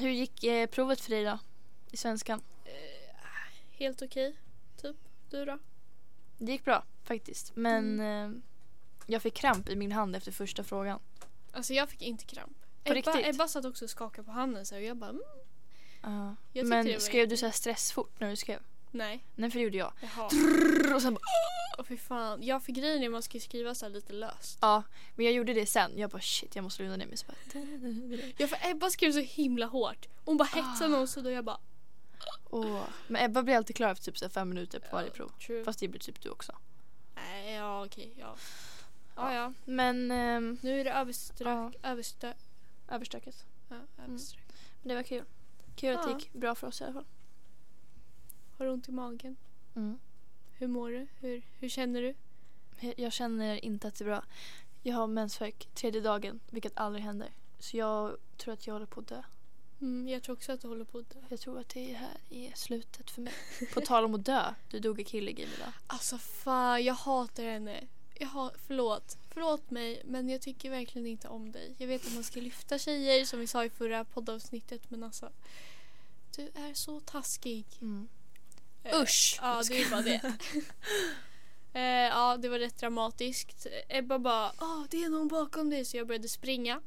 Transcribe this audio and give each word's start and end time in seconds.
Hur 0.00 0.10
gick 0.10 0.44
eh, 0.44 0.66
provet 0.66 1.00
för 1.00 1.10
dig 1.10 1.24
då? 1.24 1.38
I 1.90 1.96
svenskan? 1.96 2.42
Eh, 2.64 2.72
helt 3.70 4.02
okej, 4.02 4.36
typ. 4.82 4.96
Du 5.30 5.44
då? 5.44 5.58
Det 6.38 6.52
gick 6.52 6.64
bra 6.64 6.84
faktiskt. 7.04 7.56
Men 7.56 8.00
eh, 8.00 8.30
jag 9.06 9.22
fick 9.22 9.34
kramp 9.34 9.68
i 9.68 9.76
min 9.76 9.92
hand 9.92 10.16
efter 10.16 10.32
första 10.32 10.64
frågan. 10.64 11.00
Alltså 11.52 11.72
jag 11.74 11.88
fick 11.88 12.02
inte 12.02 12.24
kramp. 12.24 12.56
På 12.84 12.92
Ebba, 12.92 12.94
riktigt? 12.94 13.34
Ebba 13.34 13.48
satt 13.48 13.64
också 13.64 13.84
och 13.84 13.90
skakade 13.90 14.26
på 14.26 14.32
handen 14.32 14.66
så 14.66 14.76
och 14.76 14.82
jag 14.82 14.96
bara 14.96 15.10
mm, 15.10 15.22
Ja. 16.02 16.36
Jag 16.52 16.66
Men 16.66 17.00
skrev 17.00 17.28
du 17.28 17.36
så 17.36 17.50
stressfort 17.50 18.20
när 18.20 18.30
du 18.30 18.36
skrev? 18.36 18.60
nej. 18.90 19.24
Nej 19.34 19.50
för 19.50 19.58
det 19.58 19.64
gjorde 19.64 19.78
jag. 19.78 19.92
Jaha. 20.00 20.24
Och 20.94 21.02
sen 21.02 21.14
bara, 21.14 21.20
Åh 21.80 21.84
fy 21.84 21.96
fan. 21.96 22.42
Ja 22.42 22.60
för 22.60 22.72
grejen 22.72 23.02
är 23.02 23.08
man 23.08 23.22
ska 23.22 23.36
ju 23.36 23.40
skriva 23.40 23.74
så 23.74 23.84
här 23.86 23.92
lite 23.92 24.12
löst. 24.12 24.58
ja, 24.60 24.82
men 25.14 25.26
jag 25.26 25.34
gjorde 25.34 25.54
det 25.54 25.66
sen. 25.66 25.90
Jag 25.98 26.10
bara 26.10 26.20
shit 26.22 26.56
jag 26.56 26.62
måste 26.62 26.82
lugna 26.82 26.96
ner 26.96 27.06
mig. 27.06 27.16
Så 27.16 27.26
bara, 27.26 27.36
Ja 28.36 28.46
för 28.46 28.58
Ebba 28.70 28.90
skrev 28.90 29.12
så 29.12 29.18
himla 29.20 29.66
hårt. 29.66 30.08
Hon 30.24 30.36
bara 30.36 30.44
hetsade 30.44 30.84
Ah. 30.94 30.98
någon 30.98 31.08
så 31.08 31.20
då 31.20 31.30
jag 31.30 31.44
bara 31.44 31.58
Åh. 32.50 32.82
Men 33.08 33.24
Ebba 33.24 33.42
blir 33.42 33.56
alltid 33.56 33.76
klar 33.76 33.88
efter 33.92 34.04
typ 34.04 34.18
så 34.18 34.24
här 34.24 34.30
fem 34.30 34.48
minuter 34.48 34.78
på 34.80 34.96
varje 34.96 35.10
prov. 35.10 35.32
True. 35.46 35.64
Fast 35.64 35.80
det 35.80 35.88
blir 35.88 36.00
typ 36.00 36.20
du 36.20 36.28
också. 36.30 36.52
Nej, 37.14 37.54
ja 37.54 37.84
okej, 37.84 38.14
ja. 38.18 38.36
Ja 39.16 39.34
ja. 39.34 39.52
Men 39.64 40.10
ehm, 40.10 40.58
Nu 40.62 40.80
är 40.80 40.84
det 40.84 40.92
överströk, 40.92 41.76
överstö, 41.82 42.32
överstökat. 42.88 43.44
ja, 43.68 43.76
överströk. 44.04 44.44
Men 44.82 44.88
det 44.88 44.94
var 44.94 45.02
kul. 45.02 45.24
Kul 45.76 45.96
att 45.96 46.02
det 46.02 46.10
Ja. 46.10 46.18
gick 46.18 46.32
bra 46.32 46.54
för 46.54 46.66
oss 46.66 46.80
i 46.80 46.84
alla 46.84 46.92
fall. 46.92 47.04
Har 48.58 48.64
du 48.66 48.70
ont 48.72 48.88
i 48.88 48.92
magen? 48.92 49.36
Mm. 49.76 49.98
Hur 50.60 50.68
mår 50.68 50.90
du? 50.90 51.06
Hur, 51.20 51.42
hur 51.60 51.68
känner 51.68 52.02
du? 52.02 52.14
Jag- 52.96 53.12
känner 53.12 53.64
inte 53.64 53.88
att 53.88 53.94
det 53.94 54.04
är 54.04 54.06
bra. 54.06 54.22
Jag 54.82 54.94
har 54.96 55.06
mensvärk 55.06 55.68
tredje 55.74 56.00
dagen, 56.00 56.40
vilket 56.50 56.78
aldrig 56.78 57.04
händer. 57.04 57.28
Så 57.58 57.76
jag 57.76 58.16
tror 58.36 58.54
att 58.54 58.66
jag 58.66 58.74
håller 58.74 58.86
på 58.86 59.00
att 59.00 59.06
dö. 59.06 59.22
Mm, 59.80 60.08
jag 60.08 60.22
tror 60.22 60.36
också 60.36 60.52
att 60.52 60.60
du 60.60 60.68
håller 60.68 60.84
på 60.84 60.98
att 60.98 61.10
dö. 61.10 61.18
Jag 61.28 61.40
tror 61.40 61.58
att 61.58 61.68
det 61.68 61.92
här 61.92 62.16
är 62.30 62.52
slutet 62.54 63.10
för 63.10 63.22
mig. 63.22 63.32
På 63.74 63.80
tal 63.80 64.04
om 64.04 64.14
att 64.14 64.24
dö, 64.24 64.54
du 64.70 64.78
dog 64.78 65.00
i 65.00 65.04
Killing 65.04 65.36
Game 65.36 65.50
idag. 65.56 65.72
Alltså 65.86 66.18
fan, 66.18 66.84
jag 66.84 66.94
hatar 66.94 67.42
henne. 67.44 67.84
Jag 68.14 68.28
har, 68.28 68.52
förlåt, 68.66 69.16
förlåt 69.30 69.70
mig 69.70 70.02
men 70.04 70.28
jag 70.28 70.40
tycker 70.40 70.70
verkligen 70.70 71.06
inte 71.06 71.28
om 71.28 71.52
dig. 71.52 71.74
Jag 71.78 71.86
vet 71.86 72.06
att 72.06 72.14
man 72.14 72.24
ska 72.24 72.40
lyfta 72.40 72.78
tjejer 72.78 73.24
som 73.24 73.40
vi 73.40 73.46
sa 73.46 73.64
i 73.64 73.70
förra 73.70 74.04
poddavsnittet 74.04 74.90
men 74.90 75.02
alltså 75.04 75.30
du 76.36 76.42
är 76.54 76.74
så 76.74 77.00
taskig. 77.00 77.64
Mm. 77.80 78.08
Eh, 78.84 79.00
Usch! 79.02 79.38
Ja, 79.42 79.62
det 79.68 79.82
är 79.82 79.90
bara 79.90 80.02
det. 80.02 80.20
eh, 81.72 81.82
ja, 82.08 82.36
det 82.36 82.48
var 82.48 82.58
rätt 82.58 82.78
dramatiskt. 82.78 83.66
Ebba 83.88 84.18
bara, 84.18 84.52
ah, 84.58 84.86
det 84.90 85.04
är 85.04 85.08
någon 85.08 85.28
bakom 85.28 85.70
dig 85.70 85.84
så 85.84 85.96
jag 85.96 86.06
började 86.06 86.28
springa. 86.28 86.80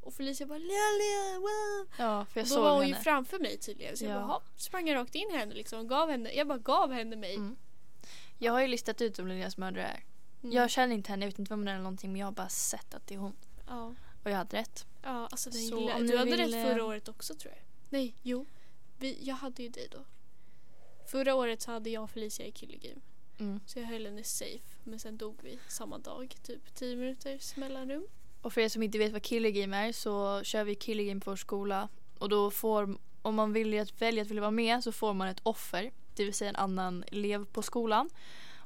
Och 0.00 0.14
Felicia 0.14 0.46
bara, 0.46 0.58
lea, 0.58 1.38
wow. 1.40 1.86
Ja, 1.98 2.24
för 2.32 2.40
jag 2.40 2.46
då 2.48 2.54
såg 2.54 2.64
var 2.64 2.74
hon 2.74 2.86
ju 2.86 2.92
henne. 2.92 3.04
framför 3.04 3.38
mig 3.38 3.58
tydligen 3.58 3.96
så 3.96 4.04
jag 4.04 4.10
Ja. 4.12 4.14
bara, 4.20 4.26
"Hopp", 4.26 4.42
sprang 4.56 4.88
jag 4.88 4.96
rakt 4.96 5.14
in 5.14 5.30
i 5.30 5.36
henne 5.36 5.54
liksom 5.54 5.78
och 5.78 5.88
gav 5.88 6.10
henne, 6.10 6.32
jag 6.32 6.46
bara 6.48 6.58
gav 6.58 6.92
henne 6.92 7.16
mig. 7.16 7.34
Mm. 7.34 7.56
Jag 8.38 8.52
har 8.52 8.60
ju 8.60 8.66
listat 8.66 9.00
ut 9.00 9.18
vem 9.18 9.26
Linneas 9.28 9.56
mördare 9.56 9.84
är. 9.86 10.04
Mm. 10.42 10.56
Jag 10.56 10.70
känner 10.70 10.94
inte 10.94 11.10
henne, 11.10 11.24
jag 11.24 11.30
vet 11.30 11.38
inte 11.38 11.48
vem 11.48 11.58
hon 11.58 11.68
är 11.68 11.72
eller 11.72 11.82
någonting 11.82 12.12
men 12.12 12.20
jag 12.20 12.26
har 12.26 12.32
bara 12.32 12.48
sett 12.48 12.94
att 12.94 13.06
det 13.06 13.14
är 13.14 13.18
hon. 13.18 13.36
Ja. 13.68 13.94
Och 14.24 14.30
jag 14.30 14.36
hade 14.36 14.56
rätt. 14.56 14.86
Ja, 15.02 15.28
alltså 15.30 15.50
den 15.50 15.62
Så 15.68 15.80
lilla. 15.80 15.94
om 15.96 16.00
Du 16.06 16.08
ni 16.12 16.16
hade 16.16 16.30
vill, 16.30 16.40
rätt 16.40 16.54
eh, 16.54 16.62
förra 16.72 16.84
året 16.84 17.08
också 17.08 17.34
tror 17.34 17.52
jag. 17.54 17.62
Nej, 17.90 18.14
jo. 18.22 18.46
Vi, 18.98 19.18
jag 19.22 19.34
hade 19.34 19.62
ju 19.62 19.68
dig 19.68 19.88
då. 19.90 19.98
Förra 21.06 21.34
året 21.34 21.62
så 21.62 21.70
hade 21.70 21.90
jag 21.90 22.02
och 22.02 22.10
Felicia 22.10 22.46
i 22.46 22.52
Killer 22.52 22.78
Game. 22.78 23.00
Mm. 23.38 23.60
Så 23.66 23.78
jag 23.78 23.86
höll 23.86 24.06
henne 24.06 24.24
safe. 24.24 24.78
Men 24.84 24.98
sen 24.98 25.16
dog 25.16 25.36
vi 25.42 25.58
samma 25.68 25.98
dag, 25.98 26.36
typ 26.42 26.74
10 26.74 26.96
minuters 26.96 27.56
mellanrum. 27.56 28.06
Och 28.42 28.52
för 28.52 28.60
er 28.60 28.68
som 28.68 28.82
inte 28.82 28.98
vet 28.98 29.12
vad 29.12 29.22
Killer 29.22 29.50
Game 29.50 29.76
är 29.76 29.92
så 29.92 30.42
kör 30.44 30.64
vi 30.64 30.74
Killer 30.74 31.04
Game 31.04 31.20
på 31.20 31.30
vår 31.30 31.36
skola. 31.36 31.88
Och 32.18 32.28
då 32.28 32.50
får, 32.50 32.96
om 33.22 33.34
man 33.34 33.52
vill 33.52 33.80
att, 33.80 34.02
väljer 34.02 34.24
att 34.24 34.30
vilja 34.30 34.40
vara 34.40 34.50
med 34.50 34.84
så 34.84 34.92
får 34.92 35.14
man 35.14 35.28
ett 35.28 35.40
offer. 35.42 35.90
Det 36.14 36.24
vill 36.24 36.34
säga 36.34 36.48
en 36.48 36.56
annan 36.56 37.04
elev 37.12 37.44
på 37.44 37.62
skolan. 37.62 38.10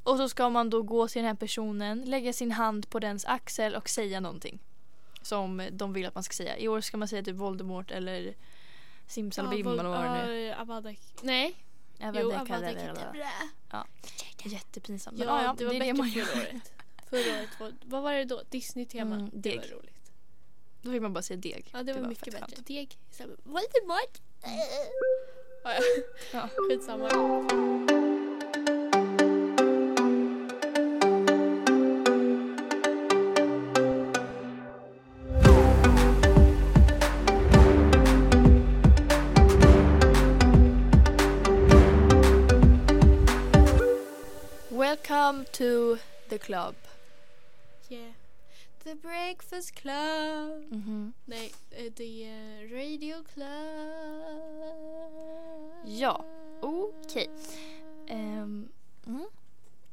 Och 0.02 0.17
så 0.17 0.28
ska 0.28 0.48
man 0.48 0.70
då 0.70 0.83
gå 0.83 1.08
till 1.08 1.18
den 1.18 1.29
här 1.29 1.34
personen, 1.34 2.02
lägga 2.02 2.33
sin 2.33 2.52
hand 2.52 2.90
på 2.90 2.98
dens 2.98 3.24
axel 3.24 3.74
och 3.74 3.89
säga 3.89 4.20
någonting. 4.20 4.58
Som 5.23 5.68
de 5.73 5.92
vill 5.92 6.07
att 6.07 6.14
man 6.14 6.24
ska 6.24 6.33
säga. 6.33 6.58
I 6.58 6.68
år 6.68 6.80
ska 6.80 6.96
man 6.96 7.08
säga 7.08 7.23
typ 7.23 7.36
Voldemort 7.36 7.90
eller 7.90 8.34
Simsalabim 9.07 9.67
Ja, 9.67 9.73
eller 9.73 9.84
vad 9.84 10.02
det 10.02 10.27
nu 10.27 10.48
är. 10.48 10.96
Nej, 11.23 11.57
Jag 11.98 12.17
jo, 12.17 12.29
vet 12.29 12.41
inte, 12.41 12.55
Avada 12.55 12.73
det 12.73 12.81
är 12.81 12.95
Kedavra. 12.95 13.27
Jättepinsamt. 14.45 15.19
Men 15.19 15.29
Ja, 15.29 15.39
ja, 15.41 15.45
ja, 15.45 15.55
det 15.59 15.64
var 15.64 15.73
det 15.73 15.79
det 15.79 15.85
bättre 15.85 15.98
man 15.98 16.11
förra 16.11 16.41
året. 16.41 16.73
Förra 17.11 17.39
året 17.39 17.61
var, 17.61 17.75
vad 17.85 18.03
var 18.03 18.13
det 18.13 18.25
då? 18.25 18.42
Disney-tema. 18.51 19.14
Mm, 19.14 19.31
det 19.33 19.57
var 19.57 19.64
roligt. 19.64 20.13
Då 20.83 20.92
fick 20.92 21.03
man 21.03 21.13
bara 21.13 21.23
säga 21.23 21.37
deg. 21.37 21.70
Ja, 21.73 21.83
det 21.83 21.92
var, 21.92 22.01
fett 22.01 22.08
mycket 22.08 22.33
bättre. 22.33 22.47
skönt. 22.57 22.67
Deg 22.67 22.98
för 23.11 23.27
Voldemort. 23.27 24.19
Ja, 25.64 25.75
ja. 25.75 25.81
Ja. 26.33 26.48
Skitsamma. 26.69 28.08
Welcome 45.08 45.45
to 45.52 45.98
the 46.29 46.39
club. 46.39 46.74
Yeah. 47.89 48.13
The 48.85 48.95
Breakfast 48.95 49.74
Club. 49.74 50.73
Mhm. 50.73 51.13
Nej, 51.24 51.55
eh, 51.70 51.92
The 51.92 52.24
eh, 52.24 52.70
Radio 52.70 53.24
Club. 53.35 53.48
Ja, 55.85 56.24
okej. 56.61 57.30
Ehm, 58.07 58.69
mm. 59.07 59.27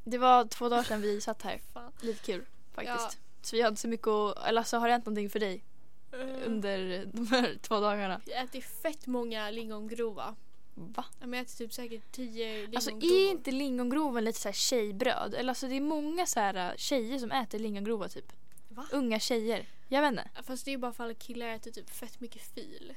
Det 0.03 0.17
var 0.17 0.45
två 0.45 0.69
dagar 0.69 0.83
sedan 0.83 1.01
vi 1.01 1.21
satt 1.27 1.41
här. 1.41 1.61
Lite 2.01 2.25
kul 2.25 2.45
faktiskt. 2.73 2.97
Ja. 2.97 3.11
Så 3.41 3.55
vi 3.55 3.61
hade 3.61 3.77
så 3.77 3.87
mycket 3.87 4.07
att, 4.07 4.47
eller 4.47 4.63
så 4.63 4.77
har 4.77 4.87
det 4.87 4.93
hänt 4.93 5.05
någonting 5.05 5.29
för 5.29 5.39
dig 5.39 5.63
Eh, 6.11 6.45
under 6.45 7.05
de 7.13 7.27
här 7.27 7.57
två 7.61 7.79
dagarna? 7.79 8.21
Jag 8.25 8.43
äter 8.43 8.61
fett 8.61 9.07
många 9.07 9.49
lingongrova. 9.49 10.35
Va? 10.75 11.05
Ja, 11.19 11.27
men 11.27 11.33
Jag 11.37 11.45
äter 11.45 11.55
typ 11.57 11.73
säkert 11.73 12.11
tio 12.11 12.45
lingongrovor. 12.45 12.75
Alltså 12.75 12.91
är 12.91 13.31
inte 13.31 13.51
lingongroven 13.51 14.23
lite 14.23 14.39
så 14.39 14.47
här 14.47 14.53
tjejbröd? 14.53 15.33
Eller 15.33 15.49
alltså 15.49 15.67
det 15.67 15.75
är 15.75 15.81
många 15.81 16.25
så 16.25 16.39
här 16.39 16.71
äh, 16.71 16.75
tjejer 16.77 17.19
som 17.19 17.31
äter 17.31 17.59
lingongrova 17.59 18.09
typ. 18.09 18.31
Va? 18.69 18.87
Unga 18.91 19.19
tjejer. 19.19 19.65
Jag 19.87 20.01
vet 20.01 20.09
inte. 20.11 20.29
Fast 20.43 20.65
det 20.65 20.69
är 20.71 20.73
ju 20.73 20.77
bara 20.77 20.93
för 20.93 21.03
alla 21.03 21.13
killar 21.13 21.47
äter 21.47 21.71
typ 21.71 21.89
fett 21.89 22.19
mycket 22.19 22.41
fil. 22.41 22.93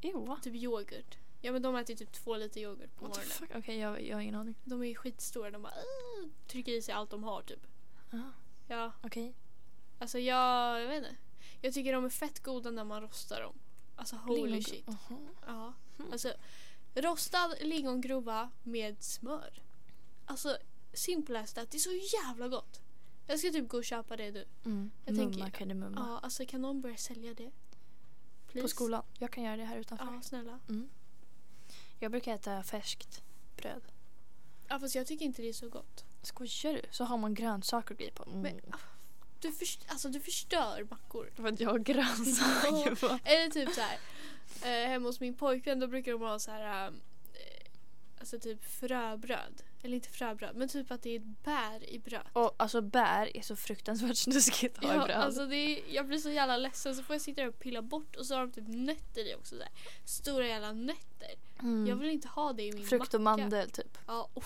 Jo, 0.00 0.36
Typ 0.42 0.54
yoghurt. 0.54 1.18
Ja 1.40 1.52
men 1.52 1.62
de 1.62 1.76
äter 1.76 1.94
typ 1.94 2.12
två 2.12 2.36
liter 2.36 2.60
yoghurt 2.60 2.96
på 2.96 3.06
What 3.06 3.16
morgonen. 3.16 3.58
Okej, 3.62 3.78
jag, 3.78 4.02
jag 4.02 4.16
har 4.16 4.20
ingen 4.22 4.34
aning. 4.34 4.54
De 4.64 4.82
är 4.82 4.86
ju 4.86 4.94
skitstora. 4.94 5.50
De 5.50 5.62
bara 5.62 5.72
trycker 6.46 6.72
i 6.72 6.82
sig 6.82 6.94
allt 6.94 7.10
de 7.10 7.24
har 7.24 7.42
typ. 7.42 7.66
Ah, 8.10 8.16
Ja, 8.68 8.92
Okej. 9.02 9.34
alltså 9.98 10.18
jag, 10.18 10.80
jag 10.82 10.88
vet 10.88 10.96
inte. 10.98 11.16
Jag 11.60 11.74
tycker 11.74 11.92
de 11.92 12.04
är 12.04 12.08
fett 12.08 12.42
goda 12.42 12.70
när 12.70 12.84
man 12.84 13.02
rostar 13.02 13.40
dem. 13.40 13.54
Alltså 13.96 14.16
holy 14.16 14.52
Lingongro- 14.52 14.62
shit. 14.70 14.88
Aha. 14.88 15.18
Ja. 15.46 15.72
Hmm. 15.96 16.12
Alltså 16.12 16.34
rostad 16.96 17.54
lingongrova 17.60 18.50
med 18.62 19.02
smör. 19.02 19.62
Alltså 20.26 20.56
simple 20.92 21.40
as 21.40 21.52
that. 21.52 21.70
Det 21.70 21.76
är 21.76 21.78
så 21.78 22.16
jävla 22.16 22.48
gott. 22.48 22.80
Jag 23.26 23.38
ska 23.38 23.50
typ 23.50 23.68
gå 23.68 23.76
och 23.76 23.84
köpa 23.84 24.16
det 24.16 24.30
nu. 24.30 24.44
Mm. 24.64 24.90
Jag 25.04 25.14
mumma 25.16 25.32
tänker- 25.32 25.50
kardemumma. 25.58 26.06
Ja, 26.08 26.18
alltså 26.22 26.46
kan 26.46 26.60
någon 26.62 26.80
börja 26.80 26.96
sälja 26.96 27.34
det? 27.34 27.50
Please? 28.46 28.62
På 28.64 28.68
skolan. 28.68 29.02
Jag 29.18 29.30
kan 29.30 29.44
göra 29.44 29.56
det 29.56 29.64
här 29.64 29.76
utanför. 29.76 30.04
Ja, 30.14 30.22
snälla. 30.22 30.58
Mm. 30.68 30.88
Jag 31.98 32.10
brukar 32.10 32.34
äta 32.34 32.62
färskt 32.62 33.22
bröd. 33.56 33.82
Ja, 34.68 34.78
fast 34.80 34.94
jag 34.94 35.06
tycker 35.06 35.24
inte 35.24 35.42
det 35.42 35.48
är 35.48 35.52
så 35.52 35.68
gott. 35.68 36.04
Skojar 36.22 36.72
du? 36.74 36.82
Så 36.90 37.04
har 37.04 37.18
man 37.18 37.34
grönsaker 37.34 37.94
och 37.94 37.98
grejer 37.98 38.12
på. 38.12 38.22
Mm. 38.24 38.40
Men, 38.42 38.60
ah, 38.72 38.78
du, 39.40 39.52
först, 39.52 39.80
alltså, 39.88 40.08
du 40.08 40.20
förstör 40.20 40.86
mackor. 40.90 41.30
För 41.36 41.48
att 41.48 41.60
jag 41.60 41.70
har 41.70 41.78
grönsaker 41.78 42.94
på. 42.94 43.18
Eller 43.24 43.50
typ 43.50 43.68
så 43.74 43.80
här. 43.80 43.98
Eh, 44.62 44.88
hemma 44.88 45.08
hos 45.08 45.20
min 45.20 45.34
pojkvän 45.34 45.80
då 45.80 45.86
brukar 45.86 46.12
de 46.12 46.20
ha 46.20 46.38
så 46.38 46.50
här. 46.50 46.86
Eh, 46.88 46.92
alltså 48.20 48.38
typ 48.38 48.64
fröbröd. 48.64 49.62
Eller 49.82 49.94
inte 49.94 50.08
fröbröd 50.08 50.56
men 50.56 50.68
typ 50.68 50.90
att 50.90 51.02
det 51.02 51.10
är 51.10 51.16
ett 51.16 51.44
bär 51.44 51.90
i 51.90 51.98
bröd. 51.98 52.26
Och 52.32 52.54
alltså 52.56 52.80
bär 52.80 53.36
är 53.36 53.42
så 53.42 53.56
fruktansvärt 53.56 54.16
snuskigt 54.16 54.78
att 54.78 54.84
ha 54.84 54.92
i 54.92 54.96
Ja, 54.96 55.04
bröd. 55.04 55.16
alltså 55.16 55.46
det 55.46 55.56
är, 55.56 55.94
jag 55.94 56.06
blir 56.06 56.18
så 56.18 56.30
jävla 56.30 56.56
ledsen 56.56 56.94
så 56.96 57.02
får 57.02 57.14
jag 57.14 57.22
sitta 57.22 57.40
där 57.40 57.48
och 57.48 57.58
pilla 57.58 57.82
bort 57.82 58.16
och 58.16 58.26
så 58.26 58.34
har 58.34 58.40
de 58.46 58.52
typ 58.52 58.64
nötter 58.68 59.30
i 59.30 59.34
också. 59.34 59.54
Där. 59.56 59.68
Stora 60.04 60.46
jävla 60.46 60.72
nötter. 60.72 61.30
mm. 61.60 61.86
Jag 61.86 61.96
vill 61.96 62.10
inte 62.10 62.28
ha 62.28 62.52
det 62.52 62.62
i 62.62 62.72
min 62.72 62.86
Frukt 62.86 63.14
och 63.14 63.20
macka. 63.20 63.42
mandel 63.42 63.70
typ. 63.70 63.98
Ja, 64.06 64.28
och 64.34 64.44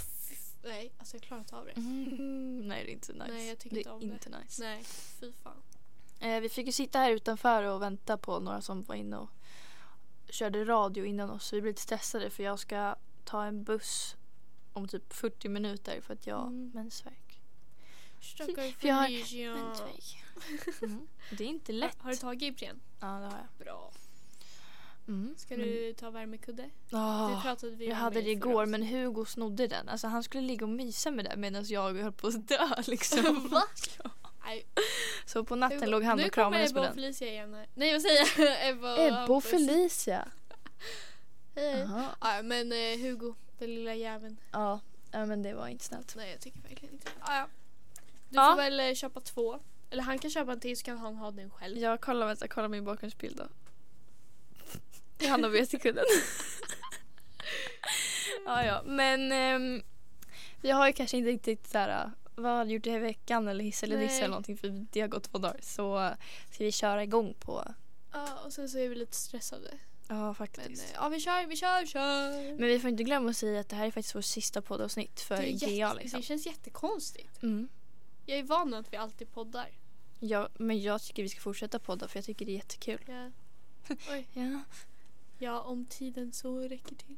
nej 0.62 0.92
alltså 0.98 1.16
jag 1.16 1.22
klarar 1.22 1.40
inte 1.40 1.56
av 1.56 1.64
det. 1.66 1.72
Mm. 1.76 2.58
Nej 2.68 2.84
det 2.84 2.90
är 2.90 2.92
inte 2.94 3.12
nice. 3.12 3.26
Nej, 3.32 3.48
jag 3.48 3.58
tycker 3.58 3.74
det 3.76 3.80
inte 3.80 3.90
om 3.90 4.00
det. 4.00 4.06
inte 4.06 4.28
nice. 4.38 4.62
Nej, 4.62 4.84
fy 5.20 5.32
fan. 5.42 5.62
Eh, 6.20 6.40
vi 6.40 6.48
fick 6.48 6.66
ju 6.66 6.72
sitta 6.72 6.98
här 6.98 7.10
utanför 7.10 7.62
och 7.64 7.82
vänta 7.82 8.16
på 8.18 8.40
några 8.40 8.60
som 8.62 8.82
var 8.82 8.94
inne 8.94 9.16
och 9.16 9.28
körde 10.28 10.64
radio 10.64 11.04
innan 11.04 11.30
oss. 11.30 11.46
Så 11.46 11.56
vi 11.56 11.62
blev 11.62 11.70
lite 11.70 11.82
stressade 11.82 12.30
för 12.30 12.42
jag 12.42 12.58
ska 12.58 12.96
ta 13.24 13.44
en 13.44 13.64
buss 13.64 14.16
om 14.72 14.88
typ 14.88 15.12
40 15.12 15.48
minuter 15.48 16.00
för 16.00 16.14
att 16.14 16.26
jag 16.26 16.36
har 16.36 16.46
Mm. 16.46 16.70
mensvärk. 16.74 17.40
Stackars 18.20 18.74
För 18.76 18.88
jag 18.88 18.94
har 18.94 19.04
Felicia. 19.06 19.54
Mensvärk. 19.54 20.16
Mm. 20.82 21.08
Det 21.38 21.44
är 21.44 21.48
inte 21.48 21.72
lätt. 21.72 21.96
Har, 21.96 22.04
har 22.04 22.10
du 22.10 22.16
tagit 22.16 22.42
Ipren? 22.42 22.80
Ja 23.00 23.06
det 23.06 23.12
har 23.26 23.38
jag. 23.38 23.66
Bra. 23.66 23.92
Mm. 25.10 25.34
Ska 25.38 25.56
men- 25.56 25.66
du 25.66 25.92
ta 25.92 26.10
värmekudde? 26.10 26.70
Ah, 26.90 27.28
det 27.36 27.42
pratade 27.42 27.76
vi 27.76 27.84
jag 27.86 27.92
om 27.94 27.98
hade 28.00 28.18
i 28.20 28.22
det 28.22 28.30
igår 28.30 28.66
men. 28.66 28.82
Hugo 28.82 29.24
snodde 29.24 29.66
den. 29.66 29.88
Alltså 29.88 30.06
han 30.06 30.22
skulle 30.22 30.42
ligga 30.42 30.64
och 30.66 30.70
mysa 30.72 31.10
med 31.10 31.24
den 31.24 31.40
medan 31.40 31.64
jag 31.64 31.94
höll 31.94 32.12
på 32.12 32.26
att 32.26 32.48
dö 32.48 32.68
liksom. 32.86 33.48
Va? 33.48 33.62
Nej, 34.44 34.66
Så 35.26 35.44
på 35.44 35.56
natten 35.56 35.78
Hugo, 35.78 35.90
låg 35.90 36.02
han 36.02 36.18
nu 36.18 36.24
och 36.26 36.32
kramades 36.32 36.72
kommer 36.72 36.80
med 36.80 36.80
Ebba 36.80 36.80
och 36.80 36.86
den. 36.86 36.94
Felicia 36.94 37.28
igen 37.28 37.54
här. 37.54 37.66
Nej 37.74 37.92
vad 37.92 38.02
säger 38.02 38.28
jag? 38.38 38.68
Ebba 38.70 38.92
och 38.94 39.00
Ebba 39.00 39.34
och. 39.34 39.44
Felicia. 39.44 40.28
Hej. 41.54 41.88
Ja, 42.20 42.42
men 42.42 42.72
eh, 42.72 42.98
Hugo, 43.02 43.34
den 43.58 43.74
lilla 43.74 43.94
jäveln. 43.94 44.36
Ja. 44.52 44.80
ja, 45.10 45.26
men 45.26 45.42
det 45.42 45.54
var 45.54 45.68
inte 45.68 45.84
snällt. 45.84 46.16
Nej 46.16 46.30
jag 46.30 46.40
tycker 46.40 46.60
verkligen 46.68 46.94
inte 46.94 47.10
ah, 47.20 47.36
ja. 47.38 47.46
Du 48.28 48.36
Ja. 48.36 48.50
får 48.50 48.56
väl 48.62 48.80
eh, 48.80 48.94
köpa 48.94 49.20
två. 49.20 49.58
Eller 49.90 50.02
han 50.02 50.18
kan 50.18 50.30
köpa 50.30 50.52
en 50.52 50.60
till 50.60 50.76
så 50.76 50.84
kan 50.84 50.98
han 50.98 51.16
ha 51.16 51.30
den 51.30 51.50
själv. 51.50 51.78
Jag 51.78 52.00
kollar, 52.00 52.26
vänta, 52.26 52.48
kolla 52.48 52.68
min 52.68 52.84
bakgrundsbild 52.84 53.36
då. 53.36 53.44
Det 55.20 55.26
är 55.26 55.31
han 55.31 55.44
och 55.44 55.55
vetekudden. 55.55 56.05
ja, 58.46 58.64
ja, 58.64 58.82
men 58.87 59.32
ehm, 59.32 59.82
vi 60.61 60.70
har 60.70 60.87
ju 60.87 60.93
kanske 60.93 61.17
inte 61.17 61.31
riktigt 61.31 61.69
såhär, 61.70 62.11
vad 62.34 62.52
har 62.52 62.64
du 62.64 62.70
gjort 62.70 62.87
i 62.87 62.99
veckan 62.99 63.49
eller 63.49 63.64
hiss 63.64 63.82
eller 63.82 63.99
diss 63.99 64.19
eller 64.19 64.28
någonting 64.28 64.56
för 64.56 64.87
det 64.93 65.00
har 65.00 65.08
gått 65.08 65.31
två 65.32 65.38
dagar. 65.38 65.61
Så 65.62 66.14
ska 66.50 66.64
vi 66.64 66.72
köra 66.72 67.02
igång 67.02 67.34
på, 67.40 67.64
Ja, 68.12 68.38
och 68.44 68.52
sen 68.52 68.69
så 68.69 68.78
är 68.78 68.88
vi 68.88 68.94
lite 68.94 69.17
stressade. 69.17 69.70
ja 70.08 70.14
Men 70.25 70.34
faktiskt. 70.34 70.84
eh, 70.84 70.90
ja, 70.94 71.08
vi 71.08 71.20
kör, 71.20 71.46
vi 71.46 71.56
kör, 71.56 71.87
kör. 71.87 72.31
Men 72.58 72.69
vi 72.69 72.78
får 72.78 72.90
inte 72.90 73.02
glömma 73.02 73.31
att 73.31 73.37
säga 73.37 73.61
att 73.61 73.69
det 73.69 73.76
här 73.76 73.87
är 73.87 73.90
faktiskt 73.90 74.14
vårt 74.14 74.25
sista 74.25 74.62
poddavsnitt 74.62 75.20
för 75.20 75.37
det, 75.37 75.43
är 75.43 75.46
jätte, 75.46 75.76
GA 75.76 75.93
liksom. 75.93 76.20
det 76.20 76.26
känns 76.26 76.46
jättekonstigt. 76.46 77.43
Mm. 77.43 77.69
Jag 78.26 78.38
är 78.38 78.43
van 78.43 78.75
att 78.75 78.93
vi 78.93 78.96
alltid 78.96 79.32
poddar. 79.32 79.69
Ja, 80.20 80.49
men 80.55 80.82
jag 80.82 81.02
tycker 81.02 81.22
vi 81.22 81.28
ska 81.28 81.40
fortsätta 81.40 81.78
podda 81.78 82.08
för 82.08 82.19
jag 82.19 82.25
tycker 82.25 82.46
det 82.46 82.52
är 82.52 82.56
jättekul. 82.56 83.00
Ja. 83.06 83.31
Oj. 84.11 84.26
Ja, 84.32 84.61
Ja, 85.42 85.60
om 85.60 85.87
tiden 85.87 86.32
så 86.32 86.58
räcker 86.60 86.94
till. 86.96 87.16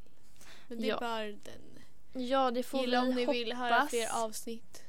Men 0.69 0.81
det 0.81 0.87
Ja. 0.87 0.99
bör 1.01 1.39
den. 1.45 2.25
ja 2.29 2.51
det 2.51 2.63
får 2.63 2.81
Gilla 2.81 3.03
vi 3.03 3.09
om 3.09 3.15
ni 3.15 3.25
hoppas. 3.25 3.35
vill 3.37 3.53
höra 3.53 3.87
fler 3.87 4.25
avsnitt. 4.25 4.83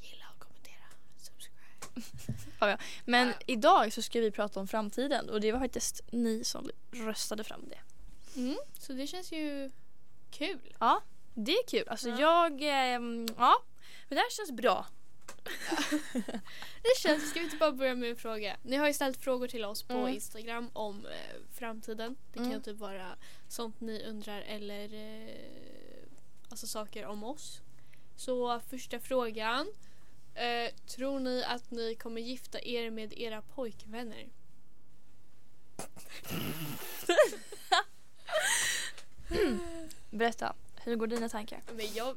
Gilla 0.00 0.24
och 0.34 0.38
kommentera. 0.38 0.84
Subscribe. 1.18 2.78
Men 3.04 3.28
Ja. 3.28 3.34
idag 3.46 3.92
så 3.92 4.02
ska 4.02 4.20
vi 4.20 4.30
prata 4.30 4.60
om 4.60 4.68
framtiden 4.68 5.30
och 5.30 5.40
det 5.40 5.52
var 5.52 5.58
faktiskt 5.60 6.00
ni 6.12 6.44
som 6.44 6.70
röstade 6.92 7.44
fram 7.44 7.68
det. 7.68 7.80
Mm, 8.40 8.56
så 8.78 8.92
det 8.92 9.06
känns 9.06 9.32
ju 9.32 9.70
kul. 10.30 10.76
Ja, 10.80 11.02
det 11.34 11.52
är 11.52 11.66
kul. 11.68 11.88
Alltså 11.88 12.08
Ja. 12.08 12.18
jag, 12.20 12.62
ehm, 12.62 13.26
ja, 13.38 13.54
men 14.08 14.16
det 14.16 14.20
här 14.22 14.30
känns 14.30 14.52
bra. 14.52 14.86
Det 16.82 16.98
känns, 16.98 17.30
ska 17.30 17.38
vi 17.38 17.44
inte 17.44 17.56
bara 17.56 17.72
börja 17.72 17.94
med 17.94 18.10
en 18.10 18.16
fråga? 18.16 18.56
Ni 18.62 18.76
har 18.76 18.86
ju 18.86 18.94
ställt 18.94 19.16
frågor 19.20 19.48
till 19.48 19.64
oss 19.64 19.82
på 19.82 19.92
Mm. 19.94 20.14
Instagram 20.14 20.70
om 20.72 21.06
eh, 21.06 21.40
framtiden. 21.54 22.16
Det 22.32 22.38
kan 22.38 22.46
Mm. 22.46 22.62
typ 22.62 22.76
vara 22.78 23.16
sånt 23.48 23.80
ni 23.80 24.02
undrar 24.04 24.40
eller 24.40 24.94
eh, 24.94 25.34
alltså 26.48 26.66
saker 26.66 27.06
om 27.06 27.24
oss. 27.24 27.60
Så 28.16 28.60
första 28.70 29.00
frågan. 29.00 29.66
Eh, 30.34 30.74
tror 30.86 31.20
ni 31.20 31.44
att 31.44 31.70
ni 31.70 31.94
kommer 31.94 32.20
gifta 32.20 32.58
er 32.68 32.90
med 32.90 33.12
era 33.18 33.42
pojkvänner? 33.42 34.26
Berätta, 40.10 40.54
hur 40.76 40.96
går 40.96 41.06
dina 41.06 41.28
tankar? 41.28 41.62
Men 41.76 41.86
jag... 41.94 42.16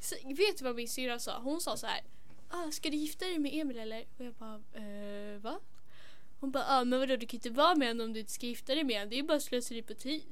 Så, 0.00 0.14
vet 0.24 0.58
du 0.58 0.64
vad 0.64 0.76
min 0.76 0.88
syrra 0.88 1.18
sa? 1.18 1.38
Hon 1.38 1.60
sa 1.60 1.76
så 1.76 1.86
här. 1.86 2.00
Ah, 2.48 2.70
ska 2.70 2.90
du 2.90 2.96
gifta 2.96 3.24
dig 3.24 3.38
med 3.38 3.54
Emil 3.54 3.78
eller? 3.78 4.04
Och 4.18 4.24
jag 4.24 4.34
bara, 4.34 4.54
eh, 4.54 5.38
va? 5.40 5.60
Hon 6.40 6.50
bara, 6.50 6.64
ah, 6.68 6.84
men 6.84 6.98
vadå 7.00 7.16
du 7.16 7.26
kan 7.26 7.36
inte 7.36 7.50
vara 7.50 7.74
med 7.74 7.88
honom 7.88 8.06
om 8.06 8.12
du 8.12 8.20
inte 8.20 8.32
ska 8.32 8.46
gifta 8.46 8.74
dig 8.74 8.84
med 8.84 8.96
honom. 8.96 9.10
Det 9.10 9.14
är 9.16 9.20
ju 9.20 9.22
bara 9.22 9.40
slöseri 9.40 9.82
på 9.82 9.94
tid. 9.94 10.22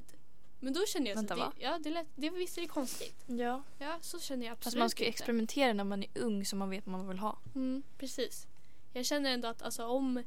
Men 0.59 0.73
då 0.73 0.85
kände 0.85 1.09
jag 1.09 1.17
så 1.17 1.19
Vänta, 1.19 1.33
att 1.33 1.39
va? 1.39 1.53
det, 1.55 1.63
ja, 1.63 1.79
det, 1.79 1.89
lät, 1.89 2.07
det 2.15 2.29
visst 2.29 2.57
är 2.57 2.61
det 2.61 2.67
konstigt. 2.67 3.23
Ja. 3.27 3.63
Ja, 3.79 3.97
så 4.01 4.19
känner 4.19 4.45
jag 4.45 4.53
absolut 4.53 4.63
Fast 4.63 4.77
man 4.77 4.89
ska 4.89 5.03
ju 5.03 5.07
inte. 5.07 5.15
experimentera 5.17 5.73
när 5.73 5.83
man 5.83 6.03
är 6.03 6.09
ung 6.15 6.45
så 6.45 6.55
man 6.55 6.69
vet 6.69 6.85
vad 6.87 6.97
man 6.97 7.07
vill 7.07 7.19
ha. 7.19 7.37
Mm, 7.55 7.83
precis. 7.97 8.47
Jag 8.93 9.05
känner 9.05 9.33
ändå 9.33 9.47
att 9.47 9.61
alltså, 9.61 9.85
om, 9.85 10.23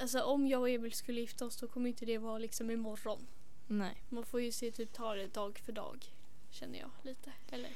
alltså, 0.00 0.22
om 0.22 0.46
jag 0.46 0.60
och 0.60 0.68
Emil 0.70 0.92
skulle 0.92 1.20
gifta 1.20 1.46
oss 1.46 1.56
då 1.56 1.68
kommer 1.68 1.88
inte 1.88 2.06
det 2.06 2.18
vara 2.18 2.38
liksom 2.38 2.70
imorgon. 2.70 3.26
Nej. 3.66 4.02
Man 4.08 4.24
får 4.24 4.40
ju 4.40 4.52
se 4.52 4.70
typ 4.70 4.92
ta 4.92 5.14
det 5.14 5.26
dag 5.34 5.58
för 5.58 5.72
dag. 5.72 6.06
Känner 6.50 6.78
jag 6.78 6.90
lite. 7.02 7.32
Eller? 7.50 7.70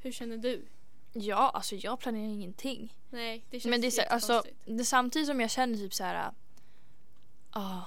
Hur 0.00 0.12
känner 0.12 0.36
du? 0.36 0.66
Ja, 1.12 1.50
alltså 1.54 1.74
jag 1.74 2.00
planerar 2.00 2.24
ingenting. 2.24 2.96
Nej, 3.10 3.44
det 3.50 3.60
känns 3.60 3.70
Men 3.70 3.80
det 3.80 3.86
är 3.86 3.90
så, 3.90 4.02
alltså, 4.02 4.42
det, 4.64 4.84
samtidigt 4.84 5.28
som 5.28 5.40
jag 5.40 5.50
känner 5.50 5.78
typ 5.78 5.94
så 5.94 6.04
här. 6.04 6.32
Ja, 7.54 7.84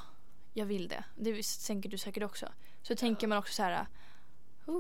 jag 0.54 0.66
vill 0.66 0.88
det. 0.88 1.04
Det 1.16 1.44
tänker 1.68 1.90
du 1.90 1.98
säkert 1.98 2.24
också. 2.24 2.48
Så 2.82 2.96
tänker 2.96 3.28
man 3.28 3.38
också 3.38 3.54
så 3.54 3.64
här. 3.64 3.88
Uh, 4.68 4.76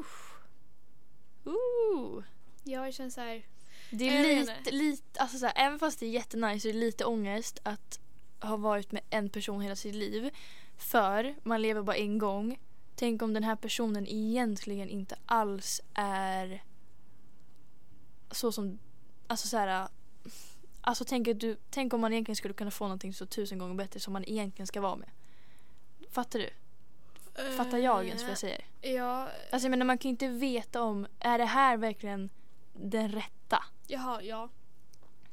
uh. 1.45 2.23
Ja, 2.63 2.85
jag 2.85 2.93
känner 2.93 3.09
så 3.09 3.21
här. 3.21 3.45
Det 3.89 4.09
är 4.09 4.39
lite, 4.39 4.71
lite, 4.71 5.19
alltså 5.19 5.37
så 5.37 5.45
här, 5.45 5.53
även 5.55 5.79
fast 5.79 5.99
det 5.99 6.05
är 6.05 6.09
jättenice 6.09 6.59
så 6.61 6.67
är 6.67 6.73
det 6.73 6.79
lite 6.79 7.05
ångest 7.05 7.59
att 7.63 7.99
ha 8.39 8.57
varit 8.57 8.91
med 8.91 9.01
en 9.09 9.29
person 9.29 9.61
hela 9.61 9.75
sitt 9.75 9.95
liv. 9.95 10.29
För 10.77 11.35
man 11.43 11.61
lever 11.61 11.81
bara 11.81 11.95
en 11.95 12.17
gång. 12.17 12.59
Tänk 13.01 13.21
om 13.21 13.33
den 13.33 13.43
här 13.43 13.55
personen 13.55 14.07
egentligen 14.07 14.89
inte 14.89 15.15
alls 15.25 15.81
är 15.93 16.63
så 18.31 18.51
som, 18.51 18.79
alltså 19.27 19.47
så 19.47 19.57
här. 19.57 19.87
Alltså 20.81 21.05
tänk, 21.05 21.27
att 21.27 21.39
du, 21.39 21.57
tänk 21.69 21.93
om 21.93 22.01
man 22.01 22.13
egentligen 22.13 22.35
skulle 22.35 22.53
kunna 22.53 22.71
få 22.71 22.83
någonting 22.83 23.13
så 23.13 23.25
tusen 23.25 23.57
gånger 23.57 23.75
bättre 23.75 23.99
som 23.99 24.13
man 24.13 24.23
egentligen 24.27 24.67
ska 24.67 24.81
vara 24.81 24.95
med. 24.95 25.09
Fattar 26.11 26.39
du? 26.39 26.49
Fattar 27.57 27.77
jag 27.77 28.05
ens 28.07 28.21
vad 28.21 28.31
jag 28.31 28.37
säger? 28.37 28.65
Ja, 28.81 29.27
Alltså 29.51 29.65
jag 29.65 29.69
menar 29.71 29.85
man 29.85 29.97
kan 29.97 30.09
ju 30.09 30.11
inte 30.11 30.27
veta 30.27 30.81
om, 30.81 31.07
är 31.19 31.37
det 31.37 31.45
här 31.45 31.77
verkligen 31.77 32.29
den 32.73 33.11
rätta? 33.11 33.63
jaha, 33.87 34.21
ja. 34.21 34.49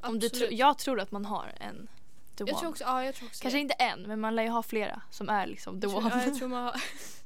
Om 0.01 0.19
du 0.19 0.27
Absolut. 0.27 0.49
tro, 0.49 0.57
jag 0.59 0.79
tror 0.79 1.01
att 1.01 1.11
man 1.11 1.25
har 1.25 1.53
en 1.61 1.89
the 2.37 2.45
jag 2.45 2.49
one. 2.49 2.59
tror 2.59 2.71
också, 2.71 2.85
ja, 2.85 3.05
jag 3.05 3.15
tror 3.15 3.29
också 3.29 3.43
Kanske 3.43 3.59
det. 3.59 3.63
inte 3.63 3.75
en, 3.75 4.03
men 4.03 4.21
man 4.21 4.37
lär 4.37 4.43
ju 4.43 4.49
ha 4.49 4.63
flera 4.63 5.03
som 5.11 5.29
är 5.29 5.47
liksom 5.47 5.81
the 5.81 5.85
jag 5.87 5.91
tror, 5.91 6.05
one. 6.05 6.17
Ja, 6.17 6.25
jag 6.25 6.39
tror 6.39 6.49
man 6.49 6.65
har, 6.65 6.73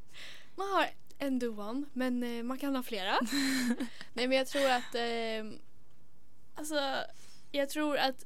man 0.63 0.73
har 0.73 0.91
en 1.19 1.59
one, 1.59 1.85
men 1.93 2.23
eh, 2.23 2.43
man 2.43 2.59
kan 2.59 2.77
ha 2.77 2.83
flera. 2.83 3.19
Nej, 4.13 4.29
men 4.29 4.33
jag 4.33 4.47
tror 4.47 4.71
att, 4.71 4.95
eh, 4.95 5.59
alltså, 6.55 6.81
jag 7.53 7.71
tror 7.71 7.97
att, 7.97 8.25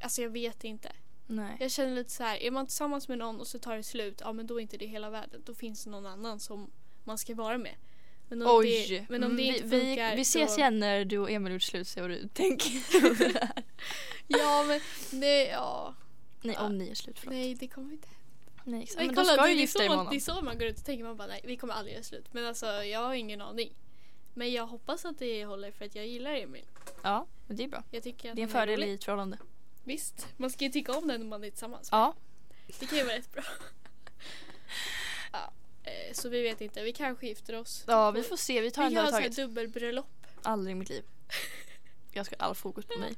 alltså 0.00 0.22
jag 0.22 0.30
vet 0.30 0.64
inte. 0.64 0.92
Nej. 1.26 1.56
Jag 1.60 1.70
känner 1.70 1.94
lite 1.94 2.10
så 2.10 2.22
här, 2.22 2.36
är 2.42 2.50
man 2.50 2.66
tillsammans 2.66 3.08
med 3.08 3.18
någon 3.18 3.40
och 3.40 3.46
så 3.46 3.58
tar 3.58 3.76
det 3.76 3.82
slut, 3.82 4.20
ja 4.24 4.32
men 4.32 4.46
då 4.46 4.56
är 4.56 4.60
inte 4.60 4.76
det 4.76 4.86
hela 4.86 5.10
världen. 5.10 5.42
Då 5.44 5.54
finns 5.54 5.84
det 5.84 5.90
någon 5.90 6.06
annan 6.06 6.40
som 6.40 6.70
man 7.04 7.18
ska 7.18 7.34
vara 7.34 7.58
med. 7.58 7.74
Men 8.28 8.42
om 8.42 8.48
Oj! 8.58 8.86
det, 8.88 9.06
men 9.08 9.24
om 9.24 9.30
Mm, 9.30 9.36
det 9.36 9.42
inte 9.42 9.62
vi, 9.62 9.70
funkar 9.70 10.10
vi, 10.10 10.16
vi 10.16 10.22
ses 10.22 10.54
då, 10.54 10.58
igen 10.60 10.78
när 10.78 11.04
du 11.04 11.18
och 11.18 11.30
Emil 11.30 11.52
gjort 11.52 11.62
slut 11.62 11.88
se 11.88 12.00
vad 12.00 12.10
du 12.10 12.28
tänker. 12.34 12.72
Ja 14.26 14.64
men 14.68 14.80
det, 15.20 15.46
ja. 15.48 15.94
nej, 16.40 16.56
om 16.56 16.78
ni 16.78 16.88
är 16.88 16.94
slut 16.94 17.18
förlåt. 17.18 17.34
Nej, 17.34 17.44
Nej 17.44 17.54
det 17.54 17.68
kommer 17.68 17.92
inte 17.92 18.08
nej 18.68 18.82
exakt. 18.82 18.98
Men 18.98 19.06
Men, 19.06 19.14
kolla, 19.14 19.36
då 19.36 19.42
ska 19.42 19.48
är 19.48 19.54
gifta 19.54 19.78
dig 19.78 19.88
det 20.10 20.16
är 20.16 20.20
så 20.20 20.42
man 20.42 20.58
går 20.58 20.68
ut 20.68 20.78
och 20.78 20.84
tänker 20.84 21.04
man 21.04 21.16
bara 21.16 21.28
nej 21.28 21.40
vi 21.44 21.56
kommer 21.56 21.74
aldrig 21.74 21.94
göra 21.94 22.04
slut. 22.04 22.26
Men 22.32 22.44
alltså 22.46 22.66
jag 22.66 23.00
har 23.00 23.14
ingen 23.14 23.40
aning. 23.40 23.74
Men 24.34 24.52
jag 24.52 24.66
hoppas 24.66 25.04
att 25.04 25.18
det 25.18 25.44
håller 25.44 25.70
för 25.72 25.84
att 25.84 25.94
jag 25.94 26.06
gillar 26.06 26.34
Emil. 26.34 26.64
Ja, 27.02 27.26
men 27.46 27.56
det 27.56 27.64
är 27.64 27.68
bra. 27.68 27.82
Jag 27.90 28.02
tycker 28.02 28.30
att 28.30 28.36
Det 28.36 28.42
är 28.42 28.44
en 28.44 28.48
fördel 28.48 28.84
i 28.84 28.92
ett 28.92 29.04
förhållande. 29.04 29.38
Visst, 29.84 30.28
man 30.36 30.50
ska 30.50 30.64
ju 30.64 30.70
tycka 30.70 30.92
om 30.92 31.08
den 31.08 31.20
när 31.20 31.28
man 31.28 31.44
är 31.44 31.50
tillsammans. 31.50 31.88
Ja, 31.92 32.14
Det 32.80 32.86
kan 32.86 32.98
ju 32.98 33.04
vara 33.04 33.16
rätt 33.16 33.32
bra. 33.32 33.42
ja, 35.32 35.52
eh, 35.82 36.12
så 36.12 36.28
vi 36.28 36.42
vet 36.42 36.60
inte, 36.60 36.82
vi 36.82 36.92
kanske 36.92 37.26
gifter 37.26 37.54
oss. 37.54 37.84
ja 37.86 38.10
vi 38.10 38.22
får 38.22 38.36
se. 38.36 38.60
Vi 38.60 38.70
tar 38.70 38.82
en 38.82 38.88
Vi 38.88 38.94
dag 38.94 39.02
gör 39.02 39.08
i 39.08 39.10
så 39.10 39.16
här 39.16 39.22
taget. 39.22 39.36
dubbelbröllop. 39.36 40.06
Aldrig 40.42 40.72
i 40.72 40.78
mitt 40.78 40.88
liv. 40.88 41.04
Jag 42.12 42.26
ska 42.26 42.36
ha 42.38 42.44
all 42.46 42.54
fokus 42.54 42.84
på 42.86 42.98
mig. 42.98 43.14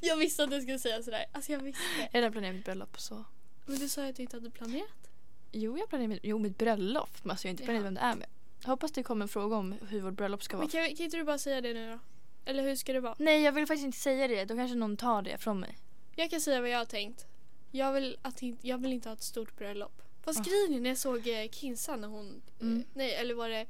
Jag 0.00 0.16
visste 0.16 0.44
att 0.44 0.50
du 0.50 0.60
skulle 0.60 0.78
säga 0.78 1.02
sådär. 1.02 1.24
Alltså 1.32 1.52
jag 1.52 1.58
visste. 1.58 1.82
Jag 1.98 2.08
redan 2.14 2.32
planerat 2.32 2.54
mitt 2.54 2.64
bröllop 2.64 3.00
så. 3.00 3.24
Men 3.70 3.78
du 3.78 3.88
sa 3.88 4.06
att 4.08 4.16
du 4.16 4.22
inte 4.22 4.36
hade 4.36 4.50
planerat. 4.50 5.10
Jo, 5.52 5.78
jag 5.78 5.88
planerar 5.88 6.08
mitt, 6.08 6.20
jo, 6.22 6.38
mitt 6.38 6.58
bröllop. 6.58 7.10
Men 7.22 7.30
alltså 7.30 7.46
jag 7.46 7.50
har 7.50 7.52
inte 7.52 7.64
planerat 7.64 7.84
vem 7.84 7.94
det 7.94 8.00
är 8.00 8.14
med. 8.14 8.26
Jag 8.62 8.68
hoppas 8.68 8.92
det 8.92 9.02
kommer 9.02 9.24
en 9.24 9.28
fråga 9.28 9.56
om 9.56 9.74
hur 9.88 10.00
vårt 10.00 10.14
bröllop 10.14 10.42
ska 10.42 10.56
vara. 10.56 10.64
Men 10.66 10.70
kan, 10.88 10.96
kan 10.96 11.04
inte 11.04 11.16
du 11.16 11.24
bara 11.24 11.38
säga 11.38 11.60
det 11.60 11.74
nu 11.74 11.90
då? 11.90 11.98
Eller 12.44 12.62
hur 12.62 12.76
ska 12.76 12.92
det 12.92 13.00
vara? 13.00 13.14
Nej, 13.18 13.42
jag 13.42 13.52
vill 13.52 13.66
faktiskt 13.66 13.84
inte 13.84 13.98
säga 13.98 14.28
det. 14.28 14.44
Då 14.44 14.54
kanske 14.56 14.76
någon 14.76 14.96
tar 14.96 15.22
det 15.22 15.38
från 15.38 15.60
mig. 15.60 15.78
Jag 16.16 16.30
kan 16.30 16.40
säga 16.40 16.60
vad 16.60 16.70
jag 16.70 16.78
har 16.78 16.84
tänkt. 16.84 17.26
Jag 17.70 17.92
vill, 17.92 18.16
att, 18.22 18.42
inte- 18.42 18.68
jag 18.68 18.78
vill 18.78 18.92
inte 18.92 19.08
ha 19.08 19.14
ett 19.16 19.22
stort 19.22 19.56
bröllop. 19.56 20.02
Fast 20.24 20.40
Ah. 20.40 20.42
grejen 20.42 20.74
är 20.74 20.80
när 20.80 20.90
jag 20.90 20.98
såg 20.98 21.28
eh, 21.28 21.48
Kinsa 21.50 21.96
när 21.96 22.08
hon... 22.08 22.42
eh, 22.60 22.66
Mm. 22.66 22.84
Nej, 22.94 23.14
eller 23.14 23.34
var 23.34 23.48
det... 23.48 23.66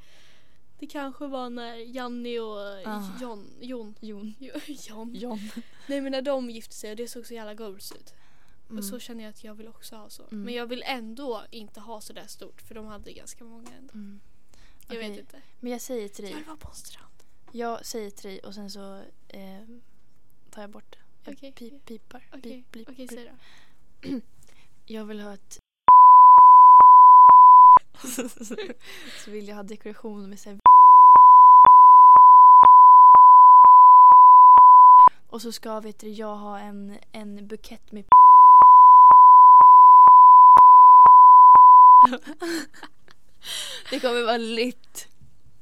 Det 0.78 0.86
kanske 0.86 1.26
var 1.26 1.50
när 1.50 1.74
Janni 1.76 2.38
och 2.38 2.78
eh, 2.80 2.88
Ah. 2.96 3.18
John... 3.20 3.46
Jon. 3.60 3.94
Jon. 4.00 4.34
Jo- 4.38 4.54
John. 4.66 5.14
John. 5.14 5.38
Nej 5.86 6.00
men 6.00 6.12
när 6.12 6.22
de 6.22 6.50
gifte 6.50 6.74
sig 6.74 6.90
och 6.90 6.96
det 6.96 7.08
såg 7.08 7.26
så 7.26 7.34
jävla 7.34 7.54
goals 7.54 7.92
ut. 7.92 8.14
Mm. 8.70 8.78
Och 8.78 8.84
så 8.84 8.98
känner 8.98 9.24
jag 9.24 9.30
att 9.30 9.44
jag 9.44 9.54
vill 9.54 9.68
också 9.68 9.96
ha 9.96 10.10
så. 10.10 10.22
Mm. 10.22 10.42
Men 10.44 10.54
jag 10.54 10.66
vill 10.66 10.82
ändå 10.86 11.42
inte 11.50 11.80
ha 11.80 12.00
så 12.00 12.12
där 12.12 12.26
stort 12.26 12.60
för 12.62 12.74
de 12.74 12.86
hade 12.86 13.12
ganska 13.12 13.44
många 13.44 13.70
ändå. 13.78 13.94
Mm. 13.94 14.20
Jag 14.88 14.98
vet 14.98 15.18
inte. 15.18 15.42
Men 15.60 15.72
jag 15.72 15.80
säger 15.80 16.08
till 16.08 16.24
Jag 16.24 16.32
dig. 16.32 16.38
vill 16.38 16.44
vara 16.48 16.56
på 16.56 16.68
en 16.68 16.74
strand. 16.74 17.06
Jag 17.52 17.86
säger 17.86 18.10
till 18.10 18.30
dig 18.30 18.38
och 18.40 18.54
sen 18.54 18.70
så 18.70 19.02
eh, 19.28 19.62
tar 20.50 20.62
jag 20.62 20.70
bort 20.70 20.92
det. 20.92 20.98
Jag 21.24 21.34
Okej. 21.34 21.52
pip, 21.52 21.84
pipar. 21.84 22.28
Okej, 22.32 22.42
Pip, 22.42 22.72
blip, 22.72 22.88
okej 22.88 23.06
blip. 23.06 23.10
säg 23.20 23.32
då. 24.02 24.20
Jag 24.86 25.04
vill 25.04 25.20
ha 25.20 25.34
ett... 25.34 25.58
så 29.24 29.30
vill 29.30 29.48
jag 29.48 29.56
ha 29.56 29.62
dekoration 29.62 30.28
med 30.30 30.38
så 30.40 30.50
här... 30.50 30.58
Och 35.30 35.42
så 35.42 35.52
ska 35.52 35.80
vet 35.80 35.98
du, 35.98 36.08
jag 36.08 36.36
ha 36.36 36.58
en, 36.58 36.98
en 37.12 37.48
bukett 37.48 37.92
med 37.92 38.04
Det 43.90 44.00
kommer 44.00 44.22
vara 44.22 44.36
lit. 44.36 45.08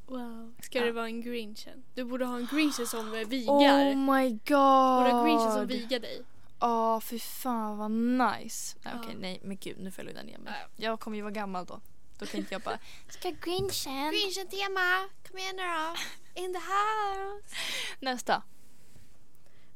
Wow. 0.07 0.55
Ska 0.63 0.81
det 0.81 0.93
vara 0.93 1.07
en 1.07 1.21
grinchen? 1.23 1.85
Du 1.95 2.05
borde 2.05 2.25
ha 2.25 2.37
en 2.37 2.47
grinchen 2.47 2.87
som 2.87 3.11
vigar. 3.29 3.93
Oh 3.93 3.97
my 3.97 4.31
du 4.31 4.39
borde 4.39 5.11
ha 5.11 5.19
en 5.21 5.25
grinchen 5.27 5.53
som 5.53 5.61
god! 5.61 5.69
vigar 5.69 5.99
dig. 6.01 6.23
Ja, 6.61 7.01
fy 7.01 7.19
fan 7.19 7.79
vad 7.79 7.91
nice. 7.91 8.77
Nej, 8.83 8.95
Ja. 8.95 9.01
Okej, 9.01 9.17
nej 9.21 9.41
men 9.43 9.57
gud 9.57 9.77
nu 9.81 9.91
får 9.91 10.05
jag 10.05 10.07
lugna 10.07 10.23
ner 10.23 10.39
mig. 10.39 10.53
Ja. 10.77 10.85
Jag 10.85 11.01
kommer 11.01 11.17
ju 11.17 11.23
vara 11.23 11.33
gammal 11.33 11.67
då. 11.67 11.81
Då 12.19 12.27
kan 12.27 12.41
inte 12.41 12.55
jag 12.55 12.63
bara 12.63 12.79
Ska 13.09 13.31
grinchen? 13.31 14.11
Grinchen-tema! 14.11 15.09
Kom 15.29 15.39
igen 15.39 15.57
nu 15.57 15.63
då! 15.63 15.95
In 16.43 16.53
the 16.53 16.59
house! 16.61 17.57
Nästa. 18.01 18.43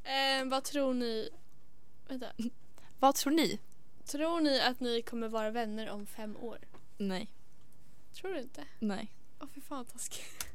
Eh, 0.05 0.45
vad 0.45 0.65
tror 0.65 0.95
ni... 0.95 1.31
Vänta. 2.09 2.27
Vad 2.99 3.15
tror 3.15 3.33
ni? 3.33 3.59
Tror 4.05 4.41
ni 4.41 4.61
att 4.61 4.81
ni 4.81 5.03
kommer 5.03 5.29
vara 5.29 5.51
vänner 5.51 5.91
om 5.91 6.07
fem 6.07 6.37
år? 6.37 6.59
Nej. 6.99 7.31
Tror 8.13 8.35
du 8.35 8.41
inte? 8.41 8.65
Nej. 8.79 9.13
Åh 9.41 9.49
fy 9.55 9.61
fan 9.61 9.85
taskigt. 9.85 10.47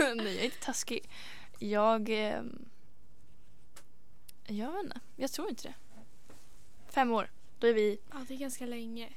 nej, 0.16 0.34
jag 0.34 0.36
är 0.36 0.44
inte 0.44 0.60
taskig. 0.60 1.10
Jag... 1.58 2.08
ehm, 2.08 2.68
jag 4.46 4.72
vet 4.72 4.84
inte. 4.84 5.00
Jag 5.16 5.32
tror 5.32 5.48
inte 5.48 5.68
det. 5.68 5.74
Fem 6.88 7.12
år. 7.12 7.30
Då 7.58 7.66
är 7.66 7.72
vi... 7.72 7.98
Ja 8.10 8.24
det 8.28 8.34
är 8.34 8.38
ganska 8.38 8.66
länge. 8.66 9.08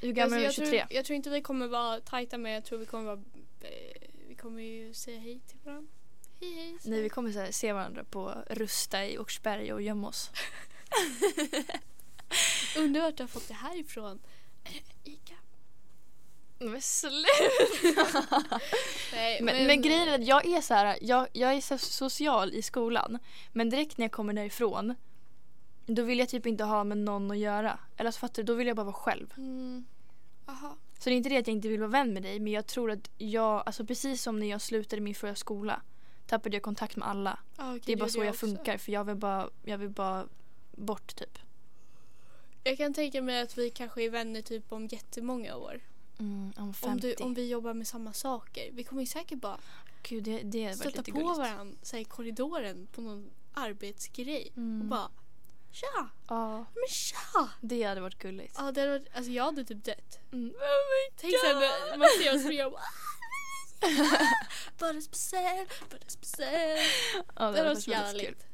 Hur 0.00 0.12
gammal 0.12 0.38
är 0.38 0.40
du? 0.40 0.46
Alltså, 0.46 0.62
jag, 0.62 0.68
23? 0.68 0.80
tror, 0.80 0.96
jag 0.96 1.04
tror 1.04 1.16
inte 1.16 1.30
vi 1.30 1.42
kommer 1.42 1.66
vara 1.66 2.00
tajta 2.00 2.38
men 2.38 2.52
jag 2.52 2.64
tror 2.64 2.78
vi 2.78 2.86
kommer 2.86 3.04
vara... 3.04 3.20
Eh, 3.60 4.08
vi 4.28 4.34
kommer 4.34 4.62
ju 4.62 4.94
säga 4.94 5.20
hej 5.20 5.40
till 5.46 5.58
varandra. 5.64 5.92
Hej 6.40 6.54
hej. 6.54 6.78
Nej, 6.84 7.02
vi 7.02 7.08
kommer 7.08 7.32
så 7.32 7.38
här, 7.38 7.50
se 7.50 7.72
varandra 7.72 8.04
på 8.04 8.34
Rusta 8.50 9.06
i 9.06 9.18
Åkersberga 9.18 9.74
och 9.74 9.82
gömma 9.82 10.08
oss. 10.08 10.30
Undrar 12.76 13.02
vart 13.02 13.16
du 13.16 13.22
har 13.22 13.28
fått 13.28 13.48
det 13.48 13.54
här 13.54 13.80
ifrån. 13.80 14.18
Ica. 15.04 15.34
Men 16.58 16.82
sluta! 16.82 18.24
Nej, 19.12 19.42
Men, 19.42 19.66
men 19.66 19.82
grejen 19.82 20.08
är 20.08 20.14
att 20.14 20.26
jag 20.26 20.46
är 20.46 20.60
så 20.60 20.74
här, 20.74 20.98
jag, 21.00 21.28
jag 21.32 21.52
är 21.54 21.60
så 21.60 21.78
social 21.78 22.54
i 22.54 22.62
skolan. 22.62 23.18
Men 23.52 23.70
direkt 23.70 23.98
när 23.98 24.04
jag 24.04 24.12
kommer 24.12 24.32
därifrån 24.32 24.94
då 25.86 26.02
vill 26.02 26.18
jag 26.18 26.28
typ 26.28 26.46
inte 26.46 26.64
ha 26.64 26.84
med 26.84 26.98
någon 26.98 27.30
att 27.30 27.38
göra. 27.38 27.78
Eller 27.96 28.10
så 28.10 28.18
fattar 28.18 28.42
du, 28.42 28.46
då 28.46 28.54
vill 28.54 28.66
jag 28.66 28.76
bara 28.76 28.84
vara 28.84 28.94
själv. 28.94 29.34
Mm. 29.36 29.86
Aha. 30.46 30.76
Så 30.98 31.08
det 31.10 31.14
är 31.14 31.16
inte 31.16 31.28
det 31.28 31.36
att 31.36 31.46
jag 31.46 31.56
inte 31.56 31.68
vill 31.68 31.80
vara 31.80 31.90
vän 31.90 32.12
med 32.12 32.22
dig 32.22 32.40
men 32.40 32.52
jag 32.52 32.66
tror 32.66 32.90
att 32.90 33.10
jag, 33.18 33.62
alltså 33.66 33.86
precis 33.86 34.22
som 34.22 34.38
när 34.38 34.46
jag 34.46 34.60
slutade 34.60 35.02
min 35.02 35.14
förra 35.14 35.34
skola 35.34 35.82
tappade 36.26 36.56
jag 36.56 36.62
kontakt 36.62 36.96
med 36.96 37.08
alla. 37.08 37.38
Ah, 37.56 37.70
okej, 37.70 37.82
Det 37.86 37.92
är 37.92 37.96
bara 37.96 38.08
så 38.08 38.18
jag 38.18 38.28
också. 38.28 38.46
funkar 38.46 38.78
för 38.78 38.92
jag 38.92 39.04
vill 39.04 39.16
bara, 39.16 39.50
jag 39.64 39.78
vill 39.78 39.90
bara 39.90 40.26
bort 40.70 41.16
typ. 41.16 41.38
Jag 42.64 42.76
kan 42.76 42.94
tänka 42.94 43.22
mig 43.22 43.40
att 43.40 43.58
vi 43.58 43.70
kanske 43.70 44.02
är 44.02 44.10
vänner 44.10 44.42
typ 44.42 44.72
om 44.72 44.86
jättemånga 44.86 45.56
år. 45.56 45.80
Mm, 46.18 46.52
om 46.56 46.74
50. 46.74 46.86
Om, 46.88 47.00
du, 47.00 47.14
om 47.24 47.34
vi 47.34 47.48
jobbar 47.48 47.74
med 47.74 47.86
samma 47.86 48.12
saker. 48.12 48.70
Vi 48.72 48.84
kommer 48.84 49.02
ju 49.02 49.06
säkert 49.06 49.38
bara 49.38 49.58
Gud 50.02 50.24
det, 50.24 50.38
det 50.42 50.74
stöta 50.76 51.02
på 51.02 51.10
gulligt. 51.10 51.38
varandra 51.38 51.76
så 51.82 51.96
här, 51.96 52.00
i 52.00 52.04
korridoren 52.04 52.86
på 52.92 53.00
någon 53.00 53.30
arbetsgrej. 53.52 54.52
Mm. 54.56 54.80
Och 54.80 54.86
bara 54.86 55.10
Tja! 55.72 56.08
Ja, 56.28 56.56
Men 56.58 56.88
tja! 56.88 57.48
det 57.60 57.82
hade 57.82 58.00
varit 58.00 58.18
gulligt. 58.18 58.54
Ja, 58.58 58.72
det 58.72 58.80
hade 58.80 58.98
varit, 58.98 59.08
alltså 59.14 59.30
jag 59.32 59.44
hade 59.44 59.64
typ 59.64 59.84
dött. 59.84 60.18
Mm. 60.32 60.54
Tänk 61.16 61.34
såhär 61.40 61.90
när 61.90 61.98
man 61.98 62.08
ser 62.22 62.34
oss 62.36 62.42
springa 62.42 62.66
och 62.66 62.72
bara 62.72 62.82
Bara 64.78 65.00
speciell, 65.00 65.66
bara 65.90 66.00
speciell. 66.06 66.78
Ja, 67.16 67.22
Det 67.36 67.42
hade 67.44 67.64
varit 67.64 67.82
så 67.82 67.90
jävla 67.90 68.12
likt. 68.12 68.46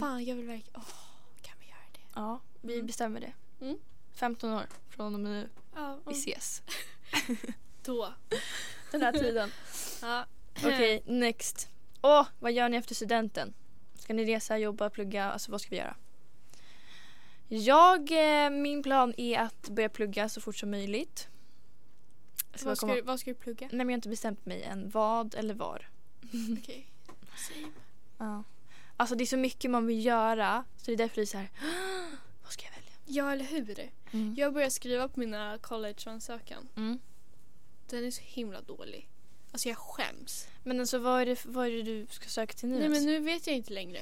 Fan 0.00 0.24
jag 0.24 0.36
vill 0.36 0.46
verkligen, 0.46 0.74
åh 0.76 0.94
kan 1.42 1.54
vi 1.60 1.66
göra 1.66 1.78
det? 1.92 2.00
Ja, 2.14 2.40
vi 2.60 2.74
Mm. 2.74 2.86
bestämmer 2.86 3.20
det. 3.20 3.32
Mm. 3.60 3.78
15 4.12 4.50
år 4.52 4.66
från 4.88 5.14
och 5.14 5.20
med 5.20 5.32
nu. 5.32 5.48
Ja, 5.74 5.98
Vi 6.06 6.12
om- 6.12 6.18
ses. 6.18 6.62
då. 7.84 8.14
Den 8.90 9.02
här 9.02 9.12
tiden. 9.12 9.50
Ja. 10.02 10.26
Okej, 10.56 11.02
next. 11.06 11.68
Åh, 12.02 12.26
vad 12.38 12.52
gör 12.52 12.68
ni 12.68 12.76
efter 12.76 12.94
studenten? 12.94 13.54
Ska 13.94 14.14
ni 14.14 14.24
resa, 14.24 14.58
jobba, 14.58 14.90
plugga? 14.90 15.24
Alltså 15.32 15.50
vad 15.52 15.60
ska 15.60 15.70
vi 15.70 15.76
göra? 15.76 15.96
Jag, 17.48 18.10
eh, 18.44 18.50
min 18.50 18.82
plan 18.82 19.14
är 19.16 19.38
att 19.38 19.68
börja 19.68 19.88
plugga 19.88 20.28
så 20.28 20.40
fort 20.40 20.56
som 20.56 20.70
möjligt. 20.70 21.28
Bara 22.52 22.64
Vad 22.64 22.76
ska, 22.76 22.86
komma- 22.86 22.94
du, 22.96 23.02
vad 23.02 23.20
ska 23.20 23.30
du 23.30 23.34
plugga? 23.34 23.66
Nej 23.66 23.78
men 23.78 23.88
jag 23.88 23.92
har 23.92 23.98
inte 23.98 24.08
bestämt 24.08 24.46
mig 24.46 24.62
än 24.62 24.90
vad 24.90 25.34
eller 25.34 25.54
var. 25.54 25.88
Okej. 26.60 26.86
Same. 27.48 27.72
Ja. 28.18 28.42
Alltså 28.96 29.14
det 29.14 29.24
är 29.24 29.26
så 29.26 29.36
mycket 29.36 29.70
man 29.70 29.86
vill 29.86 30.04
göra 30.04 30.64
så 30.76 30.84
det 30.86 30.92
är 30.92 30.96
därför 30.96 31.16
det 31.16 31.22
är 31.22 31.26
så 31.26 31.38
här. 31.38 31.50
vad 32.42 32.52
ska 32.52 32.64
jag 32.64 32.70
välja? 32.72 32.79
Ja 33.10 33.32
eller 33.32 33.44
hur? 33.44 33.90
Mm. 34.10 34.34
Jag 34.38 34.54
börjar 34.54 34.70
skriva 34.70 35.08
på 35.08 35.20
mina 35.20 35.58
collegeansökan. 35.58 36.68
Mm. 36.76 36.98
Den 37.86 38.04
är 38.04 38.10
så 38.10 38.22
himla 38.24 38.60
dålig. 38.60 39.08
Alltså 39.52 39.68
jag 39.68 39.78
skäms. 39.78 40.48
Men 40.62 40.80
alltså 40.80 40.98
vad 40.98 41.20
är, 41.22 41.26
det, 41.26 41.44
vad 41.44 41.66
är 41.66 41.70
det 41.70 41.82
du 41.82 42.06
ska 42.10 42.28
söka 42.28 42.52
till 42.52 42.68
nu? 42.68 42.78
Nej 42.78 42.88
men 42.88 42.92
ens? 42.92 43.06
nu 43.06 43.18
vet 43.18 43.46
jag 43.46 43.56
inte 43.56 43.72
längre. 43.72 44.00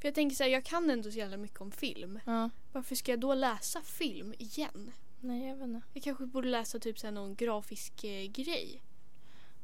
För 0.00 0.08
jag 0.08 0.14
tänker 0.14 0.36
så 0.36 0.42
här, 0.42 0.50
jag 0.50 0.64
kan 0.64 0.90
ändå 0.90 1.10
så 1.10 1.18
jävla 1.18 1.36
mycket 1.36 1.60
om 1.60 1.72
film. 1.72 2.20
Ja. 2.26 2.50
Varför 2.72 2.94
ska 2.94 3.12
jag 3.12 3.20
då 3.20 3.34
läsa 3.34 3.82
film 3.82 4.34
igen? 4.38 4.92
Nej 5.20 5.48
jag 5.48 5.56
vet 5.56 5.64
inte. 5.64 5.82
Jag 5.92 6.02
kanske 6.02 6.26
borde 6.26 6.48
läsa 6.48 6.78
typ 6.78 6.98
så 6.98 7.10
någon 7.10 7.34
grafisk 7.34 8.04
eh, 8.04 8.24
grej. 8.24 8.82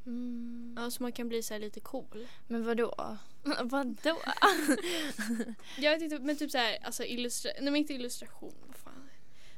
Mm. 0.07 0.75
Ja, 0.79 0.91
så 0.91 1.03
man 1.03 1.13
kan 1.13 1.29
bli 1.29 1.43
så 1.43 1.55
här 1.55 1.61
lite 1.61 1.81
cool. 1.81 2.27
Men 2.47 2.65
vadå? 2.65 3.17
vadå? 3.65 4.19
Jag 5.79 6.03
inte, 6.03 6.19
men 6.19 6.37
typ 6.37 6.51
så 6.51 6.59
här, 6.59 6.79
alltså 6.85 7.03
illustra- 7.03 7.53
nej 7.61 7.65
men 7.65 7.77
inte 7.77 7.95
illustration, 7.95 8.55
vad 8.67 8.77
fan. 8.77 9.09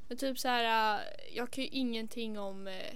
Men 0.08 0.16
typ 0.16 0.38
så 0.38 0.48
här, 0.48 0.94
äh, 0.96 1.00
jag 1.36 1.50
kan 1.50 1.64
ju 1.64 1.70
ingenting 1.70 2.38
om, 2.38 2.66
eh, 2.66 2.94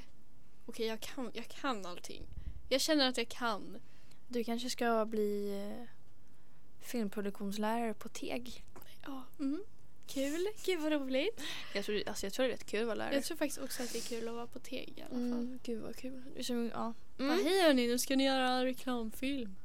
okej 0.66 0.86
jag, 0.86 1.00
kan, 1.00 1.30
jag 1.34 1.48
kan 1.48 1.86
allting. 1.86 2.22
Jag 2.68 2.80
känner 2.80 3.08
att 3.08 3.16
jag 3.18 3.28
kan. 3.28 3.78
Du 4.28 4.44
kanske 4.44 4.70
ska 4.70 5.04
bli 5.06 5.54
eh, 5.66 5.86
filmproduktionslärare 6.86 7.94
på 7.94 8.08
TEG. 8.08 8.64
Ja, 9.06 9.22
mm. 9.38 9.64
Kul, 10.08 10.46
gud 10.64 10.80
vad 10.80 10.92
roligt. 10.92 11.40
Jag 11.74 11.84
tror, 11.84 12.02
alltså 12.08 12.26
jag 12.26 12.32
tror 12.32 12.46
det 12.46 12.50
är 12.52 12.52
rätt 12.56 12.66
kul 12.66 12.80
att 12.80 12.86
vara 12.86 12.94
lärare. 12.94 13.14
Jag 13.14 13.24
tror 13.24 13.36
faktiskt 13.36 13.60
också 13.62 13.82
att 13.82 13.92
det 13.92 13.98
är 13.98 14.02
kul 14.02 14.28
att 14.28 14.34
vara 14.34 14.46
på 14.46 14.58
TEG 14.58 14.92
i 14.96 15.00
alla 15.02 15.08
fall. 15.10 15.18
Mm, 15.18 15.60
gud 15.62 15.82
vad 15.82 15.96
kul. 15.96 16.22
Så- 16.40 16.52
Ja. 16.74 16.94
Bara, 17.18 17.24
Mm. 17.32 17.44
Hej 17.44 17.62
hörni, 17.62 17.86
nu 17.86 17.98
ska 17.98 18.16
ni 18.16 18.24
göra 18.24 18.48
en 18.48 18.64
reklamfilm. 18.64 19.56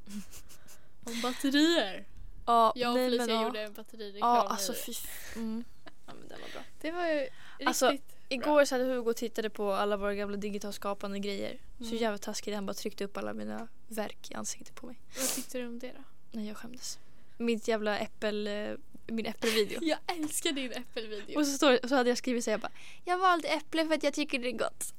Om 1.04 1.22
batterier. 1.22 2.06
Ja, 2.46 2.74
Jag 2.76 2.90
och 2.92 2.98
nej, 2.98 3.06
Felicia 3.10 3.36
men, 3.36 3.44
gjorde 3.46 3.62
en 3.62 3.74
batterireklam. 3.74 4.30
Ja, 4.36 4.42
alltså 4.48 4.74
fy 4.74 4.94
mm. 5.36 5.64
Ja 5.86 6.14
men 6.20 6.28
det 6.28 6.34
var 6.36 6.50
bra. 6.54 6.62
Det 6.82 6.92
var 6.92 7.08
ju 7.08 7.20
riktigt 7.20 7.68
Alltså, 7.68 7.88
bra. 7.90 7.98
Igår 8.30 8.66
så 8.66 8.76
hade 8.76 8.86
Hugo 8.86 9.10
och 9.10 9.16
tittade 9.16 9.50
på 9.50 9.74
alla 9.74 9.98
våra 9.98 10.16
gamla 10.16 10.38
digitalt 10.38 10.76
skapande 10.76 11.20
grejer. 11.20 11.58
Så 11.78 11.84
Mm. 11.84 11.98
jävla 11.98 12.18
taskigt. 12.18 12.56
Han 12.56 12.66
bara 12.66 12.74
tryckte 12.74 13.04
upp 13.04 13.18
alla 13.18 13.34
mina 13.34 13.68
verk 13.88 14.32
i 14.32 14.34
ansiktet 14.34 14.76
på 14.76 14.86
mig. 14.88 15.00
Vad 15.18 15.28
tyckte 15.28 15.58
du 15.58 15.68
om 15.68 15.80
det 15.80 15.88
då? 15.98 16.04
Nej 16.32 16.48
jag 16.48 16.58
skämdes. 16.58 17.00
Mitt 17.38 17.68
jävla 17.68 18.00
äppel, 18.00 18.48
eh, 18.48 18.72
min 19.08 19.26
äppelvideo. 19.26 19.80
Jag 19.82 20.00
älskar 20.08 20.52
din 20.52 20.72
äppelvideo. 20.72 21.40
Och 21.40 21.48
så, 21.48 21.54
står, 21.54 21.88
så 21.88 21.96
hade 21.96 22.10
jag 22.10 22.18
skrivit 22.18 22.44
så 22.44 22.50
jag 22.50 22.60
bara 22.60 22.72
Jag 23.06 23.18
valde 23.18 23.48
äpple 23.48 23.88
för 23.88 23.96
att 23.96 24.04
jag 24.04 24.14
tycker 24.14 24.40
det 24.40 24.48
är 24.50 24.58
gott. 24.58 24.94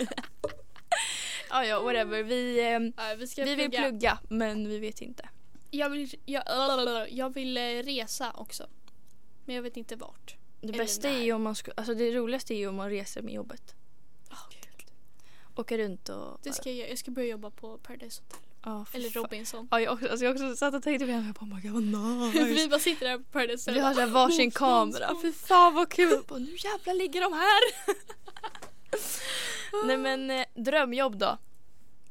ja 1.50 1.64
ja 1.64 1.80
whatever. 1.80 2.22
Vi, 2.22 2.60
ehm, 2.60 2.92
Ja, 2.96 3.14
vi 3.18 3.44
vi 3.44 3.54
vill 3.54 3.70
plugga. 3.70 3.88
plugga 3.88 4.18
men 4.28 4.68
vi 4.68 4.78
vet 4.78 5.00
inte. 5.02 5.28
Jag 5.70 5.90
vill, 5.90 6.14
jag, 6.26 6.42
jag 7.10 7.34
vill 7.34 7.56
eh, 7.56 7.62
resa 7.62 8.32
också. 8.32 8.66
Men 9.44 9.54
jag 9.56 9.62
vet 9.62 9.76
inte 9.76 9.96
vart. 9.96 10.36
Det 10.60 10.72
bästa 10.72 11.08
är 11.08 11.22
ju 11.22 11.32
om 11.32 11.42
man 11.42 11.54
ska, 11.54 11.72
alltså 11.76 11.94
det 11.94 12.10
roligaste 12.12 12.54
är 12.54 12.58
ju 12.58 12.66
om 12.68 12.74
man 12.76 12.90
reser 12.90 13.22
med 13.22 13.34
jobbet. 13.34 13.74
Oh, 14.30 14.48
Gud. 14.50 14.86
Åka 15.56 15.78
runt 15.78 16.08
och 16.08 16.40
Det 16.42 16.52
ska 16.52 16.70
jag. 16.70 16.90
Jag 16.90 16.98
ska 16.98 17.10
börja 17.10 17.28
jobba 17.28 17.50
på 17.50 17.78
Paradise 17.78 18.22
Hotel. 18.22 18.49
Fy 18.92 18.98
Eller 18.98 19.10
fan. 19.10 19.22
Robinson. 19.22 19.68
Ja, 19.70 19.80
jag, 19.80 19.92
också, 19.92 20.08
alltså 20.08 20.24
jag 20.24 20.32
också 20.34 20.56
satt 20.56 20.74
och 20.74 20.82
tänkt 20.82 21.00
på 21.00 21.06
det. 21.06 21.12
Jag 21.12 21.22
bara, 21.24 21.44
oh 21.46 21.54
my 21.54 21.60
god 21.68 21.72
vad 22.20 22.34
nice. 22.34 22.44
vi 22.62 22.68
bara 22.68 22.80
sitter 22.80 23.08
där 23.08 23.18
på 23.18 23.24
Paradise 23.24 23.72
Vi 23.72 23.78
har 23.80 24.06
varsin 24.06 24.48
Oh, 24.48 24.52
kamera. 24.52 25.06
fan, 25.06 25.18
Fy 25.22 25.32
fan 25.32 25.74
vad 25.74 25.88
kul. 25.90 26.22
Bara, 26.28 26.38
nu 26.38 26.56
jävlar 26.64 26.94
ligger 26.94 27.20
de 27.20 27.32
här. 27.32 27.60
Nej 29.86 29.96
men 29.96 30.30
eh, 30.30 30.44
drömjobb 30.54 31.16
då. 31.18 31.38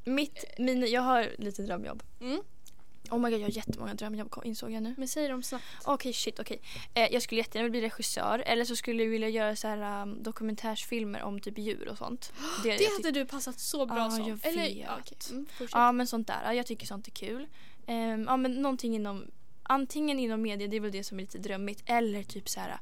Mitt, 0.04 0.44
min, 0.58 0.92
jag 0.92 1.02
har 1.02 1.30
lite 1.38 1.62
drömjobb. 1.62 2.04
Mm. 2.22 2.42
Oh 3.12 3.20
my 3.20 3.30
god 3.32 3.40
jag 3.40 3.46
har 3.48 3.52
jättemånga 3.58 3.94
drömjobb 3.94 4.36
insåg 4.44 4.72
jag 4.72 4.84
nu. 4.84 4.96
Men 4.98 5.08
säg 5.08 5.28
dem 5.28 5.44
snabbt. 5.44 5.64
Okej 5.84 6.14
shit 6.14 6.40
okej. 6.40 6.62
Eh, 6.94 7.14
jag 7.14 7.22
skulle 7.22 7.42
jättegärna 7.42 7.70
vilja 7.70 7.80
bli 7.80 7.90
regissör 7.90 8.44
eller 8.46 8.66
så 8.66 8.76
skulle 8.76 9.04
jag 9.04 9.10
vilja 9.10 9.30
göra 9.30 9.56
så 9.56 9.68
här 9.68 10.02
um, 10.02 10.24
dokumentärsfilmer 10.24 11.22
om 11.24 11.40
typ 11.40 11.58
djur 11.58 11.88
och 11.88 11.98
sånt. 11.98 12.34
Det, 12.64 12.78
Det 12.78 12.90
hade 12.94 13.12
du 13.12 13.26
passat 13.26 13.60
så 13.60 13.86
bra 13.86 13.98
Ja, 13.98 14.10
som. 14.12 14.28
jag 14.28 14.40
Eller, 14.46 14.62
vet. 14.64 14.78
ja, 14.78 14.98
okej. 15.02 15.18
Mm. 15.32 15.46
Ja 15.72 15.92
men 15.92 16.08
sånt 16.08 16.28
där. 16.28 16.42
Ja, 16.46 16.54
jag 16.54 16.66
tycker 16.66 16.86
sånt 16.88 17.08
är 17.08 17.12
kul. 17.12 17.48
Ehm, 17.88 18.24
ja 18.28 18.38
men 18.38 18.54
någonting 18.54 18.96
inom 18.96 19.26
antingen 19.64 20.20
inom 20.20 20.42
media, 20.42 20.68
det 20.68 20.76
är 20.76 20.82
väl 20.82 20.92
det 20.92 21.04
som 21.04 21.20
är 21.20 21.24
lite 21.24 21.38
drömmigt 21.38 21.84
eller 21.86 22.24
typ 22.24 22.50
så 22.50 22.60
här 22.60 22.80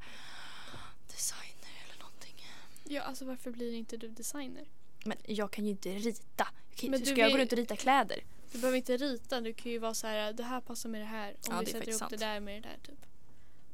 designer 1.07 1.71
eller 1.85 1.99
någonting. 1.99 2.45
Ja, 2.83 3.01
alltså 3.01 3.25
varför 3.25 3.51
blir 3.51 3.73
inte 3.73 3.97
du 3.97 4.07
designer? 4.07 4.63
Men 5.05 5.17
jag 5.25 5.51
kan 5.51 5.65
ju 5.65 5.71
inte 5.71 5.89
rita. 5.89 6.47
Okej, 6.73 6.89
Men 6.89 6.99
så 6.99 7.05
ska 7.05 7.15
jag 7.21 7.31
gå 7.31 7.37
vill- 7.37 7.41
runt 7.41 7.51
och 7.51 7.57
rita 7.57 7.75
kläder? 7.75 8.19
Du 8.57 8.61
behöver 8.61 8.77
inte 8.77 8.97
rita, 8.97 9.41
du 9.41 9.53
kan 9.53 9.71
ju 9.71 9.79
vara 9.79 9.93
så 9.93 10.07
här, 10.07 10.33
det 10.33 10.43
här 10.43 10.61
passar 10.61 10.89
med 10.89 11.01
det 11.01 11.05
här. 11.05 11.29
Om 11.29 11.35
Ja, 11.49 11.59
vi 11.59 11.65
det 11.65 11.71
sätter 11.71 11.89
ihop 11.89 11.99
det 11.99 12.07
sant. 12.09 12.19
där 12.19 12.39
med 12.39 12.63
det 12.63 12.69
där 12.69 12.77
typ. 12.83 13.05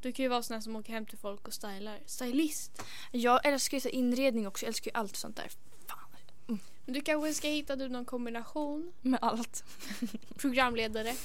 Du 0.02 0.12
kan 0.12 0.24
ju 0.24 0.30
vara 0.30 0.44
sån 0.44 0.54
här 0.54 0.62
som 0.62 0.76
åker 0.76 0.94
hem 0.94 1.06
till 1.06 1.18
folk 1.18 1.48
och 1.48 1.54
stylar. 1.54 2.00
Stylist! 2.06 2.84
Jag 3.12 3.46
älskar 3.46 3.78
ju 3.78 3.82
så 3.82 3.90
inredning 3.90 4.48
också. 4.48 4.66
Jag 4.66 4.68
älskar 4.68 4.92
ju 4.92 4.98
allt 4.98 5.16
sånt 5.16 5.36
där. 5.36 5.50
Fan. 5.88 6.60
Men 6.86 6.94
du 6.94 7.02
kanske 7.02 7.34
ska 7.34 7.48
hitta 7.48 7.76
du 7.76 7.90
någon 7.90 8.06
kombination. 8.06 8.94
Med 9.02 9.20
allt. 9.22 9.64
Programledare. 10.38 11.16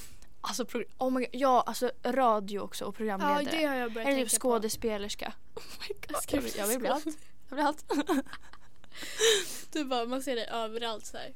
Alltså, 0.41 0.65
pro- 0.65 0.83
oh 0.97 1.09
my 1.11 1.19
God. 1.19 1.29
ja, 1.31 1.61
alltså 1.67 1.91
radio 2.03 2.59
också 2.59 2.85
och 2.85 2.93
Ja, 2.93 2.97
programledare. 2.97 3.57
det 3.57 3.65
har 3.65 3.75
jag 3.75 3.93
börjat 3.93 4.09
Eller 4.09 4.23
typ 4.25 4.29
på. 4.33 4.39
skådespelerska. 4.39 5.33
Oh 5.55 5.63
my 5.89 5.95
God. 6.07 6.23
Ska 6.23 6.35
Jag 6.35 6.41
vill, 6.41 6.53
jag 6.57 6.67
vill 6.67 6.79
bli 6.79 6.87
allt. 6.89 7.05
Jag 7.49 7.55
vill 7.55 7.65
allt. 7.65 7.85
Du 9.71 9.85
bara, 9.85 10.05
man 10.05 10.21
ser 10.23 10.35
dig 10.35 10.47
överallt 10.51 11.05
så 11.05 11.17
här. 11.17 11.33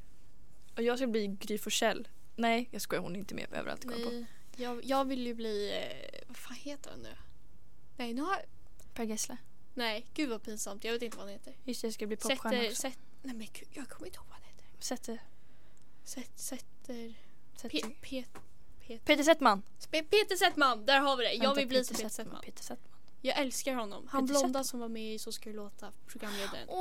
Och 0.76 0.82
jag 0.82 0.98
ska 0.98 1.06
bli 1.06 1.26
Gry 1.26 1.58
Forssell. 1.58 2.08
Nej, 2.36 2.68
jag 2.70 2.82
skojar. 2.82 3.02
Hon 3.02 3.14
är 3.16 3.18
inte 3.20 3.34
med 3.34 3.52
överallt. 3.52 3.84
Nej. 3.84 4.04
På. 4.04 4.24
Jag, 4.62 4.84
jag 4.84 5.04
vill 5.04 5.26
ju 5.26 5.34
bli, 5.34 5.72
eh, 5.72 6.20
vad 6.28 6.36
fan 6.36 6.54
heter 6.56 6.90
han 6.90 6.98
nu? 7.00 7.16
Nej, 7.96 8.14
nu 8.14 8.22
har 8.22 8.42
Per 8.94 9.04
Gessle. 9.04 9.36
Nej, 9.74 10.06
gud 10.14 10.28
vad 10.28 10.42
pinsamt. 10.42 10.84
Jag 10.84 10.92
vet 10.92 11.02
inte 11.02 11.16
vad 11.16 11.26
han 11.26 11.32
heter. 11.32 11.54
Just 11.64 11.80
det, 11.80 11.86
jag 11.86 11.94
ska 11.94 12.06
bli 12.06 12.16
popstjärna 12.16 12.50
Sätter, 12.50 12.66
också. 12.70 12.80
sätt, 12.80 12.98
nej 13.22 13.34
men 13.34 13.46
gud, 13.52 13.68
jag 13.72 13.88
kommer 13.88 14.06
inte 14.06 14.16
ihåg 14.18 14.26
vad 14.26 14.34
han 14.34 14.42
heter. 14.44 14.66
Sätter. 14.84 15.18
Sätt, 16.04 16.30
sätter, 16.38 17.14
sätter. 17.56 17.68
Pe, 17.80 17.94
pe, 18.00 18.24
pe, 18.86 18.98
Peter 18.98 19.22
Settman. 19.24 19.62
Pe- 19.90 20.02
Peter 20.10 20.36
Settman, 20.36 20.86
där 20.86 21.00
har 21.00 21.16
vi 21.16 21.24
det. 21.24 21.32
Jag 21.32 21.54
vill 21.54 21.68
bli 21.68 21.84
som 21.84 21.96
Peter 21.96 22.08
Settman. 22.08 22.40
Peter 22.42 22.62
Settman. 22.62 22.93
Jag 23.26 23.38
älskar 23.38 23.74
honom. 23.74 24.06
Han 24.10 24.26
Peter 24.26 24.40
blonda 24.40 24.64
som 24.64 24.80
var 24.80 24.88
med 24.88 25.14
i 25.14 25.18
Så 25.18 25.32
ska 25.32 25.50
det 25.50 25.56
låta, 25.56 25.92
programledaren. 26.06 26.66
Åh! 26.68 26.78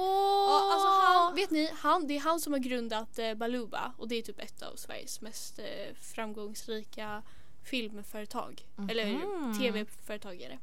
Ja, 0.50 0.74
alltså 0.74 0.88
han, 0.88 1.36
vet 1.36 1.52
ni, 1.52 1.70
han, 1.74 2.08
det 2.08 2.16
är 2.16 2.20
han 2.20 2.40
som 2.40 2.54
har 2.54 2.60
grundat 2.60 3.20
eh, 3.20 3.34
Baluba 3.34 3.94
och 3.98 4.08
det 4.08 4.16
är 4.16 4.22
typ 4.22 4.40
ett 4.40 4.62
av 4.62 4.76
Sveriges 4.76 5.22
mest 5.22 5.60
eh, 5.60 5.66
framgångsrika 6.02 7.24
filmföretag. 7.64 8.66
Eller 8.90 9.06
Mhm. 9.14 9.60
tv-företag 9.60 10.42
är 10.42 10.50
det. 10.50 10.60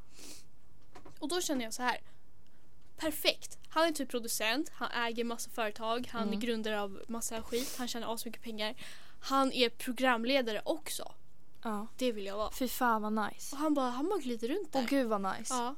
Och 1.19 1.29
då 1.29 1.41
känner 1.41 1.65
jag 1.65 1.75
så 1.75 1.83
här. 1.83 1.99
Perfekt. 2.97 3.59
Han 3.69 3.85
är 3.89 3.93
typ 3.93 4.09
producent, 4.11 4.69
han 4.75 4.91
äger 4.91 5.25
massa 5.25 5.51
företag, 5.51 6.09
han 6.13 6.23
Mm. 6.23 6.35
är 6.35 6.41
grundare 6.41 6.81
av 6.81 7.01
massa 7.09 7.43
skit, 7.43 7.75
han 7.79 7.89
tjänar 7.89 8.15
asmycket 8.15 8.43
pengar. 8.43 8.75
Han 9.21 9.53
är 9.53 9.69
programledare 9.69 10.63
också. 10.65 11.13
Ja. 11.62 11.87
Det 11.97 12.12
vill 12.12 12.26
jag 12.26 12.37
vara. 12.37 12.50
Fy 12.50 12.69
fan 12.69 13.02
vad 13.02 13.12
nice. 13.12 13.57
Och 13.57 13.61
han 13.62 13.75
bara, 13.75 13.90
han 13.90 14.09
bara 14.09 14.19
glider 14.19 14.49
runt 14.49 14.73
där. 14.73 14.81
Åh 14.81 14.87
gud 14.87 15.07
vad 15.07 15.21
nice. 15.21 15.55
Ja. 15.55 15.75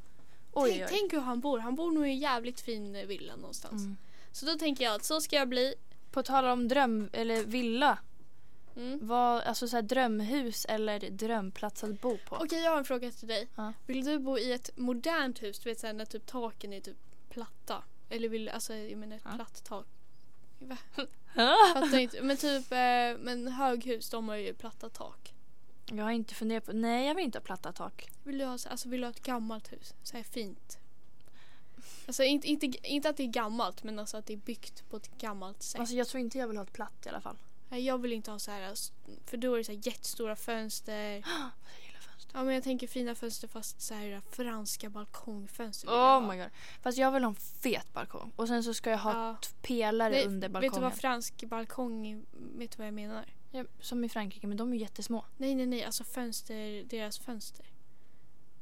Oj, 0.52 0.70
tänk, 0.70 0.82
oj, 0.82 0.86
tänk 0.98 1.12
hur 1.12 1.20
han 1.20 1.40
bor. 1.40 1.58
Han 1.58 1.74
bor 1.74 1.90
nog 1.92 2.06
i 2.06 2.10
en 2.10 2.18
jävligt 2.18 2.60
fin 2.60 2.96
eh, 2.96 3.06
villa 3.06 3.36
någonstans. 3.36 3.82
Mm. 3.82 3.96
Så 4.32 4.46
då 4.46 4.54
tänker 4.58 4.84
jag 4.84 4.94
att 4.94 5.04
så 5.04 5.20
ska 5.20 5.36
jag 5.36 5.48
bli. 5.48 5.74
På 6.10 6.22
tal 6.22 6.44
om 6.44 6.68
dröm 6.68 7.10
eller 7.12 7.44
villa. 7.44 7.98
Mm. 8.76 8.98
Vad, 9.02 9.42
alltså 9.42 9.68
så 9.68 9.76
här 9.76 9.82
drömhus 9.82 10.64
eller 10.64 11.10
drömplats 11.10 11.84
att 11.84 12.00
bo 12.00 12.18
på? 12.28 12.36
Okej, 12.36 12.62
jag 12.62 12.70
har 12.70 12.78
en 12.78 12.84
fråga 12.84 13.10
till 13.10 13.28
dig. 13.28 13.48
Ja. 13.54 13.72
Vill 13.86 14.04
du 14.04 14.18
bo 14.18 14.38
i 14.38 14.52
ett 14.52 14.70
modernt 14.76 15.42
hus, 15.42 15.58
du 15.58 15.70
vet 15.70 15.80
såhär 15.80 15.94
när 15.94 16.04
typ 16.04 16.26
taken 16.26 16.72
är 16.72 16.80
typ 16.80 16.96
platta? 17.30 17.82
Eller 18.08 18.28
vill 18.28 18.48
alltså 18.48 18.74
jag 18.74 18.98
menar 18.98 19.16
ett 19.16 19.22
Ja. 19.24 19.30
platt 19.36 19.64
tak. 19.64 19.86
Fattar 21.74 21.98
inte. 21.98 22.22
Men 22.22 22.36
typ, 22.36 22.72
eh, 22.72 23.18
men 23.18 23.48
höghus 23.48 24.10
de 24.10 24.28
har 24.28 24.36
ju 24.36 24.54
platta 24.54 24.88
tak. 24.88 25.31
Jag 25.96 26.04
har 26.04 26.10
inte 26.10 26.34
funderat 26.34 26.64
på, 26.66 26.72
nej 26.72 27.06
jag 27.06 27.14
vill 27.14 27.24
inte 27.24 27.38
ha 27.38 27.42
platta 27.44 27.72
tak. 27.72 28.10
Vill 28.24 28.38
du 28.38 28.44
ha, 28.44 28.58
så- 28.58 28.68
alltså, 28.68 28.88
vill 28.88 29.00
du 29.00 29.06
ha 29.06 29.10
ett 29.10 29.22
gammalt 29.22 29.72
hus? 29.72 29.94
Så 30.02 30.16
här 30.16 30.24
fint. 30.24 30.78
Alltså 32.06 32.22
inte, 32.22 32.48
inte, 32.48 32.66
inte 32.88 33.08
att 33.08 33.16
det 33.16 33.22
är 33.22 33.26
gammalt 33.26 33.82
men 33.82 33.98
alltså 33.98 34.16
att 34.16 34.26
det 34.26 34.32
är 34.32 34.36
byggt 34.36 34.90
på 34.90 34.96
ett 34.96 35.18
gammalt 35.18 35.62
sätt. 35.62 35.80
Alltså 35.80 35.94
jag 35.94 36.08
tror 36.08 36.20
inte 36.20 36.38
jag 36.38 36.48
vill 36.48 36.56
ha 36.56 36.64
ett 36.64 36.72
platt 36.72 37.06
i 37.06 37.08
alla 37.08 37.20
fall. 37.20 37.36
Nej, 37.68 37.84
jag 37.84 37.98
vill 37.98 38.12
inte 38.12 38.30
ha 38.30 38.38
så 38.38 38.50
här, 38.50 38.74
för 39.26 39.36
då 39.36 39.54
är 39.54 39.58
det 39.58 39.64
så 39.64 39.72
här 39.72 39.80
jättestora 39.86 40.36
fönster. 40.46 41.24
Ja 42.34 42.44
men 42.44 42.54
jag 42.54 42.64
tänker 42.64 42.86
fina 42.86 43.14
fönster 43.14 43.48
fast 43.48 43.80
så 43.80 43.94
här 43.94 44.20
franska 44.30 44.90
balkongfönster 44.90 45.88
Oh 45.88 46.28
my 46.30 46.36
god. 46.36 46.50
Fast 46.82 46.98
jag 46.98 47.12
vill 47.12 47.22
ha 47.24 47.28
en 47.30 47.34
fet 47.36 47.92
balkong. 47.92 48.32
Och 48.36 48.48
sen 48.48 48.64
så 48.64 48.74
ska 48.74 48.90
jag 48.90 48.98
ha 48.98 49.12
Ja. 49.12 49.36
pelare 49.62 50.10
Nej, 50.10 50.26
under 50.26 50.48
Vet 50.48 50.60
du 50.62 50.68
balkongen. 50.68 50.82
vad 50.82 50.94
fransk 50.98 51.44
balkong? 51.44 52.24
Vet 52.56 52.70
du 52.70 52.76
vad 52.78 52.86
jag 52.86 52.94
menar? 52.94 53.24
Ja, 53.52 53.64
som 53.80 54.04
i 54.04 54.08
Frankrike, 54.08 54.46
men 54.46 54.56
de 54.56 54.72
är 54.72 54.76
jättesmå. 54.76 55.24
Nej 55.36 55.54
nej 55.54 55.66
nej, 55.66 55.84
alltså 55.84 56.04
fönster, 56.04 56.84
deras 56.84 57.18
fönster. 57.18 57.66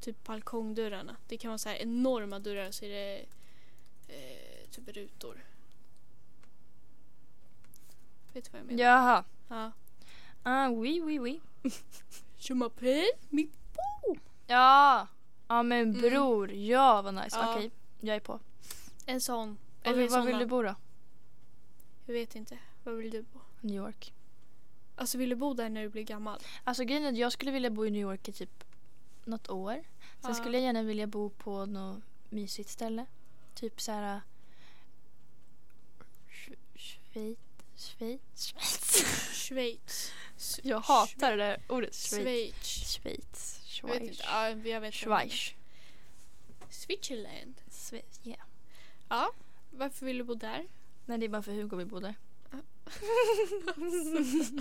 Typ 0.00 0.24
balkongdörrarna. 0.24 1.16
Det 1.28 1.36
kan 1.38 1.48
vara 1.48 1.58
så 1.58 1.68
här 1.68 1.76
enorma 1.76 2.38
dörrar 2.38 2.70
så 2.70 2.84
är 2.84 2.88
det 2.88 3.24
eh, 4.08 4.68
typ 4.70 4.88
rutor. 4.88 5.44
Vet 8.32 8.44
du 8.44 8.50
vad 8.50 8.60
jag 8.60 8.66
menar? 8.66 8.82
Jaha. 8.84 9.24
Ja. 9.48 9.72
Ah, 10.42 10.68
oui, 10.68 11.00
oui, 11.02 11.18
oui. 11.20 11.40
Je 12.38 12.54
m'appelle 12.54 13.06
mi- 13.30 13.48
Ja. 14.46 15.06
Ja 15.48 15.62
men 15.62 15.88
Mm. 15.90 16.00
bror, 16.00 16.52
ja 16.52 17.02
vad 17.02 17.14
nice. 17.14 17.36
Ja. 17.38 17.54
Okej, 17.56 17.70
jag 18.00 18.16
är 18.16 18.20
på. 18.20 18.40
En 19.06 19.20
sån. 19.20 19.58
Eller 19.82 20.08
var 20.08 20.26
vill 20.26 20.38
du 20.38 20.46
bo 20.46 20.62
då? 20.62 20.74
Jag 22.06 22.14
vet 22.14 22.34
inte. 22.36 22.58
Var 22.84 22.92
vill 22.92 23.10
du 23.10 23.22
bo? 23.22 23.38
New 23.60 23.76
York. 23.76 24.12
Alltså 25.00 25.18
vill 25.18 25.28
du 25.30 25.36
bo 25.36 25.54
där 25.54 25.68
när 25.68 25.82
du 25.82 25.88
blir 25.88 26.02
gammal? 26.02 26.40
Alltså 26.64 26.84
grejen 26.84 27.04
är 27.04 27.08
att 27.08 27.18
jag 27.18 27.32
skulle 27.32 27.50
vilja 27.50 27.70
bo 27.70 27.86
i 27.86 27.90
New 27.90 28.00
York 28.02 28.28
i 28.28 28.32
typ 28.32 28.64
något 29.24 29.50
år. 29.50 29.72
Sen 30.20 30.30
Ja. 30.30 30.34
skulle 30.34 30.56
jag 30.58 30.64
gärna 30.64 30.82
vilja 30.82 31.06
bo 31.06 31.30
på 31.30 31.66
något 31.66 32.02
mysigt 32.30 32.70
ställe. 32.70 33.06
Typ 33.54 33.80
så 33.80 33.92
här. 33.92 34.20
Sch- 36.30 36.56
Schweiz. 36.74 37.38
Schweiz. 37.76 38.54
Schweiz. 39.32 40.12
Jag 40.62 40.80
hatar 40.80 41.30
det 41.30 41.36
där 41.44 41.62
ordet. 41.68 41.94
Schweiz. 41.94 42.54
Schweiz. 42.64 43.60
Schweiz. 43.66 44.20
Jag 44.64 44.80
vet. 44.80 44.94
Schweiz. 44.94 45.52
Switzerland. 46.70 47.54
Schweiz. 47.70 48.20
Yeah. 48.24 48.40
Ja. 49.08 49.32
Varför 49.70 50.06
vill 50.06 50.18
du 50.18 50.24
bo 50.24 50.34
där? 50.34 50.66
Nej 51.06 51.18
det 51.18 51.26
är 51.26 51.28
bara 51.28 51.42
för 51.42 51.52
Hugo 51.52 51.76
vi 51.76 51.84
bor 51.84 52.00
där. 52.00 52.14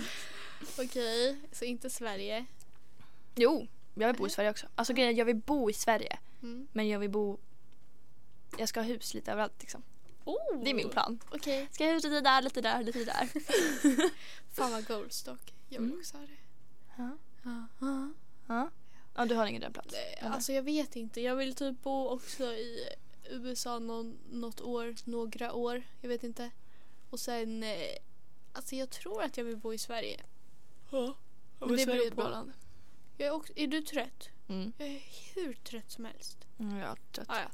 Okej, 0.78 1.36
så 1.52 1.64
inte 1.64 1.90
Sverige. 1.90 2.46
Jo, 3.34 3.66
jag 3.94 4.06
vill 4.08 4.16
bo 4.16 4.26
i 4.26 4.30
Sverige 4.30 4.50
också. 4.50 4.66
Alltså 4.74 4.92
grejen 4.92 5.14
är 5.14 5.18
jag 5.18 5.24
vill 5.24 5.36
bo 5.36 5.70
i 5.70 5.72
Sverige. 5.72 6.18
Mm. 6.42 6.68
Men 6.72 6.88
jag 6.88 6.98
vill 6.98 7.10
bo... 7.10 7.38
Jag 8.58 8.68
ska 8.68 8.80
ha 8.80 8.86
hus 8.86 9.14
lite 9.14 9.32
överallt 9.32 9.54
liksom. 9.60 9.82
Oh. 10.24 10.64
Det 10.64 10.70
är 10.70 10.74
min 10.74 10.88
plan. 10.90 11.20
Okej. 11.30 11.68
Ska 11.72 11.84
jag 11.84 11.88
ha 11.90 11.94
hus 11.94 12.04
lite 12.04 12.20
där, 12.20 12.42
lite 12.42 12.60
där, 12.60 12.82
lite 12.82 13.04
där. 13.04 13.28
Fan 14.54 14.72
vad 14.72 14.86
goals 14.86 15.22
dock. 15.22 15.54
Jag 15.68 15.80
vill 15.80 15.88
Mm. 15.88 16.00
också 16.00 16.16
ha 16.16 16.26
det. 16.26 16.36
Ja. 16.96 17.10
Ja. 17.44 17.66
Ja. 17.80 18.08
Ja. 18.48 18.70
ja, 19.14 19.24
du 19.24 19.34
har 19.34 19.46
ingen 19.46 19.60
drömplats? 19.60 19.88
Nej, 19.92 20.14
eller? 20.18 20.30
Alltså 20.30 20.52
jag 20.52 20.62
vet 20.62 20.96
inte. 20.96 21.20
Jag 21.20 21.36
vill 21.36 21.54
typ 21.54 21.82
bo 21.82 22.08
också 22.08 22.44
i 22.44 22.88
USA 23.30 23.78
någon, 23.78 24.18
något 24.30 24.60
år, 24.60 24.94
några 25.04 25.52
år. 25.52 25.82
Jag 26.00 26.08
vet 26.08 26.24
inte. 26.24 26.50
Och 27.10 27.20
sen, 27.20 27.62
eh, 27.62 27.96
alltså 28.52 28.74
jag 28.76 28.90
tror 28.90 29.22
att 29.22 29.36
jag 29.36 29.44
vill 29.44 29.56
bo 29.56 29.74
i 29.74 29.78
Sverige. 29.78 30.20
Ja. 30.90 31.14
Men 31.58 31.76
det 31.76 31.86
beror 31.86 32.10
på. 32.10 32.22
land. 32.22 32.52
Jag 33.16 33.26
är, 33.28 33.32
också, 33.32 33.52
är 33.56 33.66
du 33.66 33.82
trött? 33.82 34.28
Mm. 34.48 34.72
Jag 34.78 34.88
är 34.88 35.02
hur 35.34 35.54
trött 35.54 35.90
som 35.90 36.04
helst. 36.04 36.38
Mm, 36.58 36.78
jag 36.78 36.90
är 36.90 36.96
trött. 37.12 37.26
Ah, 37.30 37.40
ja. 37.40 37.50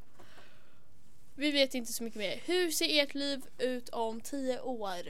Vi 1.35 1.51
vet 1.51 1.75
inte 1.75 1.93
så 1.93 2.03
mycket 2.05 2.19
mer. 2.19 2.41
Hur 2.45 2.71
ser 2.71 3.03
ert 3.03 3.15
liv 3.15 3.47
ut 3.59 3.89
om 3.89 4.21
tio 4.21 4.61
år? 4.61 5.03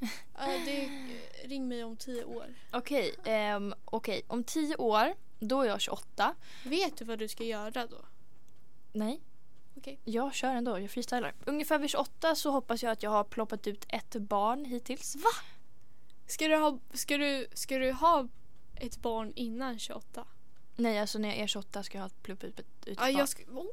Ja, 0.38 0.46
det, 0.66 0.90
ring 1.44 1.68
mig 1.68 1.84
om 1.84 1.96
tio 1.96 2.24
år. 2.24 2.54
Okej, 2.72 3.14
ehm, 3.24 3.74
okej. 3.84 4.22
Om 4.26 4.44
tio 4.44 4.76
år, 4.76 5.14
då 5.38 5.62
är 5.62 5.66
jag 5.66 5.80
28. 5.80 6.34
Vet 6.64 6.96
du 6.96 7.04
vad 7.04 7.18
du 7.18 7.28
ska 7.28 7.44
göra 7.44 7.86
då? 7.86 8.04
Nej. 8.92 9.20
Okej. 9.76 10.00
Jag 10.04 10.34
kör 10.34 10.48
ändå, 10.54 10.78
jag 10.80 10.90
freestylar. 10.90 11.34
Ungefär 11.44 11.78
vid 11.78 11.90
28 11.90 12.34
så 12.34 12.50
hoppas 12.50 12.82
jag 12.82 12.92
att 12.92 13.02
jag 13.02 13.10
har 13.10 13.24
ploppat 13.24 13.66
ut 13.66 13.84
ett 13.88 14.16
barn 14.16 14.64
hittills. 14.64 15.16
Va? 15.16 15.30
Ska 16.26 16.48
du 16.48 16.56
ha, 16.56 16.78
ska 16.92 17.16
du, 17.18 17.46
ska 17.54 17.78
du 17.78 17.92
ha 17.92 18.28
ett 18.76 18.96
barn 18.96 19.32
innan 19.36 19.78
28? 19.78 20.24
Nej, 20.76 20.98
alltså 20.98 21.18
när 21.18 21.28
jag 21.28 21.38
är 21.38 21.46
28 21.46 21.82
ska 21.82 21.98
jag 21.98 22.02
ha 22.02 22.10
ploppat 22.22 22.44
ut 22.44 22.58
ett, 22.60 22.66
ut 22.86 22.88
ett 22.88 22.96
Ja, 23.00 23.04
barn. 23.06 23.16
jag 23.16 23.28
ska, 23.28 23.42
oh, 23.42 23.66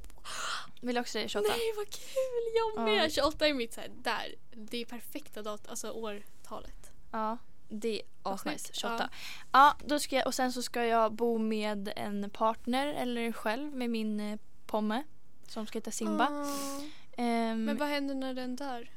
Vill 0.81 0.97
också 0.97 1.11
säga 1.11 1.27
28? 1.27 1.47
nej 1.49 1.73
vad 1.77 1.89
kul! 1.89 2.53
Jag 2.55 2.71
Ja. 2.75 2.85
med! 3.01 3.11
28 3.13 3.47
är 3.47 3.53
mitt 3.53 3.73
så 3.73 3.81
här, 3.81 3.89
där. 4.03 4.35
Det 4.51 4.77
är 4.81 4.85
perfekta 4.85 5.41
dat 5.41 5.67
alltså 5.67 5.91
årtalet. 5.91 6.91
Ja, 7.11 7.37
det 7.69 8.01
är 8.01 8.07
asnice. 8.23 8.67
sjukt. 8.67 8.75
28. 8.75 9.09
Ja. 9.51 9.75
då 9.85 9.99
ska 9.99 10.15
jag, 10.15 10.27
och 10.27 10.33
sen 10.35 10.53
så 10.53 10.61
ska 10.61 10.85
jag 10.85 11.13
bo 11.13 11.37
med 11.37 11.93
en 11.95 12.29
partner 12.29 12.87
eller 12.87 13.31
själv 13.31 13.73
med 13.75 13.89
min 13.89 14.19
eh, 14.19 14.39
pomme 14.65 15.03
som 15.51 15.67
ska 15.67 15.77
heta 15.79 15.91
Simba. 15.91 16.27
Ah. 16.29 16.81
Ehm, 17.17 17.65
Men 17.65 17.77
vad 17.77 17.87
händer 17.87 18.15
när 18.15 18.33
den 18.33 18.55
dör? 18.55 18.89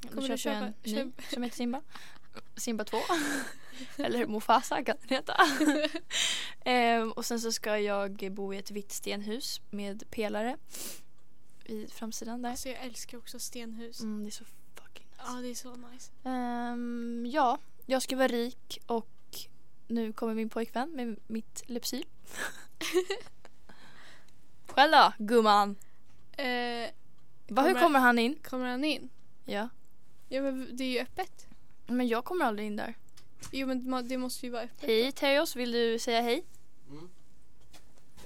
då 0.00 0.08
kommer 0.08 0.28
du 0.28 0.38
köper 0.38 0.56
jag 0.56 0.66
en 0.66 0.74
köpa- 0.94 1.22
ny 1.22 1.28
som 1.34 1.42
heter 1.42 1.56
Simba. 1.56 1.82
Simba 2.56 2.84
2. 2.84 2.98
eller 3.96 4.26
Mufasa 4.26 4.84
kan 4.84 4.96
den 5.00 5.08
heta. 5.16 5.36
Ehm, 6.64 7.12
och 7.12 7.24
sen 7.26 7.40
så 7.40 7.52
ska 7.52 7.78
jag 7.78 8.32
bo 8.32 8.54
i 8.54 8.58
ett 8.58 8.70
vitt 8.70 8.92
stenhus 8.92 9.60
med 9.70 10.10
pelare. 10.10 10.56
i 11.64 11.86
framsidan 11.86 12.42
där. 12.42 12.50
Alltså 12.50 12.68
jag 12.68 12.84
älskar 12.84 13.18
också 13.18 13.38
stenhus. 13.38 14.00
Mm, 14.00 14.22
det 14.22 14.28
är 14.28 14.30
så 14.30 14.44
fucking 14.74 15.06
nice. 15.10 15.22
Ja, 15.26 15.32
det 15.40 15.48
är 15.48 15.54
så 15.54 15.74
nice. 15.76 16.10
Ehm, 16.24 17.26
ja, 17.32 17.58
jag 17.86 18.02
ska 18.02 18.16
vara 18.16 18.28
rik 18.28 18.78
och 18.86 19.08
nu 19.86 20.12
kommer 20.12 20.34
min 20.34 20.48
pojkvän 20.48 20.90
med 20.90 21.16
mitt 21.26 21.62
Lypsyl. 21.66 22.04
Själv 24.76 24.92
då, 24.92 25.12
gumman? 25.18 25.76
Eh, 26.32 26.90
Va, 27.48 27.62
hur 27.62 27.74
Kommer- 27.80 27.98
han 27.98 28.18
in? 28.18 28.38
kommer 28.42 28.66
han 28.66 28.84
in? 28.84 29.08
Ja. 29.44 29.68
Ja, 30.28 30.42
men 30.42 30.76
det 30.76 30.84
är 30.84 30.88
ju 30.88 30.98
öppet. 31.00 31.46
Men 31.86 32.08
jag 32.08 32.24
kommer 32.24 32.44
aldrig 32.44 32.66
in 32.66 32.76
där. 32.76 32.94
Jo, 33.52 33.66
men 33.66 34.08
det 34.08 34.16
måste 34.18 34.46
ju 34.46 34.52
vara 34.52 34.62
öppet. 34.62 34.88
Hej 34.88 35.12
Teos, 35.12 35.56
vill 35.56 35.72
du 35.72 35.98
säga 35.98 36.20
hej? 36.20 36.44
Mm. 36.90 37.08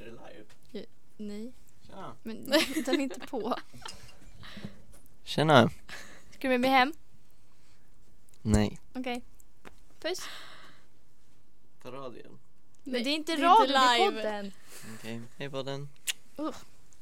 Är 0.00 0.04
det 0.04 0.10
live? 0.10 0.86
Nej, 1.16 1.52
Tja. 1.86 2.12
men 2.22 2.44
den 2.84 2.94
är 2.94 3.00
inte 3.00 3.20
på. 3.20 3.54
Tjena. 5.24 5.70
Ska 6.30 6.38
du 6.40 6.48
med 6.48 6.60
mig 6.60 6.70
hem? 6.70 6.92
Nej. 8.42 8.80
Okej. 8.94 9.22
Puss. 10.00 10.20
På 11.82 11.90
radion. 11.90 12.38
Men 12.84 13.04
det 13.04 13.10
är 13.10 13.14
inte 13.14 13.36
det 13.36 13.42
är 13.42 13.46
radio, 13.46 13.66
det 13.72 13.78
är 13.78 14.10
podden. 14.10 14.52
Okej, 14.98 15.20
hej 15.38 15.50
podden. 15.50 15.88
Usch. 16.40 16.57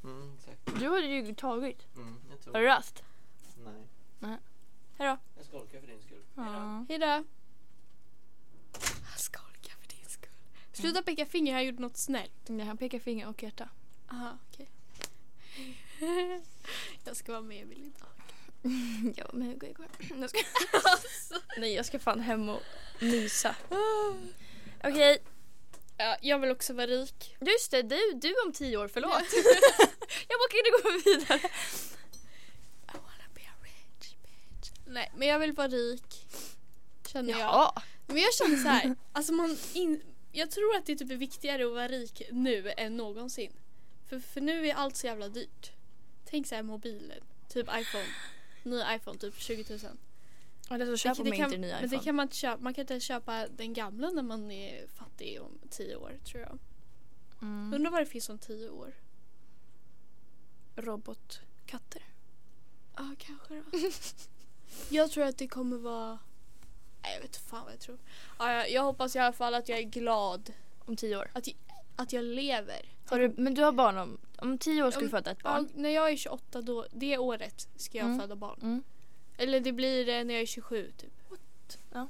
Mm, 0.05 0.35
exakt. 0.39 0.81
Du 0.81 0.89
har 0.89 0.99
ju 0.99 1.35
tagit. 1.35 1.87
Mm, 1.97 2.17
jag 2.31 2.41
tror. 2.41 2.55
Har 2.55 2.61
du 2.61 2.67
rast? 2.67 3.03
Nej. 4.19 4.39
Hejdå. 4.99 5.19
Jag 5.37 5.45
skolkar 5.47 5.81
för 5.81 5.87
din 5.87 6.03
skull. 6.03 6.23
Ja. 6.35 6.87
Hej 6.89 6.99
då. 6.99 7.07
Han 7.07 7.25
skolkar 9.19 9.75
för 9.81 9.89
din 9.89 10.09
skull. 10.09 10.31
Sluta 10.73 11.03
peka 11.03 11.27
finger, 11.27 11.53
han 11.53 11.67
gjorde 11.67 11.83
något 11.83 11.97
snällt. 11.97 12.49
Nej, 12.49 12.67
han 12.67 12.77
pekar 12.77 12.99
finger 12.99 13.29
och 13.29 13.43
hjärta. 13.43 13.69
Aha, 14.11 14.39
okej. 14.49 14.69
jag 17.05 17.17
ska 17.17 17.33
vara 17.33 17.43
med 17.43 17.63
Emil 17.63 17.93
idag. 17.97 18.09
Ja, 19.17 19.25
men 19.33 19.43
Hugo 19.43 19.67
igår. 19.67 19.87
Jag 20.21 20.31
ska... 20.31 20.39
Nej, 21.59 21.75
jag 21.75 21.87
ska 21.87 21.99
fan 21.99 22.21
hem 22.21 22.49
och 22.49 22.63
mysa. 23.01 23.57
Okej, 24.85 25.19
Ja, 26.01 26.17
jag 26.21 26.39
vill 26.39 26.51
också 26.51 26.73
vara 26.73 26.87
rik. 26.87 27.37
just 27.41 27.71
det. 27.71 27.83
Du, 27.83 28.13
du 28.15 28.35
om 28.47 28.53
tio 28.53 28.77
år, 28.77 28.89
förlåt. 28.89 29.13
jag 30.29 30.39
bara 30.39 30.49
kan 30.51 30.59
inte 30.59 30.71
gå 30.83 31.11
vidare. 31.11 31.51
I 32.89 32.93
wanna 32.93 33.29
be 33.35 33.41
a 33.41 33.55
rich 33.63 34.15
bitch. 34.23 34.71
Nej, 34.87 35.13
men 35.17 35.29
jag 35.29 35.39
vill 35.39 35.53
vara 35.53 35.69
rik. 35.69 36.27
Känner 37.07 37.31
jag. 37.31 37.41
Jaha. 37.41 37.83
Men 38.07 38.17
jag 38.17 38.35
känner 38.35 38.57
så 38.57 38.69
här. 38.69 38.97
Alltså 39.13 39.33
man 39.33 39.59
in, 39.73 40.03
jag 40.33 40.51
tror 40.51 40.77
att 40.77 40.87
det 40.87 40.97
typ 40.97 41.11
är 41.11 41.17
viktigare 41.17 41.67
att 41.67 41.73
vara 41.73 41.89
rik 41.89 42.23
nu 42.31 42.73
än 42.77 42.97
någonsin. 42.97 43.53
För, 44.09 44.21
för 44.21 44.41
nu 44.41 44.69
är 44.69 44.75
allt 44.75 44.97
så 44.97 45.07
jävla 45.07 45.29
dyrt. 45.29 45.73
Tänk 46.25 46.47
så 46.47 46.55
här 46.55 46.63
mobilen. 46.63 47.21
Typ 47.49 47.67
iPhone. 47.67 48.09
Ny 48.63 48.83
iPhone, 48.97 49.19
typ 49.19 49.41
20 49.41 49.65
000. 49.71 49.81
Ja, 50.69 50.79
det 50.79 50.85
är 50.85 50.87
så 50.87 50.97
köper 50.97 51.25
det 51.25 51.31
man 51.31 51.37
kan, 51.39 51.45
inte 51.45 51.55
en 51.57 51.61
ny 51.61 51.73
men 51.81 51.89
det 51.91 51.99
kan 51.99 52.15
man 52.15 52.23
inte 52.23 52.37
köpa. 52.37 52.63
Man 52.63 52.75
kan 52.75 52.83
inte 52.83 53.01
köpa 53.01 53.49
den 53.49 53.73
gamla 53.73 54.11
när 54.11 54.23
man 54.23 54.51
är 54.51 54.87
fattig 54.87 55.43
om 55.43 55.59
10 55.71 55.97
år 55.97 56.19
tror 56.25 56.43
jag. 56.43 56.59
Mm. 57.43 57.73
Undrar 57.75 57.91
vad 57.91 58.01
det 58.01 58.07
finns 58.07 58.29
om 58.29 58.39
10 58.39 58.69
år. 58.71 58.95
Robotkatter. 60.77 62.03
Ja, 62.97 63.15
kanske 63.19 63.55
då. 63.55 63.79
jag 64.97 65.11
tror 65.11 65.25
att 65.25 65.39
det 65.39 65.49
kommer 65.49 65.77
vara... 65.77 66.19
Nej, 67.03 67.15
jag 67.15 67.21
vet 67.23 67.37
fan 67.37 67.65
vad 67.65 67.73
jag 67.73 67.81
tror. 67.81 67.99
Ja, 68.39 68.53
jag, 68.53 68.71
jag 68.71 68.83
hoppas 68.83 69.17
i 69.17 69.19
alla 69.19 69.33
fall 69.33 69.55
att 69.55 69.69
jag 69.69 69.79
är 69.79 69.83
glad. 69.83 70.53
Om 70.79 70.97
tio 70.97 71.17
år. 71.17 71.31
Att 71.33 71.47
jag, 71.47 71.57
att 71.97 72.13
jag 72.13 72.25
lever. 72.25 72.93
Har 73.07 73.19
du, 73.19 73.35
men 73.37 73.55
du 73.55 73.63
har 73.63 73.73
barn 73.73 73.99
om, 73.99 74.19
om 74.39 74.59
tio 74.59 74.83
år 74.83 74.91
ska 74.91 75.01
du 75.01 75.07
Om- 75.07 75.11
föda 75.11 75.31
ett 75.31 75.39
Ja, 75.45 75.51
barn. 75.51 75.69
när 75.75 75.91
jag 75.91 76.11
är 76.13 76.17
28 76.17 76.63
då, 76.63 76.87
det 76.93 77.19
året 77.19 77.69
ska 77.77 77.99
jag 77.99 78.07
Mm. 78.07 78.21
föda 78.21 78.37
barn. 78.37 78.59
Mm. 78.63 78.83
Eller 79.39 79.61
det 79.61 79.73
blir 79.73 80.25
när 80.25 80.35
jag 80.35 80.43
är 80.43 80.47
27 80.47 80.93
typ. 80.97 81.13
Ja. 81.93 82.09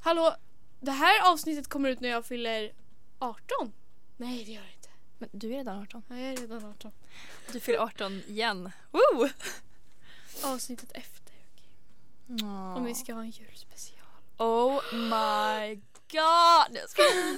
Hallå, 0.00 0.36
det 0.80 0.90
här 0.90 1.32
avsnittet 1.32 1.68
kommer 1.68 1.88
ut 1.88 2.00
när 2.00 2.08
jag 2.08 2.26
fyller 2.26 2.72
18. 3.18 3.72
Nej 4.16 4.44
det 4.44 4.52
gör 4.52 4.62
det 4.62 4.72
inte. 4.72 4.88
Men 5.18 5.28
du 5.32 5.52
är 5.52 5.56
redan 5.56 5.82
18. 5.82 6.02
Ja, 6.08 6.16
jag 6.16 6.32
är 6.32 6.36
redan 6.36 6.64
18. 6.64 6.92
Du 7.52 7.60
fyller 7.60 7.78
18 7.78 8.12
igen. 8.12 8.70
Woo! 8.90 9.28
Avsnittet 10.42 10.92
efter. 10.92 11.32
okej. 11.54 12.48
Om 12.76 12.84
vi 12.84 12.94
ska 12.94 13.14
ha 13.14 13.20
en 13.20 13.30
julspecial. 13.30 13.98
Oh 14.36 14.94
my 14.94 15.80
god! 16.12 16.78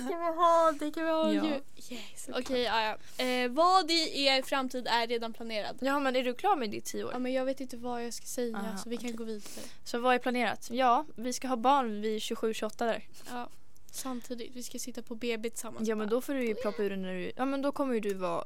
Kan 0.09 0.21
vi 0.21 0.27
ha 0.27 0.73
det? 0.79 0.91
Kan 0.91 1.05
vi 1.05 1.11
ha 1.11 1.33
Ja. 1.33 1.45
Yes, 1.91 2.29
Okej, 2.35 2.63
ja, 2.63 2.97
ja. 3.17 3.25
Eh, 3.25 3.51
vad 3.51 3.91
i 3.91 4.25
er 4.27 4.43
framtid 4.43 4.87
är 4.87 5.07
redan 5.07 5.33
planerad? 5.33 5.77
Ja 5.81 5.99
men 5.99 6.17
är 6.17 6.25
du 6.25 6.35
klar 6.35 6.57
med 6.57 6.71
ditt 6.71 6.85
tio 6.85 7.05
år? 7.05 7.13
Ja, 7.13 7.19
men 7.19 7.33
jag 7.33 7.45
vet 7.45 7.61
inte 7.61 7.77
vad 7.77 8.05
jag 8.05 8.15
ska 8.15 8.27
säga 8.27 8.57
Aha, 8.57 8.77
så 8.77 8.91
vi 8.91 8.97
kan 8.97 9.07
okej. 9.07 9.17
gå 9.17 9.25
vidare. 9.25 9.65
Så 9.85 9.99
vad 9.99 10.15
är 10.15 10.19
planerat? 10.19 10.69
Ja, 10.71 11.07
vi 11.17 11.33
ska 11.33 11.49
ha 11.49 11.57
barn 11.57 12.01
vid 12.01 12.19
27-28 12.19 12.73
där. 12.79 13.05
Ja, 13.31 13.49
samtidigt. 13.93 14.51
Vi 14.57 14.63
ska 14.63 14.79
sitta 14.79 15.03
på 15.03 15.15
BB 15.15 15.51
tillsammans. 15.51 15.89
Ja 15.89 15.95
men 15.97 16.09
då 16.09 16.21
får 16.21 16.35
du 16.35 16.45
ju 16.45 16.55
ploppa 16.55 16.83
ur 16.83 16.97
när 16.97 17.13
du... 17.15 17.33
Ja 17.37 17.45
men 17.45 17.63
då 17.63 17.73
kommer 17.73 17.95
ju 17.95 18.01
du 18.01 18.15
vara 18.15 18.45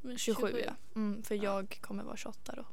Men 0.00 0.18
27 0.18 0.62
ja. 0.66 0.72
Mm, 0.94 1.22
för 1.22 1.34
Ja. 1.34 1.42
jag 1.42 1.78
kommer 1.80 2.04
vara 2.04 2.16
28 2.16 2.52
då. 2.56 2.64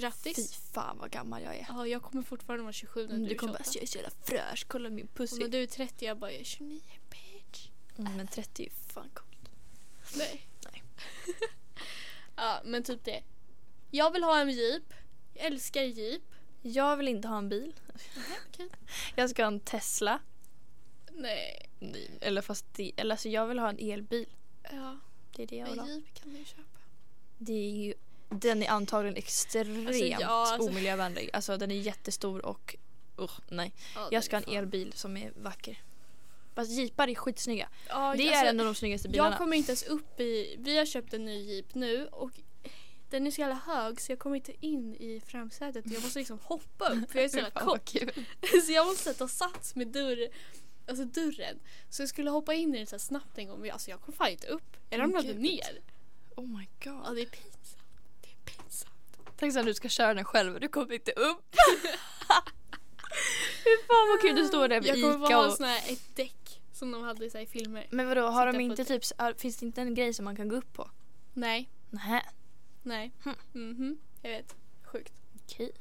Fy 0.00 0.02
Grattis. 0.02 0.54
fan 0.72 0.98
vad 0.98 1.10
gammal 1.10 1.42
jag 1.42 1.56
är. 1.56 1.66
Ja, 1.68 1.86
jag 1.86 2.02
kommer 2.02 2.22
fortfarande 2.22 2.62
vara 2.62 2.72
27 2.72 3.00
när 3.06 3.14
Mm, 3.14 3.22
du 3.22 3.28
Du 3.28 3.34
kommer 3.34 3.52
28. 3.52 3.64
bara 3.64 3.72
jag 3.74 3.82
är 3.82 3.86
så 3.86 3.98
jävla 3.98 4.10
fräsch, 4.24 4.64
kolla 4.68 4.90
min 4.90 5.04
Och 5.06 5.14
pussy. 5.14 5.38
när 5.38 5.48
du 5.48 5.62
är 5.62 5.66
30 5.66 6.04
jag 6.06 6.18
bara 6.18 6.32
jag 6.32 6.40
är 6.40 6.44
29 6.44 6.80
bitch. 7.10 7.68
Mm, 7.98 8.16
men 8.16 8.26
30 8.28 8.62
är 8.62 8.66
ju 8.66 8.72
fan 8.94 9.10
coolt. 9.14 9.48
Nej. 10.16 10.46
Nej. 10.64 10.82
ja 12.36 12.60
men 12.64 12.82
typ 12.82 13.04
det. 13.04 13.22
Jag 13.90 14.10
vill 14.12 14.22
ha 14.24 14.40
en 14.40 14.50
jeep. 14.50 14.94
Jag 15.34 15.44
älskar 15.46 15.82
jeep. 15.82 16.22
Jag 16.62 16.96
vill 16.96 17.08
inte 17.08 17.28
ha 17.28 17.38
en 17.38 17.48
bil. 17.48 17.74
okej. 18.48 18.68
Jag 19.16 19.30
ska 19.30 19.42
ha 19.42 19.48
en 19.48 19.60
Tesla. 19.60 20.20
Nej. 21.12 21.70
Nej, 21.80 22.10
Eller 22.20 22.42
fast 22.42 22.66
det, 22.74 22.92
eller 22.96 23.14
alltså 23.14 23.28
jag 23.28 23.46
vill 23.46 23.58
ha 23.58 23.68
en 23.68 23.78
elbil. 23.78 24.26
Ja, 24.62 24.98
Det 25.36 25.42
är 25.42 25.46
det 25.46 25.56
jag 25.56 25.66
vill 25.66 25.76
men 25.76 25.84
ha. 25.84 25.94
jeep 25.94 26.14
kan 26.14 26.32
du 26.32 26.38
ju 26.38 26.44
köpa. 26.44 26.62
Det 27.38 27.52
är 27.52 27.70
ju, 27.84 27.94
den 28.28 28.62
är 28.62 28.68
antagligen 28.68 29.16
extremt 29.16 29.88
Alltså, 29.88 30.04
ja, 30.04 30.26
alltså- 30.26 30.68
omiljövänlig. 30.70 31.30
Alltså 31.32 31.56
den 31.56 31.70
är 31.70 31.74
jättestor 31.74 32.44
och 32.44 32.76
usch, 33.18 33.40
nej. 33.48 33.72
Ja, 33.94 34.08
Jag 34.10 34.24
ska 34.24 34.36
ha 34.36 34.42
en 34.42 34.52
elbil 34.56 34.92
som 34.92 35.16
är 35.16 35.32
vacker. 35.36 35.82
Fast 36.54 36.70
jeepar 36.70 37.08
är 37.08 37.14
skitsnygga. 37.14 37.68
Ja, 37.88 37.94
Det 37.94 38.22
alltså, 38.28 38.44
är 38.44 38.44
en 38.44 38.60
av 38.60 38.66
de 38.66 38.74
snyggaste 38.74 39.08
bilarna. 39.08 39.30
Jag 39.30 39.38
kommer 39.38 39.56
inte 39.56 39.70
ens 39.70 39.82
upp 39.82 40.20
i... 40.20 40.56
Vi 40.58 40.78
har 40.78 40.86
köpt 40.86 41.14
en 41.14 41.24
ny 41.24 41.38
jeep 41.54 41.74
nu 41.74 42.06
och 42.06 42.30
den 43.10 43.26
är 43.26 43.30
så 43.30 43.40
jävla 43.40 43.54
hög 43.54 44.00
så 44.00 44.12
jag 44.12 44.18
kommer 44.18 44.36
inte 44.36 44.66
in 44.66 44.94
i 44.94 45.22
framsätet. 45.26 45.84
Jag 45.86 46.02
måste 46.02 46.18
liksom 46.18 46.38
hoppa 46.42 46.88
upp 46.88 47.10
för 47.10 47.18
jag 47.18 47.24
är 47.24 47.28
så 47.28 47.36
jävla 47.36 47.60
kort. 47.64 47.90
Så 48.66 48.72
jag 48.72 48.86
måste 48.86 49.02
sätta 49.04 49.28
sats 49.28 49.74
med 49.74 49.88
dörr, 49.88 50.28
alltså 50.88 51.04
dörren. 51.04 51.58
Så 51.90 52.02
jag 52.02 52.08
skulle 52.08 52.30
hoppa 52.30 52.54
in 52.54 52.74
i 52.74 52.78
den 52.78 52.86
så 52.86 52.98
snabbt 52.98 53.38
en 53.38 53.48
gång 53.48 53.60
men 53.60 53.70
alltså 53.70 53.90
jag 53.90 54.00
kom 54.00 54.14
fan 54.14 54.28
inte 54.30 54.46
upp. 54.46 54.76
Jag 54.90 55.00
ramlade 55.00 55.26
gud. 55.28 55.40
ner. 55.40 55.80
Oh 56.36 56.46
my 56.46 56.68
god. 56.84 57.00
Ja 57.04 57.10
det 57.14 57.20
är 57.20 57.26
pinsamt. 57.26 57.57
Tänk 59.38 59.56
att 59.56 59.66
du 59.66 59.74
ska 59.74 59.88
köra 59.88 60.14
den 60.14 60.24
själv 60.24 60.60
du 60.60 60.68
kommer 60.68 60.92
inte 60.94 61.12
upp. 61.12 61.44
Hur 63.64 63.86
fan 63.86 64.08
vad 64.08 64.20
kul 64.20 64.36
du 64.36 64.48
står 64.48 64.68
där 64.68 64.80
vid 64.80 64.88
Jag 64.90 64.94
kommer 65.02 65.10
Ica 65.10 65.18
bara 65.18 65.34
ha 65.34 65.46
och... 65.46 65.52
sån 65.52 65.66
här, 65.66 65.92
ett 65.92 66.16
däck 66.16 66.60
som 66.72 66.90
de 66.90 67.02
hade 67.02 67.30
så 67.30 67.38
här, 67.38 67.44
i 67.44 67.46
filmer. 67.46 67.86
Men 67.90 68.08
vadå, 68.08 68.26
har 68.26 68.46
de 68.46 68.52
på 68.52 68.60
inte 68.60 68.82
ett- 68.82 68.88
typ, 68.88 69.40
finns 69.40 69.56
det 69.56 69.66
inte 69.66 69.80
en 69.80 69.94
grej 69.94 70.14
som 70.14 70.24
man 70.24 70.36
kan 70.36 70.48
gå 70.48 70.56
upp 70.56 70.72
på? 70.72 70.90
Nej, 71.34 71.70
Nej. 71.90 72.22
nej. 72.82 73.12
Hm. 73.24 73.34
Mhm, 73.52 73.98
jag 74.22 74.30
vet. 74.30 74.54
Sjukt. 74.84 75.12
Okej. 75.44 75.72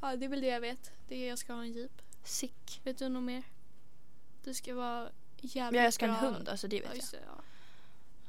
Ja 0.00 0.16
det 0.16 0.24
är 0.24 0.28
väl 0.28 0.40
det 0.40 0.46
jag 0.46 0.60
vet. 0.60 0.92
Det 1.08 1.24
är 1.24 1.28
jag 1.28 1.38
ska 1.38 1.52
ha 1.52 1.60
en 1.62 1.72
jeep. 1.72 2.02
Sick. 2.24 2.80
Vet 2.84 2.98
du 2.98 3.08
något 3.08 3.22
mer? 3.22 3.42
Du 4.44 4.54
ska 4.54 4.74
vara 4.74 5.08
jävligt 5.40 5.78
Ja, 5.78 5.84
jag 5.84 5.94
ska 5.94 6.06
ha 6.06 6.14
en 6.14 6.20
bra- 6.20 6.30
hund, 6.30 6.48
alltså 6.48 6.68
det 6.68 6.76
Ja, 6.76 6.80
vet 6.82 6.88
jag. 6.90 6.96
just 6.96 7.12
det, 7.12 7.20
ja. 7.26 7.42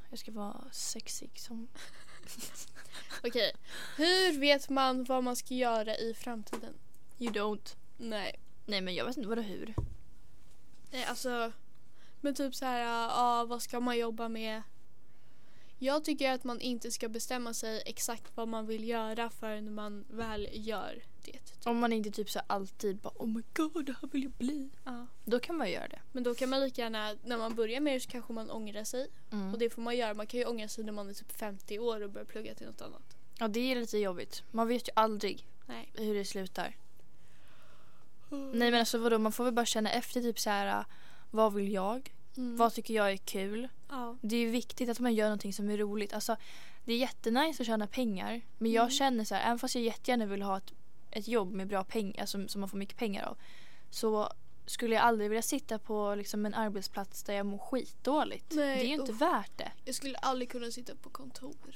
Jag 0.09 0.19
ska 0.19 0.31
vara 0.31 0.61
sexig 0.71 1.31
som... 1.35 1.67
Okej, 3.23 3.53
hur 3.97 4.39
vet 4.39 4.69
man 4.69 5.03
vad 5.03 5.23
man 5.23 5.36
ska 5.36 5.53
göra 5.53 5.97
i 5.97 6.13
framtiden? 6.13 6.73
You 7.19 7.31
don't. 7.31 7.75
Nej, 7.97 8.39
Nej 8.65 8.81
men 8.81 8.95
jag 8.95 9.05
vet 9.05 9.17
inte, 9.17 9.29
vadå 9.29 9.41
hur? 9.41 9.73
Nej 10.91 11.05
alltså, 11.05 11.51
men 12.21 12.36
typ 12.36 12.55
så 12.55 12.65
här, 12.65 12.79
ja 12.79 13.45
vad 13.45 13.62
ska 13.62 13.79
man 13.79 13.97
jobba 13.97 14.29
med? 14.29 14.62
Jag 15.79 16.05
tycker 16.05 16.31
att 16.31 16.43
man 16.43 16.62
inte 16.62 16.91
ska 16.91 17.10
bestämma 17.10 17.53
sig 17.53 17.84
exakt 17.86 18.23
vad 18.36 18.47
man 18.47 18.65
vill 18.67 18.88
göra 18.88 19.29
förrän 19.29 19.73
man 19.73 20.05
väl 20.10 20.49
gör 20.51 21.03
det. 21.25 21.31
Typ. 21.31 21.67
Om 21.67 21.77
man 21.77 21.93
inte 21.93 22.11
typ 22.11 22.29
så 22.29 22.39
alltid 22.47 22.97
bara 22.97 23.13
oh 23.17 23.27
my 23.27 23.41
god 23.53 23.85
det 23.85 23.95
här 24.01 24.09
vill 24.11 24.23
jag 24.23 24.31
bli. 24.31 24.69
Ja. 24.83 25.07
Då 25.25 25.39
kan 25.39 25.57
man 25.57 25.71
göra 25.71 25.88
det. 25.88 25.99
Men 26.11 26.23
då 26.23 26.35
kan 26.35 26.49
man 26.49 26.59
lika 26.61 26.81
gärna, 26.81 27.15
när 27.23 27.38
man 27.38 27.55
börjar 27.55 27.79
med 27.79 27.93
det 27.95 27.99
så 27.99 28.09
kanske 28.09 28.33
man 28.33 28.49
ångrar 28.51 28.83
sig. 28.83 29.07
Mm. 29.31 29.53
Och 29.53 29.59
det 29.59 29.69
får 29.69 29.81
man 29.81 29.97
göra, 29.97 30.13
man 30.13 30.27
kan 30.27 30.39
ju 30.39 30.45
ångra 30.45 30.67
sig 30.67 30.83
när 30.83 30.91
man 30.93 31.09
är 31.09 31.13
typ 31.13 31.31
50 31.31 31.79
år 31.79 32.01
och 32.01 32.09
börjar 32.09 32.25
plugga 32.25 32.55
till 32.55 32.65
något 32.67 32.81
annat. 32.81 33.15
Ja 33.39 33.47
det 33.47 33.59
är 33.71 33.75
lite 33.75 33.97
jobbigt. 33.97 34.43
Man 34.51 34.67
vet 34.67 34.88
ju 34.88 34.91
aldrig 34.95 35.47
Nej. 35.65 35.91
hur 35.93 36.15
det 36.15 36.25
slutar. 36.25 36.77
Nej 38.29 38.71
men 38.71 38.73
alltså 38.79 38.97
vadå, 38.97 39.17
man 39.19 39.31
får 39.31 39.43
väl 39.43 39.53
bara 39.53 39.65
känna 39.65 39.91
efter 39.91 40.21
typ 40.21 40.39
så 40.39 40.49
här. 40.49 40.85
Vad 41.31 41.53
vill 41.53 41.73
jag? 41.73 42.13
Mm. 42.38 42.57
Vad 42.57 42.73
tycker 42.73 42.93
jag 42.93 43.11
är 43.11 43.17
kul? 43.17 43.67
Ja. 43.89 44.17
Det 44.21 44.35
är 44.35 44.39
ju 44.39 44.49
viktigt 44.49 44.89
att 44.89 44.99
man 44.99 45.13
gör 45.13 45.25
någonting 45.25 45.53
som 45.53 45.69
är 45.69 45.77
roligt. 45.77 46.13
Alltså 46.13 46.35
det 46.85 46.93
är 46.93 46.97
jättenice 46.97 47.61
att 47.63 47.67
tjäna 47.67 47.88
pengar. 47.88 48.41
Men 48.57 48.71
jag 48.71 48.81
Mm. 48.83 48.91
känner 48.91 49.23
så 49.23 49.35
här, 49.35 49.45
även 49.45 49.59
fast 49.59 49.75
jag 49.75 49.83
jättegärna 49.83 50.25
vill 50.25 50.41
ha 50.41 50.57
ett, 50.57 50.71
ett 51.15 51.28
jobb 51.28 51.54
med 51.54 51.67
bra 51.67 51.84
pengar, 51.84 52.21
alltså, 52.21 52.47
som 52.47 52.62
man 52.62 52.69
får 52.69 52.78
mycket 52.78 52.97
pengar 52.97 53.23
av. 53.23 53.38
Så 53.89 54.30
skulle 54.65 54.95
jag 54.95 55.04
aldrig 55.04 55.30
vilja 55.30 55.41
sitta 55.41 55.80
på 55.80 56.15
liksom, 56.15 56.45
en 56.45 56.54
arbetsplats 56.54 57.23
där 57.23 57.34
jag 57.34 57.45
mår 57.45 57.58
skitdåligt. 57.58 58.45
Nej, 58.56 58.78
det 58.78 58.84
är 58.84 58.88
ju 58.88 58.93
inte 58.93 59.12
usch. 59.12 59.21
värt 59.21 59.58
det. 59.58 59.71
Jag 59.86 59.95
skulle 59.95 60.17
aldrig 60.17 60.49
kunna 60.49 60.71
sitta 60.71 60.95
på 60.95 61.10
kontor. 61.10 61.75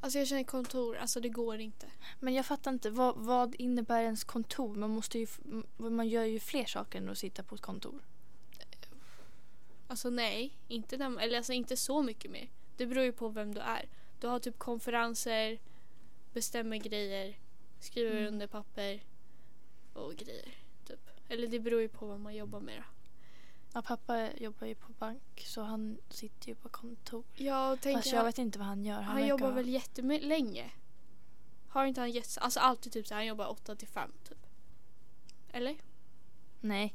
Alltså 0.00 0.18
jag 0.18 0.28
känner 0.28 0.44
kontor, 0.44 0.96
alltså 0.96 1.20
det 1.20 1.28
går 1.28 1.60
inte. 1.60 1.86
Men 2.20 2.34
jag 2.34 2.46
fattar 2.46 2.70
inte, 2.70 2.90
vad, 2.90 3.16
vad 3.16 3.54
innebär 3.54 4.02
ens 4.02 4.24
kontor? 4.24 4.74
Man, 4.74 4.90
måste 4.90 5.18
ju, 5.18 5.26
man 5.76 6.08
gör 6.08 6.24
ju 6.24 6.40
fler 6.40 6.64
saker 6.64 6.98
än 6.98 7.08
att 7.08 7.18
sitta 7.18 7.42
på 7.42 7.54
ett 7.54 7.60
kontor. 7.60 8.02
Alltså 9.86 10.10
nej, 10.10 10.56
inte, 10.68 10.96
när, 10.96 11.20
eller 11.20 11.36
alltså 11.36 11.52
inte 11.52 11.76
så 11.76 12.02
mycket 12.02 12.30
mer. 12.30 12.48
Det 12.76 12.86
beror 12.86 13.04
ju 13.04 13.12
på 13.12 13.28
vem 13.28 13.54
du 13.54 13.60
är. 13.60 13.88
Du 14.20 14.26
har 14.26 14.38
typ 14.38 14.58
konferenser, 14.58 15.58
bestämmer 16.32 16.76
grejer, 16.76 17.38
skriver 17.84 18.10
Mm. 18.16 18.26
under 18.34 18.46
papper 18.46 19.00
och 19.92 20.14
grejer. 20.16 20.48
Typ. 20.86 21.10
Eller 21.28 21.46
det 21.48 21.60
beror 21.60 21.80
ju 21.80 21.88
på 21.88 22.06
vad 22.06 22.20
man 22.20 22.34
jobbar 22.34 22.60
med. 22.60 22.82
Ja, 23.72 23.82
pappa 23.82 24.32
jobbar 24.36 24.66
ju 24.66 24.74
på 24.74 24.92
bank 24.92 25.42
så 25.46 25.62
han 25.62 25.98
sitter 26.08 26.48
ju 26.48 26.54
på 26.54 26.68
kontor. 26.68 27.24
Jag 27.34 27.80
tänker, 27.80 27.98
Fast 28.00 28.12
jag 28.12 28.24
vet 28.24 28.38
inte 28.38 28.58
vad 28.58 28.68
han 28.68 28.84
gör. 28.84 29.00
han, 29.00 29.14
verkar 29.14 29.28
jobbar 29.28 29.50
väl 29.52 29.68
jättelänge? 29.68 30.70
Har 31.68 31.86
inte 31.86 32.00
han 32.00 32.10
gett, 32.10 32.38
alltså 32.40 32.60
alltid 32.60 32.92
typ 32.92 33.06
så 33.06 33.14
här, 33.14 33.20
han 33.20 33.26
jobbar 33.26 33.46
8 33.46 33.76
till 33.76 33.88
5 33.88 34.12
typ. 34.28 34.38
Eller? 35.52 35.76
Nej, 36.60 36.94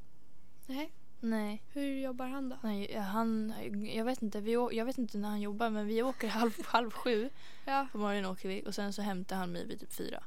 Nej. 0.65 0.91
nej. 1.19 1.63
Hur 1.73 1.99
jobbar 1.99 2.27
han 2.27 2.49
då? 2.49 2.57
nej 2.63 2.95
han, 2.95 3.53
jag, 3.93 4.05
vet 4.05 4.21
inte, 4.21 4.41
vi, 4.41 4.51
jag 4.51 4.85
vet 4.85 4.97
inte 4.97 5.17
när 5.17 5.29
han 5.29 5.41
jobbar 5.41 5.69
men 5.69 5.87
vi 5.87 6.03
åker 6.03 6.27
halv, 6.27 6.65
halv 6.65 6.91
sju 6.91 7.29
Ja, 7.65 7.87
på 7.91 7.97
morgonen 7.97 8.25
åker 8.25 8.49
vi 8.49 8.63
och 8.65 8.75
sen 8.75 8.93
så 8.93 9.01
hämtar 9.01 9.35
han 9.35 9.51
mig 9.51 9.65
vid 9.65 9.79
typ 9.79 9.93
fyra. 9.93 10.23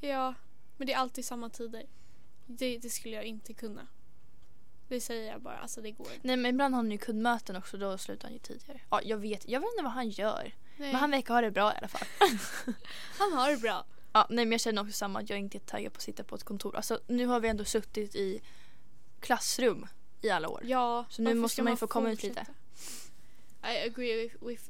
Ja. 0.00 0.34
Men 0.76 0.86
det 0.86 0.92
är 0.92 0.98
alltid 0.98 1.24
samma 1.24 1.50
tider. 1.50 1.86
Det, 2.46 2.78
det 2.78 2.90
skulle 2.90 3.14
jag 3.14 3.24
inte 3.24 3.54
kunna. 3.54 3.86
Det 4.88 5.00
säger 5.00 5.32
jag 5.32 5.42
bara, 5.42 5.56
alltså 5.56 5.80
det 5.80 5.90
går 5.90 6.06
inte. 6.06 6.26
Nej 6.26 6.36
men 6.36 6.50
ibland 6.50 6.74
har 6.74 6.82
han 6.82 6.90
ju 6.90 6.98
kundmöten 6.98 7.56
också 7.56 7.76
då 7.76 7.98
slutar 7.98 8.28
han 8.28 8.32
ju 8.32 8.38
tidigare. 8.38 8.80
Ja 8.90 9.00
jag 9.04 9.16
vet, 9.16 9.48
jag 9.48 9.60
vet 9.60 9.70
inte 9.72 9.82
vad 9.82 9.92
han 9.92 10.10
gör. 10.10 10.54
Nej. 10.76 10.92
Men 10.92 10.94
han 10.94 11.10
verkar 11.10 11.34
ha 11.34 11.40
det 11.40 11.50
bra 11.50 11.74
i 11.74 11.76
alla 11.78 11.88
fall. 11.88 12.08
han 13.18 13.32
har 13.32 13.50
det 13.50 13.56
bra. 13.56 13.84
Ja, 14.12 14.26
nej 14.30 14.44
men 14.44 14.52
jag 14.52 14.60
känner 14.60 14.82
också 14.82 14.92
samma 14.92 15.20
att 15.20 15.30
jag 15.30 15.38
inte 15.38 15.58
är 15.58 15.60
taggad 15.60 15.92
på 15.92 15.96
att 15.96 16.02
sitta 16.02 16.24
på 16.24 16.34
ett 16.34 16.44
kontor. 16.44 16.76
Alltså 16.76 17.00
nu 17.06 17.26
har 17.26 17.40
vi 17.40 17.48
ändå 17.48 17.64
suttit 17.64 18.14
i 18.14 18.40
klassrum 19.20 19.86
i 20.20 20.30
alla 20.30 20.48
år. 20.48 20.60
Ja, 20.64 21.04
Så 21.08 21.22
nu 21.22 21.34
måste 21.34 21.62
man 21.62 21.72
ju 21.72 21.76
få 21.76 21.86
komma 21.86 22.10
ut 22.10 22.22
lite. 22.22 22.46
I 23.62 23.88
agree 23.88 24.22
with, 24.22 24.42
with 24.42 24.68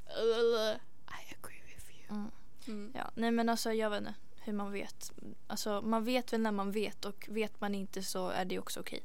I 1.09 1.35
agree 1.35 1.63
with 1.67 1.91
you. 1.91 2.11
Mm. 2.11 2.31
Mm. 2.67 2.93
Ja, 2.95 3.11
nej 3.15 3.31
men 3.31 3.49
alltså 3.49 3.73
jag 3.73 3.91
vet 3.91 3.99
inte 3.99 4.15
hur 4.45 4.53
man 4.53 4.73
vet. 4.73 5.13
Alltså 5.47 5.83
man 5.83 6.05
vet 6.05 6.33
väl 6.33 6.41
när 6.41 6.53
man 6.53 6.73
vet 6.73 7.05
och 7.05 7.27
vet 7.29 7.61
man 7.61 7.75
inte 7.75 8.03
så 8.03 8.29
är 8.29 8.45
det 8.45 8.59
också 8.59 8.81
okej. 8.81 9.03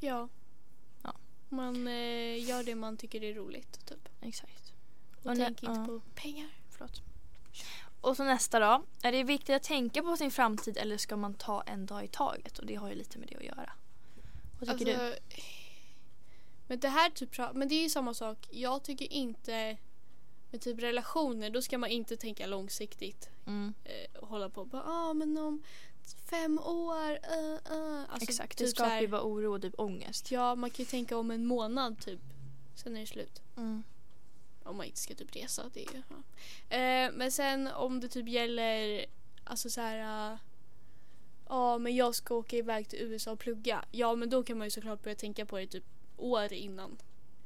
Ja. 0.00 0.28
Ja. 1.02 1.14
Man 1.48 1.86
eh, 1.86 2.44
gör 2.48 2.64
det 2.64 2.74
man 2.74 2.96
tycker 2.96 3.24
är 3.24 3.34
roligt 3.34 3.86
typ. 3.86 4.08
Exakt. 4.20 4.72
Och 5.22 5.26
Och 5.30 5.36
tänker 5.36 5.68
inte 5.68 5.80
ja. 5.80 5.86
på 5.86 6.00
pengar. 6.14 6.48
Förlåt. 6.70 7.02
Och 8.00 8.16
så 8.16 8.24
nästa 8.24 8.58
då. 8.58 8.84
Är 9.02 9.12
det 9.12 9.24
viktigt 9.24 9.56
att 9.56 9.62
tänka 9.62 10.02
på 10.02 10.16
sin 10.16 10.30
framtid 10.30 10.76
eller 10.76 10.96
ska 10.98 11.16
man 11.16 11.34
ta 11.34 11.62
en 11.62 11.86
dag 11.86 12.04
i 12.04 12.08
taget? 12.08 12.58
Och 12.58 12.66
det 12.66 12.74
har 12.74 12.88
ju 12.88 12.94
lite 12.94 13.18
med 13.18 13.28
det 13.28 13.36
att 13.36 13.44
göra. 13.44 13.72
Vad 14.60 14.78
tycker 14.78 14.98
du? 14.98 15.06
Alltså, 15.06 15.20
Men 16.66 16.80
det 16.80 16.88
här 16.88 17.10
typ, 17.10 17.38
men 17.54 17.68
det 17.68 17.74
är 17.74 17.82
ju 17.82 17.88
samma 17.88 18.14
sak. 18.14 18.48
Jag 18.50 18.82
tycker 18.82 19.12
inte 19.12 19.76
med 20.50 20.60
typ 20.60 20.82
relationer, 20.82 21.50
då 21.50 21.62
ska 21.62 21.78
man 21.78 21.90
inte 21.90 22.16
tänka 22.16 22.46
långsiktigt. 22.46 23.28
Mm. 23.46 23.74
Eh, 23.84 24.24
hålla 24.28 24.48
på 24.48 24.60
och 24.60 24.66
bara, 24.66 24.82
ah, 24.82 25.12
men 25.14 25.38
om 25.38 25.62
fem 26.30 26.58
år, 26.58 27.10
uh, 27.10 27.76
uh. 27.76 28.04
Alltså, 28.08 28.30
Exakt, 28.30 28.58
det 28.58 28.64
typ 28.64 28.68
så 28.68 28.74
skapar 28.74 29.00
ju 29.00 29.08
bara 29.08 29.22
oro 29.22 29.54
och 29.54 29.62
typ 29.62 29.74
ångest. 29.78 30.30
Ja, 30.30 30.54
man 30.54 30.70
kan 30.70 30.84
ju 30.84 30.90
tänka 30.90 31.16
om 31.16 31.30
en 31.30 31.46
månad 31.46 32.00
typ. 32.00 32.20
Sen 32.74 32.96
är 32.96 33.00
det 33.00 33.06
slut. 33.06 33.42
Mm. 33.56 33.82
Om 34.64 34.76
man 34.76 34.86
inte 34.86 34.98
ska 34.98 35.14
typ 35.14 35.36
resa. 35.36 35.70
Det 35.74 35.84
är, 35.84 36.02
ja. 36.08 36.76
eh, 36.76 37.12
men 37.12 37.32
sen 37.32 37.66
om 37.66 38.00
det 38.00 38.08
typ 38.08 38.28
gäller 38.28 39.06
alltså 39.44 39.70
så 39.70 39.80
här. 39.80 40.32
äh, 40.32 40.38
Ja 41.48 41.78
men 41.78 41.96
jag 41.96 42.14
ska 42.14 42.34
åka 42.34 42.56
iväg 42.56 42.88
till 42.88 42.98
USA 42.98 43.32
och 43.32 43.38
plugga. 43.38 43.84
Ja 43.90 44.14
men 44.14 44.30
då 44.30 44.42
kan 44.42 44.58
man 44.58 44.66
ju 44.66 44.70
såklart 44.70 45.02
börja 45.02 45.14
tänka 45.14 45.46
på 45.46 45.58
det 45.58 45.66
typ 45.66 45.84
år 46.16 46.52
innan. 46.52 46.96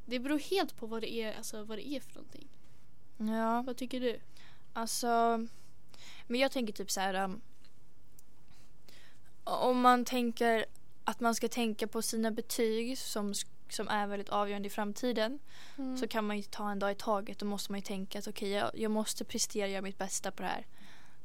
Det 0.04 0.18
beror 0.18 0.38
helt 0.38 0.76
på 0.76 0.86
vad 0.86 1.02
det 1.02 1.12
är, 1.12 1.36
alltså, 1.36 1.64
vad 1.64 1.78
det 1.78 1.88
är 1.88 2.00
för 2.00 2.14
någonting. 2.14 2.48
Ja, 3.16 3.62
Vad 3.62 3.76
tycker 3.76 4.00
du? 4.00 4.20
alltså. 4.72 5.46
Men 6.26 6.40
jag 6.40 6.52
tänker 6.52 6.72
typ 6.72 6.90
så 6.90 7.00
här. 7.00 7.14
um, 7.14 7.40
om 9.44 9.80
man 9.80 10.04
tänker 10.04 10.64
att 11.04 11.20
man 11.20 11.34
ska 11.34 11.48
tänka 11.48 11.86
på 11.86 12.02
sina 12.02 12.30
betyg 12.30 12.98
som, 12.98 13.34
som 13.68 13.88
är 13.88 14.06
väldigt 14.06 14.28
avgörande 14.28 14.66
i 14.66 14.70
framtiden. 14.70 15.38
Mm. 15.78 15.96
så 15.98 16.08
kan 16.08 16.24
man 16.26 16.36
ju 16.36 16.42
ta 16.42 16.70
en 16.70 16.78
dag 16.78 16.92
i 16.92 16.94
taget. 16.94 17.38
Då 17.38 17.46
måste 17.46 17.72
man 17.72 17.78
ju 17.78 17.84
tänka 17.84 18.18
att 18.18 18.26
okej, 18.28 18.48
jag, 18.50 18.70
jag 18.74 18.90
måste 18.90 19.24
prestera, 19.24 19.68
göra 19.68 19.82
mitt 19.82 19.98
bästa 19.98 20.30
på 20.30 20.42
det 20.42 20.48
här. 20.48 20.66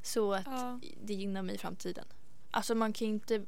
Så 0.02 0.32
att 0.32 0.46
Ja. 0.46 0.80
det 1.04 1.14
gynnar 1.14 1.42
mig 1.42 1.54
i 1.54 1.58
framtiden. 1.58 2.04
Alltså 2.50 2.74
man 2.74 2.92
kan 2.92 3.06
ju 3.08 3.14
inte 3.14 3.44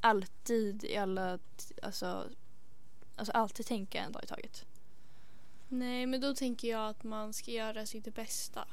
alltid 0.00 0.84
i 0.84 0.96
alla, 0.96 1.38
alltså, 1.82 2.28
alltså 3.16 3.32
alltid 3.32 3.66
tänka 3.66 3.98
en 4.00 4.12
dag 4.12 4.24
i 4.24 4.26
taget. 4.26 4.64
Nej 5.68 6.06
men 6.06 6.20
då 6.20 6.34
tänker 6.34 6.68
jag 6.68 6.88
att 6.88 7.04
man 7.04 7.32
ska 7.32 7.50
göra 7.50 7.86
sitt 7.86 8.14
bästa. 8.14 8.68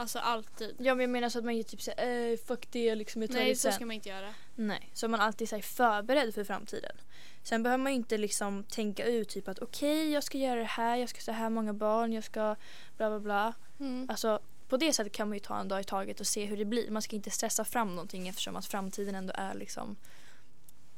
Alltså 0.00 0.18
alltid. 0.18 0.76
Ja 0.78 0.94
men 0.94 1.00
jag 1.00 1.10
menar 1.10 1.28
så 1.28 1.38
att 1.38 1.44
man 1.44 1.56
ju 1.56 1.62
typ 1.62 1.82
säger 1.82 2.32
äh, 2.32 2.38
fuck 2.38 2.68
det 2.70 2.94
liksom 2.94 3.22
jag 3.22 3.30
tar 3.30 3.38
Nej 3.38 3.48
det 3.48 3.56
så 3.56 3.60
sen. 3.60 3.72
ska 3.72 3.86
man 3.86 3.94
inte 3.94 4.08
göra. 4.08 4.34
Nej, 4.54 4.90
så 4.94 5.08
man 5.08 5.20
alltid 5.20 5.52
är 5.52 5.62
förberedd 5.62 6.34
för 6.34 6.44
framtiden. 6.44 6.96
Sen 7.42 7.62
behöver 7.62 7.82
man 7.82 7.92
ju 7.92 7.96
inte 7.96 8.18
liksom 8.18 8.64
tänka 8.64 9.04
ut 9.04 9.28
typ 9.28 9.48
att 9.48 9.58
okej 9.58 10.10
jag 10.12 10.24
ska 10.24 10.38
göra 10.38 10.60
det 10.60 10.66
här, 10.66 10.96
jag 10.96 11.08
ska 11.08 11.20
så 11.20 11.32
här 11.32 11.50
många 11.50 11.72
barn, 11.72 12.12
jag 12.12 12.24
ska 12.24 12.56
bla 12.96 13.08
bla 13.10 13.20
bla. 13.20 13.54
Mm. 13.80 14.06
Alltså 14.10 14.40
på 14.68 14.76
det 14.76 14.92
sättet 14.92 15.12
kan 15.12 15.28
man 15.28 15.36
ju 15.36 15.40
ta 15.40 15.60
en 15.60 15.68
dag 15.68 15.80
i 15.80 15.84
taget 15.84 16.20
och 16.20 16.26
se 16.26 16.44
hur 16.44 16.56
det 16.56 16.64
blir. 16.64 16.90
Man 16.90 17.02
ska 17.02 17.16
inte 17.16 17.30
stressa 17.30 17.64
fram 17.64 17.88
någonting 17.88 18.28
eftersom 18.28 18.56
att 18.56 18.66
framtiden 18.66 19.14
ändå 19.14 19.32
är 19.36 19.54
liksom 19.54 19.96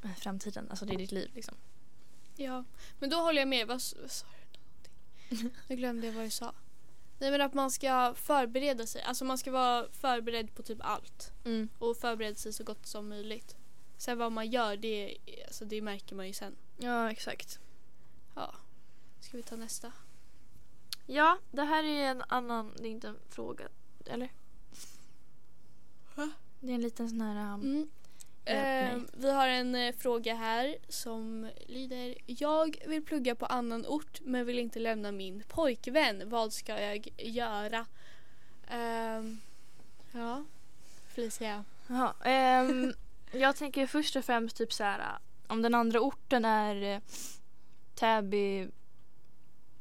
eh, 0.05 0.15
framtiden, 0.17 0.67
alltså 0.71 0.85
det 0.85 0.95
är 0.95 0.99
ditt 0.99 1.13
liv 1.13 1.31
liksom. 1.35 1.55
Ja, 2.37 2.65
men 2.99 3.11
då 3.11 3.17
håller 3.17 3.41
jag 3.41 3.49
med. 3.49 3.67
Vad, 3.67 3.83
sa 3.83 3.97
du? 3.97 4.03
Någonting? 5.31 5.61
Nu 5.69 5.77
glömde 5.77 6.07
jag 6.07 6.15
vad 6.15 6.25
du 6.25 6.31
sa. 6.31 6.53
Nej 7.21 7.31
men 7.31 7.41
att 7.41 7.55
man 7.55 7.71
ska 7.71 8.15
förbereda 8.17 8.87
sig. 8.87 9.03
Alltså 9.03 9.25
man 9.25 9.39
ska 9.39 9.51
vara 9.51 9.87
förberedd 9.93 10.55
på 10.55 10.63
typ 10.63 10.79
allt. 10.81 11.33
Mm. 11.45 11.69
Och 11.79 11.97
förbereda 11.97 12.35
sig 12.35 12.53
så 12.53 12.65
gott 12.65 12.87
som 12.87 13.09
möjligt. 13.09 13.57
Sen 13.97 14.19
vad 14.19 14.33
man 14.33 14.51
gör, 14.51 14.77
det, 14.77 15.17
alltså 15.47 15.65
det 15.65 15.83
märker 15.83 16.17
man 16.17 16.27
ju 16.27 16.33
sen. 16.33 16.57
Ja 16.79 17.11
exakt. 17.11 17.59
Ja. 18.35 18.55
Ska 19.21 19.37
vi 19.37 19.43
ta 19.43 19.57
nästa? 19.57 19.93
Ja, 21.07 21.39
det 21.51 21.63
här 21.63 21.85
är 21.85 22.11
en 22.11 22.23
annan, 22.29 22.73
det 22.77 22.89
är 22.89 22.91
inte 22.91 23.09
en 23.09 23.19
fråga, 23.29 23.69
eller? 24.07 24.33
Va? 26.15 26.31
Det 26.61 26.71
är 26.71 26.75
en 26.75 26.81
liten 26.83 27.09
sån 27.09 27.21
här, 27.21 27.55
um, 27.55 27.61
Mm. 27.61 27.91
Eh, 28.45 28.99
vi 29.13 29.31
har 29.31 29.49
en 29.49 29.75
eh, 29.75 29.95
fråga 29.99 30.35
här 30.35 30.77
som 30.89 31.51
lyder 31.67 32.15
Jag 32.27 32.77
vill 32.87 33.05
plugga 33.05 33.35
på 33.35 33.47
annan 33.47 33.87
ort 33.87 34.21
men 34.21 34.47
vill 34.47 34.59
inte 34.59 34.79
lämna 34.79 35.13
min 35.13 35.43
pojkvän. 35.49 36.29
Vad 36.29 36.53
ska 36.53 36.81
jag 36.81 37.09
göra? 37.19 37.87
Ehm, 38.69 39.41
ja, 40.13 40.45
Felicia. 41.15 41.65
Jaha, 41.87 42.15
ehm, 42.25 42.93
jag 43.33 43.57
tänker 43.57 43.87
först 43.87 44.17
och 44.17 44.25
främst 44.25 44.57
typ 44.57 44.73
så 44.73 44.85
här 44.85 45.19
om 45.47 45.63
den 45.63 45.75
andra 45.75 46.01
orten 46.01 46.45
är 46.45 46.83
eh, 46.83 47.01
Täby 47.95 48.69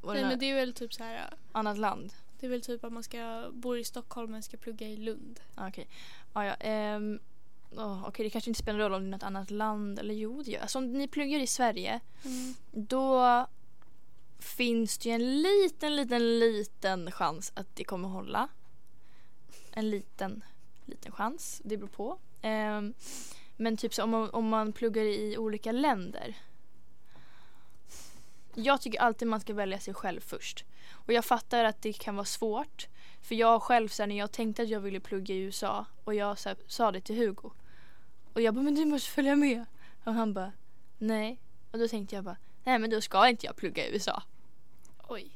Nej 0.02 0.24
men 0.24 0.40
det 0.40 0.46
är 0.46 0.56
väl 0.56 0.74
typ 0.74 0.94
så 0.94 1.04
här. 1.04 1.34
annat 1.52 1.78
land. 1.78 2.14
Det 2.40 2.46
är 2.46 2.50
väl 2.50 2.62
typ 2.62 2.84
att 2.84 2.94
man 2.94 3.04
ska 3.04 3.50
bo 3.54 3.78
i 3.78 3.84
Stockholm 3.84 4.32
men 4.32 4.44
ska 4.44 4.58
plugga 4.58 4.88
i 4.88 4.98
Lund. 4.98 5.40
Okej. 5.56 5.88
Ah, 6.34 6.44
ja, 6.44 6.54
ehm, 6.54 7.20
åh, 7.72 8.08
okej, 8.08 8.24
det 8.24 8.30
kanske 8.30 8.50
inte 8.50 8.60
spelar 8.60 8.80
roll 8.80 8.94
om 8.94 9.02
det 9.02 9.08
är 9.08 9.12
något 9.12 9.24
annat 9.24 9.52
land 9.52 10.00
eller 10.00 10.14
jo 10.14 10.44
det 10.44 10.52
gör. 10.52 10.62
Alltså 10.62 10.78
om 10.78 10.94
ni 10.94 11.08
pluggar 11.08 11.40
i 11.40 11.48
Sverige 11.48 12.00
då 12.72 13.46
finns 14.40 14.98
det 14.98 15.10
ju 15.10 15.16
en 15.16 15.42
liten, 15.42 15.96
liten, 15.96 16.40
liten 16.40 17.12
chans 17.12 17.52
att 17.56 17.76
det 17.76 17.84
kommer 17.84 18.10
hålla. 18.10 18.48
En 19.72 19.90
liten, 19.90 20.44
liten 20.86 21.12
chans. 21.12 21.62
Det 21.64 21.78
beror 21.78 21.90
på. 21.90 22.20
Ehm, 22.42 22.94
men 23.58 23.78
typ 23.78 23.94
så 23.94 24.04
om 24.04 24.10
man, 24.10 24.30
om 24.30 24.48
man 24.48 24.74
pluggar 24.74 25.04
i 25.04 25.38
olika 25.38 25.72
länder. 25.72 26.38
Jag 28.54 28.82
tycker 28.82 29.00
alltid 29.00 29.28
man 29.28 29.42
ska 29.42 29.54
välja 29.54 29.80
sig 29.80 29.94
själv 29.94 30.22
först. 30.22 30.66
Och 30.92 31.14
jag 31.14 31.26
fattar 31.26 31.64
att 31.64 31.82
det 31.82 31.94
kan 31.94 32.16
vara 32.16 32.26
svårt. 32.26 32.88
För 33.22 33.36
jag 33.36 33.62
själv 33.62 33.88
så 33.88 34.02
här, 34.02 34.08
när 34.08 34.18
jag 34.18 34.32
tänkte 34.32 34.62
att 34.62 34.70
jag 34.70 34.80
ville 34.80 35.00
plugga 35.00 35.36
i 35.36 35.38
USA 35.38 35.86
och 36.04 36.14
jag 36.14 36.40
så 36.40 36.50
här, 36.50 36.58
sa 36.68 36.92
det 36.92 37.02
till 37.02 37.18
Hugo. 37.18 37.52
Och 38.34 38.42
jag 38.42 38.54
bara, 38.54 38.62
men 38.62 38.76
du 38.76 38.86
måste 38.86 39.10
följa 39.10 39.36
med. 39.36 39.66
Och 40.04 40.14
han 40.14 40.34
bara, 40.34 40.52
nej. 40.98 41.40
Och 41.72 41.80
då 41.80 41.88
tänkte 41.88 42.16
jag 42.16 42.24
bara, 42.24 42.38
nej 42.64 42.80
men 42.80 42.90
då 42.90 43.02
ska 43.02 43.30
inte 43.30 43.46
jag 43.46 43.56
plugga 43.56 43.88
i 43.88 43.94
USA. 43.94 44.24
Oj. 45.08 45.32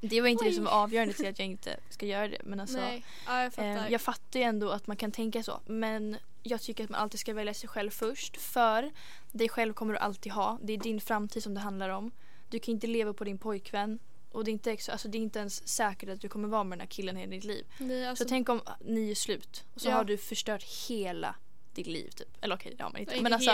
Det 0.00 0.20
var 0.20 0.28
inte 0.28 0.44
Oj. 0.44 0.50
det 0.50 0.54
som 0.56 0.64
var 0.64 0.72
avgörande 0.72 1.14
till 1.14 1.26
att 1.28 1.38
jag 1.38 1.46
inte 1.48 1.76
ska 1.90 2.06
göra 2.06 2.28
det. 2.28 2.38
Men 2.44 2.60
alltså, 2.60 2.78
Nej, 2.78 3.04
ja, 3.26 3.42
jag 3.42 3.52
fattar. 3.52 3.86
eh, 3.86 3.92
jag 3.92 4.00
fattar 4.00 4.40
ju 4.40 4.44
ändå 4.44 4.70
att 4.70 4.86
man 4.86 4.96
kan 4.96 5.12
tänka 5.12 5.42
så. 5.42 5.60
Men 5.66 6.16
jag 6.42 6.60
tycker 6.60 6.84
att 6.84 6.90
man 6.90 7.00
alltid 7.00 7.20
ska 7.20 7.34
välja 7.34 7.54
sig 7.54 7.68
själv 7.68 7.90
först. 7.90 8.36
För 8.36 8.90
dig 9.32 9.48
själv 9.48 9.72
kommer 9.72 9.92
du 9.92 9.98
alltid 9.98 10.32
ha. 10.32 10.58
Det 10.62 10.72
är 10.72 10.78
din 10.78 11.00
framtid 11.00 11.42
som 11.42 11.54
det 11.54 11.60
handlar 11.60 11.88
om. 11.88 12.10
Du 12.48 12.58
kan 12.58 12.74
inte 12.74 12.86
leva 12.86 13.12
på 13.12 13.24
din 13.24 13.38
pojkvän. 13.38 13.98
Och 14.32 14.44
det 14.44 14.50
är 14.50 14.52
inte, 14.52 14.70
alltså, 14.92 15.08
det 15.08 15.18
är 15.18 15.22
inte 15.22 15.38
ens 15.38 15.68
säkert 15.68 16.08
att 16.08 16.20
du 16.20 16.28
kommer 16.28 16.48
vara 16.48 16.64
med 16.64 16.78
den 16.78 16.80
här 16.80 16.88
killen 16.88 17.16
hela 17.16 17.30
ditt 17.30 17.44
liv. 17.44 17.66
Nej, 17.78 18.06
alltså, 18.06 18.24
Så 18.24 18.28
tänk 18.28 18.48
om 18.48 18.60
ni 18.80 19.10
är 19.10 19.14
slut 19.14 19.64
och 19.74 19.80
så 19.80 19.88
Ja. 19.88 19.94
har 19.94 20.04
du 20.04 20.16
förstört 20.18 20.62
hela 20.88 21.34
ditt 21.74 21.86
liv 21.86 22.10
typ. 22.10 22.28
Eller 22.40 22.56
okej 22.56 22.74
det 22.76 22.82
har 22.82 22.90
man 22.90 23.00
inte. 23.00 23.20
Men 23.20 23.32
alltså 23.32 23.50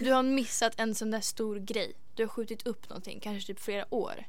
du 0.00 0.12
har 0.12 0.22
missat 0.22 0.80
en 0.80 0.94
sån 0.94 1.10
där 1.10 1.20
stor 1.20 1.56
grej. 1.58 1.92
Du 2.14 2.22
har 2.22 2.28
skjutit 2.28 2.66
upp 2.66 2.88
någonting, 2.88 3.20
kanske 3.20 3.46
typ 3.46 3.60
flera 3.60 3.94
år. 3.94 4.24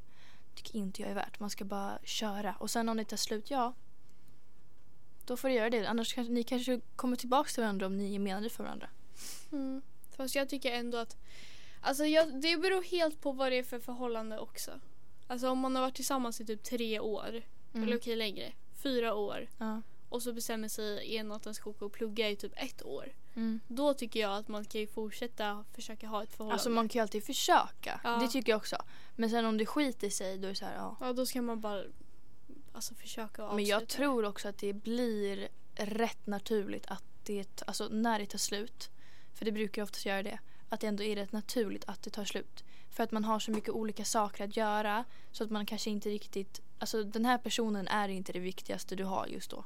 tycker 0.56 0.76
inte 0.76 1.02
jag 1.02 1.12
är 1.12 1.16
värt. 1.16 1.40
Man 1.40 1.50
ska 1.50 1.66
bara 1.66 2.00
köra. 2.04 2.56
Och 2.60 2.72
sen 2.72 2.90
om 2.90 2.98
det 2.98 3.06
tar 3.06 3.18
slut, 3.18 3.52
ja. 3.52 3.74
Då 5.26 5.38
får 5.38 5.48
du 5.50 5.54
göra 5.56 5.70
det. 5.70 5.86
Annars 5.88 6.14
kanske 6.14 6.34
ni 6.34 6.44
kanske 6.44 6.82
kommer 6.96 7.16
tillbaka 7.16 7.50
till 7.50 7.62
varandra 7.64 7.86
om 7.86 7.98
ni 7.98 8.16
är 8.16 8.20
menade 8.20 8.50
för 8.50 8.64
varandra. 8.64 8.90
Mm. 9.52 9.82
Fast 10.18 10.36
jag 10.36 10.50
tycker 10.50 10.72
ändå 10.72 10.98
att 10.98 11.18
Alltså 11.82 12.06
jag, 12.06 12.42
det 12.42 12.58
beror 12.58 12.84
helt 12.84 13.22
på 13.22 13.32
vad 13.32 13.52
det 13.52 13.58
är 13.58 13.64
för 13.64 13.80
förhållande 13.80 14.40
också. 14.40 14.72
Alltså 15.28 15.50
om 15.50 15.60
man 15.60 15.76
har 15.76 15.82
varit 15.84 15.96
tillsammans 15.96 16.42
i 16.42 16.46
typ 16.46 16.64
tre 16.64 17.00
år, 17.00 17.42
Mm. 17.74 17.88
eller 17.88 17.98
okej 17.98 18.16
längre, 18.16 18.52
fyra 18.84 19.14
år 19.14 19.48
Ja. 19.58 19.82
Och 20.10 20.22
så 20.24 20.34
bestämmer 20.34 20.68
sig 20.68 21.16
ena 21.16 21.36
att 21.36 21.44
den 21.44 21.54
ska 21.54 21.70
åka 21.70 21.86
och 21.86 21.92
plugga 21.92 22.30
i 22.30 22.36
typ 22.36 22.54
ett 22.56 22.86
år. 22.86 23.14
Mm. 23.36 23.60
Då 23.68 23.94
tycker 23.94 24.20
jag 24.20 24.38
att 24.38 24.48
man 24.48 24.66
kan 24.66 24.82
ju 24.82 24.88
fortsätta 24.88 25.66
försöka 25.74 26.08
ha 26.08 26.24
ett 26.24 26.32
förhållande. 26.32 26.54
Alltså 26.54 26.70
man 26.70 26.90
kan 26.90 27.00
ju 27.00 27.02
alltid 27.02 27.24
försöka. 27.24 28.02
Ja. 28.04 28.18
Det 28.18 28.28
tycker 28.28 28.52
jag 28.52 28.58
också. 28.58 28.78
Men 29.16 29.30
sen 29.30 29.46
om 29.46 29.58
det 29.58 29.66
skiter 29.66 30.10
sig 30.10 30.38
då 30.38 30.48
är 30.48 30.50
det 30.50 30.56
så 30.56 30.66
här, 30.66 30.76
ja. 30.76 30.98
Ja 31.00 31.14
då 31.14 31.26
ska 31.26 31.42
man 31.42 31.60
bara 31.62 31.84
alltså, 32.74 32.96
försöka 32.96 33.46
att 33.46 33.56
Men 33.56 33.66
jag 33.66 33.76
avsluta. 33.76 33.96
tror 33.96 34.26
också 34.26 34.48
att 34.48 34.58
det 34.58 34.74
blir 34.74 35.48
rätt 35.76 36.28
naturligt 36.28 36.86
att 36.88 37.04
det, 37.24 37.64
alltså 37.68 37.88
när 37.88 38.20
det 38.20 38.26
tar 38.26 38.40
slut, 38.40 38.90
för 39.34 39.46
det 39.46 39.52
brukar 39.52 39.84
oftast 39.84 40.06
göra 40.06 40.24
det, 40.24 40.40
att 40.70 40.80
det 40.80 40.88
ändå 40.88 41.04
är 41.04 41.16
rätt 41.16 41.32
naturligt 41.32 41.86
att 41.88 42.04
det 42.04 42.10
tar 42.10 42.26
slut. 42.26 42.64
För 42.90 43.04
att 43.04 43.12
man 43.12 43.24
har 43.24 43.40
så 43.40 43.52
mycket 43.52 43.70
olika 43.70 44.06
saker 44.06 44.44
att 44.44 44.58
göra 44.58 45.06
så 45.32 45.44
att 45.44 45.50
man 45.50 45.66
kanske 45.66 45.90
inte 45.90 46.10
riktigt, 46.10 46.62
alltså 46.80 47.04
den 47.04 47.26
här 47.26 47.38
personen 47.38 47.88
är 47.88 48.10
inte 48.10 48.34
det 48.34 48.40
viktigaste 48.40 48.96
du 48.96 49.04
har 49.04 49.28
just 49.28 49.52
då. 49.52 49.66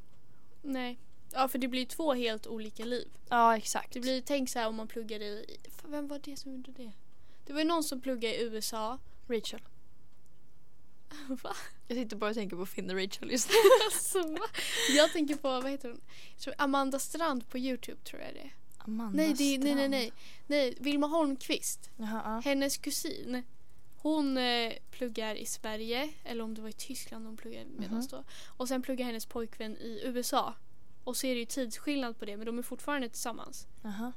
Nej. 0.63 0.99
Ja 1.33 1.47
för 1.47 1.57
det 1.59 1.67
blir 1.67 1.85
två 1.85 2.13
helt 2.13 2.47
olika 2.47 2.85
liv. 2.85 3.07
Ja 3.29 3.57
exakt. 3.57 3.93
Det 3.93 3.99
blir, 3.99 4.21
tänk 4.21 4.49
så 4.49 4.59
här 4.59 4.67
om 4.67 4.75
man 4.75 4.87
pluggar 4.87 5.21
i, 5.21 5.57
vem 5.83 6.07
var 6.07 6.19
det 6.23 6.37
som 6.37 6.51
gjorde 6.51 6.71
det? 6.71 6.91
Det 7.45 7.53
var 7.53 7.59
ju 7.59 7.65
någon 7.67 7.83
som 7.83 8.01
pluggade 8.01 8.35
i 8.35 8.43
USA. 8.43 8.99
Rachel. 9.27 9.61
Va? 11.43 11.55
Jag 11.87 11.97
sitter 11.97 12.15
bara 12.15 12.29
och 12.29 12.35
tänker 12.35 12.55
på 12.57 12.65
Finn 12.65 12.89
och 12.89 12.95
Rachel 12.95 13.31
just 13.31 13.49
nu. 13.49 13.55
Alltså? 13.85 14.37
Jag 14.95 15.11
tänker 15.11 15.35
på, 15.35 15.47
vad 15.47 15.71
heter 15.71 15.89
hon? 15.89 16.01
Amanda 16.57 16.99
Strand 16.99 17.49
på 17.49 17.57
Youtube 17.57 18.01
tror 18.03 18.21
jag 18.21 18.33
det 18.33 18.39
är. 18.39 18.53
Amanda 18.77 19.17
Nej, 19.17 19.33
det 19.33 19.43
är, 19.43 19.59
nej, 19.59 19.75
nej, 19.75 19.75
Strand. 19.75 19.91
nej. 19.91 20.11
Nej, 20.47 20.77
Vilma 20.79 21.07
Holmqvist. 21.07 21.89
Jaha, 21.97 22.21
ja. 22.25 22.41
Hennes 22.49 22.77
kusin. 22.77 23.43
Hon 24.03 24.37
eh, 24.37 24.73
pluggar 24.91 25.35
i 25.35 25.45
Sverige, 25.45 26.09
eller 26.23 26.43
om 26.43 26.53
det 26.53 26.61
var 26.61 26.69
i 26.69 26.73
Tyskland 26.73 27.25
hon 27.25 27.37
pluggade 27.37 27.65
medans 27.77 28.11
Mhm. 28.11 28.21
då. 28.21 28.31
Och 28.57 28.67
sen 28.67 28.81
pluggar 28.81 29.05
hennes 29.05 29.25
pojkvän 29.25 29.77
i 29.77 30.01
USA. 30.03 30.53
Och 31.03 31.17
så 31.17 31.27
är 31.27 31.33
det 31.33 31.39
ju 31.39 31.45
tidsskillnad 31.45 32.19
på 32.19 32.25
det, 32.25 32.37
men 32.37 32.45
de 32.45 32.59
är 32.59 32.63
fortfarande 32.63 33.09
tillsammans. 33.09 33.67
Jaha. 33.81 34.11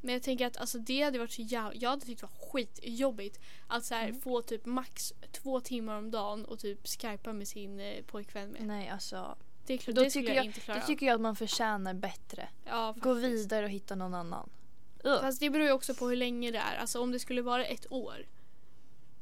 Men 0.00 0.12
jag 0.12 0.22
tänker 0.22 0.46
att 0.46 0.56
alltså, 0.56 0.78
det 0.78 1.02
hade 1.02 1.18
varit 1.18 1.32
så 1.32 1.42
jävla... 1.42 1.74
Jag 1.74 1.90
hade 1.90 2.06
tyckt 2.06 2.20
det 2.20 2.26
var 2.26 2.48
skitjobbigt 2.52 3.40
att 3.66 3.84
så 3.84 3.94
här, 3.94 4.08
Mm. 4.08 4.20
få 4.20 4.42
typ 4.42 4.66
max 4.66 5.12
två 5.32 5.60
timmar 5.60 5.98
om 5.98 6.10
dagen 6.10 6.44
och 6.44 6.58
typ 6.58 6.88
skypa 6.88 7.32
med 7.32 7.48
sin 7.48 7.80
eh, 7.80 8.02
pojkvän 8.06 8.48
med. 8.50 8.66
Nej 8.66 8.88
alltså, 8.88 9.36
Det, 9.66 9.74
är 9.74 9.78
klart, 9.78 9.96
Då 9.96 10.02
det 10.02 10.10
tycker 10.10 10.28
jag, 10.28 10.36
jag- 10.36 10.44
inte 10.44 10.60
klara 10.60 10.80
då 10.80 10.86
tycker 10.86 11.06
jag 11.06 11.14
att 11.14 11.20
man 11.20 11.36
förtjänar 11.36 11.94
bättre. 11.94 12.48
Ja, 12.64 12.94
Gå 12.98 13.12
vidare 13.14 13.64
och 13.64 13.70
hitta 13.70 13.94
någon 13.94 14.14
annan. 14.14 14.50
Ugh. 15.04 15.20
Fast 15.20 15.40
det 15.40 15.50
beror 15.50 15.66
ju 15.66 15.72
också 15.72 15.94
på 15.94 16.08
hur 16.08 16.16
länge 16.16 16.50
det 16.50 16.58
är. 16.58 16.76
Alltså 16.76 17.00
om 17.02 17.12
det 17.12 17.18
skulle 17.18 17.42
vara 17.42 17.64
ett 17.64 17.92
år. 17.92 18.26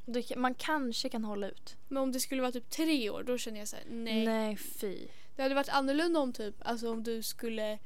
Det 0.07 0.37
Man 0.37 0.55
kanske 0.55 1.09
kan 1.09 1.25
hålla 1.25 1.49
ut. 1.49 1.77
Men 1.89 2.03
om 2.03 2.13
det 2.13 2.21
skulle 2.21 2.43
vara 2.43 2.53
typ 2.53 2.71
tre 2.71 3.11
år 3.11 3.23
då 3.23 3.39
känner 3.39 3.59
jag 3.59 3.69
så 3.69 3.77
här, 3.77 3.85
nej. 3.89 4.25
Nej 4.25 4.57
fy. 4.57 5.09
Det 5.37 5.43
hade 5.43 5.55
varit 5.55 5.69
annorlunda 5.69 6.21
om 6.21 6.33
typ, 6.33 6.55
alltså 6.59 6.91
om 6.91 7.03
du 7.03 7.23
skulle... 7.23 7.79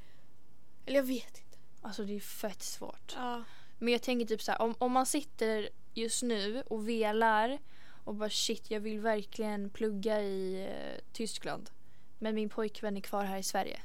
Eller 0.87 0.97
jag 0.97 1.03
vet 1.03 1.39
inte. 1.39 1.59
Alltså 1.81 2.05
det 2.05 2.17
är 2.17 2.21
fett 2.21 2.63
svårt. 2.63 3.15
Ja. 3.17 3.45
Men 3.79 3.93
jag 3.93 4.03
tänker 4.03 4.27
typ 4.27 4.43
så 4.43 4.53
här, 4.53 4.63
om, 4.63 4.75
om 4.79 4.93
man 4.93 5.07
sitter 5.07 5.69
just 5.95 6.23
nu 6.23 6.63
och 6.67 6.89
velar 6.89 7.59
och 8.05 8.15
bara 8.15 8.31
shit 8.31 8.71
jag 8.71 8.81
vill 8.81 9.01
verkligen 9.01 9.71
plugga 9.71 10.23
i 10.23 10.67
eh, 10.69 11.05
Tyskland. 11.13 11.71
Men 12.19 12.35
min 12.35 12.49
pojkvän 12.49 12.97
är 12.97 13.01
kvar 13.01 13.25
här 13.25 13.39
i 13.39 13.43
Sverige. 13.43 13.81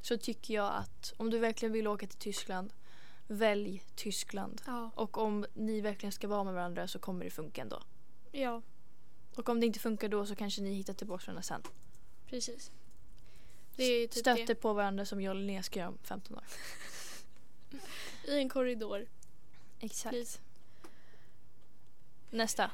Så 0.00 0.16
tycker 0.16 0.54
jag 0.54 0.72
att 0.74 1.14
om 1.16 1.30
du 1.30 1.38
verkligen 1.38 1.72
vill 1.72 1.86
åka 1.86 2.06
till 2.06 2.18
Tyskland, 2.18 2.72
välj 3.28 3.82
Tyskland. 3.94 4.62
Ja. 4.66 4.90
Och 4.94 5.18
om 5.18 5.46
ni 5.54 5.80
verkligen 5.80 6.12
ska 6.12 6.28
vara 6.28 6.44
med 6.44 6.54
varandra 6.54 6.88
så 6.88 6.98
kommer 6.98 7.24
det 7.24 7.30
funka 7.30 7.62
ändå. 7.62 7.82
Ja, 8.32 8.62
Och 9.36 9.48
om 9.48 9.60
det 9.60 9.66
inte 9.66 9.78
funkar 9.78 10.08
då 10.08 10.26
så 10.26 10.34
kanske 10.36 10.62
ni 10.62 10.74
hittar 10.74 10.94
tillbaka 10.94 11.22
varandra 11.26 11.42
sen. 11.42 11.62
precis. 12.26 12.70
Det 13.76 13.84
är 13.84 14.06
typ 14.08 14.20
Stöter 14.20 14.46
det. 14.46 14.54
på 14.54 14.72
varandra 14.72 15.04
som 15.06 15.20
jag 15.20 15.30
och 15.30 15.36
Linnea 15.36 15.62
ska 15.62 15.78
göra 15.78 15.88
om 15.88 15.98
15 16.02 16.36
år. 16.36 16.44
I 18.28 18.38
en 18.38 18.48
korridor. 18.48 19.06
Exakt. 19.80 20.12
Please. 20.12 20.38
Nästa. 22.30 22.70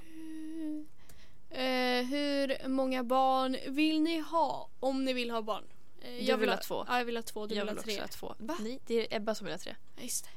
Eh, 1.50 2.06
hur 2.06 2.68
många 2.68 3.04
barn 3.04 3.56
vill 3.68 4.00
ni 4.02 4.18
ha? 4.18 4.68
Om 4.80 5.04
ni 5.04 5.12
vill 5.12 5.30
ha 5.30 5.42
barn. 5.42 5.64
Eh, 6.00 6.26
Du 6.26 6.36
vill 6.36 6.48
ha 6.48 6.56
två. 6.56 6.84
Ja, 6.88 6.98
jag 6.98 7.04
vill 7.04 7.16
ha 7.16 7.22
två. 7.22 7.46
Du 7.46 7.54
jag 7.54 7.64
vill 7.64 7.68
vill 7.74 7.78
ha 7.78 7.82
tre. 7.84 8.02
också 8.04 8.26
ha 8.26 8.34
två. 8.34 8.44
Va? 8.46 8.56
Nej, 8.60 8.80
det 8.86 8.94
är 9.12 9.16
Ebba 9.16 9.34
som 9.34 9.44
vill 9.44 9.52
ha 9.54 9.58
tre. 9.58 9.76
Ja, 9.96 10.02
just 10.02 10.24
det. 10.24 10.30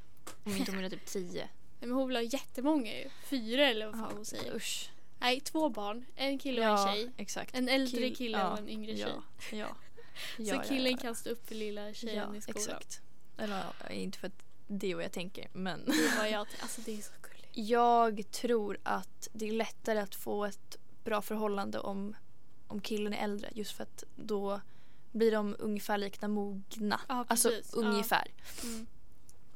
Om 0.44 0.58
inte 0.58 0.72
hon 0.72 0.78
vill 0.78 0.86
ha 0.86 0.90
typ 0.90 1.06
tio. 1.06 1.42
Nej, 1.80 1.90
men 1.90 1.92
hon 1.92 2.08
vill 2.08 2.18
ha 2.18 2.24
jättemånga 2.24 2.98
ju. 3.00 3.10
Fyra 3.26 3.68
eller 3.68 3.86
vad 3.86 3.96
fan 4.00 4.12
hon 4.16 4.26
säger. 4.26 4.56
Usch. 4.56 4.90
Nej, 5.20 5.40
två 5.40 5.70
barn. 5.70 6.06
En 6.16 6.40
kille 6.40 6.62
och 6.62 6.80
en 6.80 6.88
Ja, 6.88 6.94
tjej. 6.94 7.12
exakt. 7.18 7.56
En 7.56 7.70
äldre 7.70 8.00
Kill- 8.02 8.16
kille 8.16 8.38
ja, 8.38 8.52
och 8.52 8.58
en 8.58 8.70
yngre 8.70 8.96
tjej. 8.98 9.06
Ja, 9.10 9.24
ja. 9.58 9.68
Så 10.38 10.44
ja, 10.44 10.64
killen 10.68 10.86
ja, 10.92 10.98
ja. 10.98 10.98
kan 10.98 11.16
stå 11.16 11.30
upp 11.30 11.48
för 11.48 11.56
lilla 11.56 11.94
tjejen 11.94 12.16
ja, 12.32 12.36
i 12.36 12.42
skolan. 12.42 12.58
exakt. 12.62 13.02
Eller 13.38 13.64
ja, 13.84 13.90
inte 13.90 14.18
för 14.18 14.28
att 14.28 14.44
det 14.68 14.92
är 14.92 14.96
vad 14.96 15.04
jag 15.04 15.12
tänker 15.12 15.48
men 15.54 15.86
Det 15.86 15.92
är 15.92 16.18
vad 16.18 16.30
jag 16.30 16.48
Alltså 16.62 16.82
det 16.82 16.92
är 16.98 17.02
så 17.02 17.12
gulligt. 17.22 17.48
jag 17.70 18.32
tror 18.32 18.78
att 18.84 19.28
det 19.34 19.48
är 19.48 19.52
lättare 19.52 20.00
att 20.00 20.16
få 20.16 20.46
ett 20.46 20.78
bra 21.04 21.22
förhållande 21.22 21.80
om, 21.80 22.16
om 22.68 22.82
killen 22.82 23.14
är 23.14 23.24
äldre 23.24 23.50
just 23.56 23.72
för 23.72 23.84
att 23.84 24.04
då 24.16 24.62
blir 25.12 25.32
de 25.32 25.56
ungefär 25.60 25.98
likna 25.98 26.28
mogna. 26.28 27.00
Ja, 27.08 27.26
alltså 27.28 27.50
precis. 27.50 27.72
Ja. 27.76 27.80
ungefär. 27.82 28.28
Mm. 28.64 28.88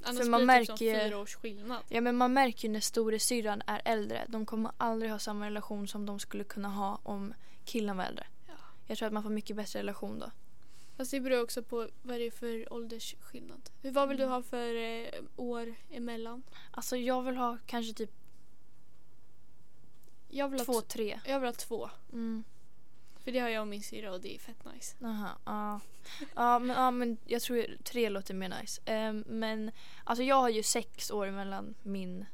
Annars 0.04 0.22
För 0.24 0.30
man 0.30 0.46
blir 0.46 0.56
det 0.56 0.60
typ 0.60 0.68
som 0.68 0.76
märker 0.76 0.86
ju- 1.04 1.10
fyra 1.10 1.18
års 1.18 1.36
skillnad. 1.36 1.84
Ja 1.90 2.02
men 2.02 2.16
man 2.18 2.34
märker 2.34 2.68
ju 2.68 2.72
när 2.74 2.80
storasyrran 2.80 3.62
är 3.68 3.82
äldre. 3.86 4.26
De 4.28 4.46
kommer 4.46 4.72
aldrig 4.78 5.12
ha 5.12 5.20
samma 5.20 5.46
relation 5.46 5.88
som 5.88 6.06
de 6.06 6.20
skulle 6.20 6.44
kunna 6.44 6.70
ha 6.70 7.00
om 7.04 7.34
killen 7.66 7.98
var 7.98 8.04
äldre. 8.04 8.28
Ja. 8.48 8.54
Jag 8.88 8.98
tror 8.98 9.08
att 9.08 9.14
man 9.14 9.24
får 9.24 9.30
mycket 9.30 9.56
bättre 9.56 9.80
relation 9.80 10.20
då. 10.20 10.32
Fast 10.98 11.12
det 11.12 11.20
beror 11.20 11.44
också 11.44 11.64
på 11.64 11.90
vad 12.04 12.20
det 12.20 12.24
är 12.28 12.32
för 12.32 12.74
åldersskillnad. 12.74 13.70
Vad 13.82 14.10
vill 14.10 14.18
du 14.18 14.24
Mm. 14.24 14.34
ha 14.36 14.42
för 14.44 14.76
eh, 14.76 15.08
år 15.36 15.76
emellan? 15.92 16.44
Alltså 16.72 16.98
jag 16.98 17.22
vill 17.24 17.38
ha 17.38 17.58
kanske 17.66 17.94
typ 17.94 18.12
Jag 20.30 20.50
vill 20.50 20.60
ha, 20.60 20.66
två, 20.66 20.82
tre. 20.82 21.20
jag 21.26 21.40
vill 21.40 21.48
ha 21.48 21.54
två. 21.54 21.90
Mm. 22.14 22.44
För 23.26 23.32
det 23.32 23.40
har 23.40 23.50
jag 23.50 23.62
och 23.62 23.68
min 23.68 23.84
syrra 23.84 24.12
och 24.14 24.22
det 24.22 24.36
är 24.36 24.40
fett 24.40 24.66
nice. 24.74 24.96
Aha, 25.06 25.30
ja. 25.46 25.80
Ja, 26.36 26.60
men, 26.60 26.76
ja 26.76 26.92
men 26.92 27.18
jag 27.26 27.42
tror 27.42 27.66
tre 27.84 28.10
låter 28.10 28.34
mer 28.34 28.50
nice. 28.62 28.82
Ehm, 28.86 29.24
men 29.28 29.72
alltså 30.04 30.24
jag 30.24 30.36
har 30.36 30.50
ju 30.50 30.64
sex 30.64 31.12
år 31.12 31.32
mellan 31.32 31.76
min, 31.84 32.26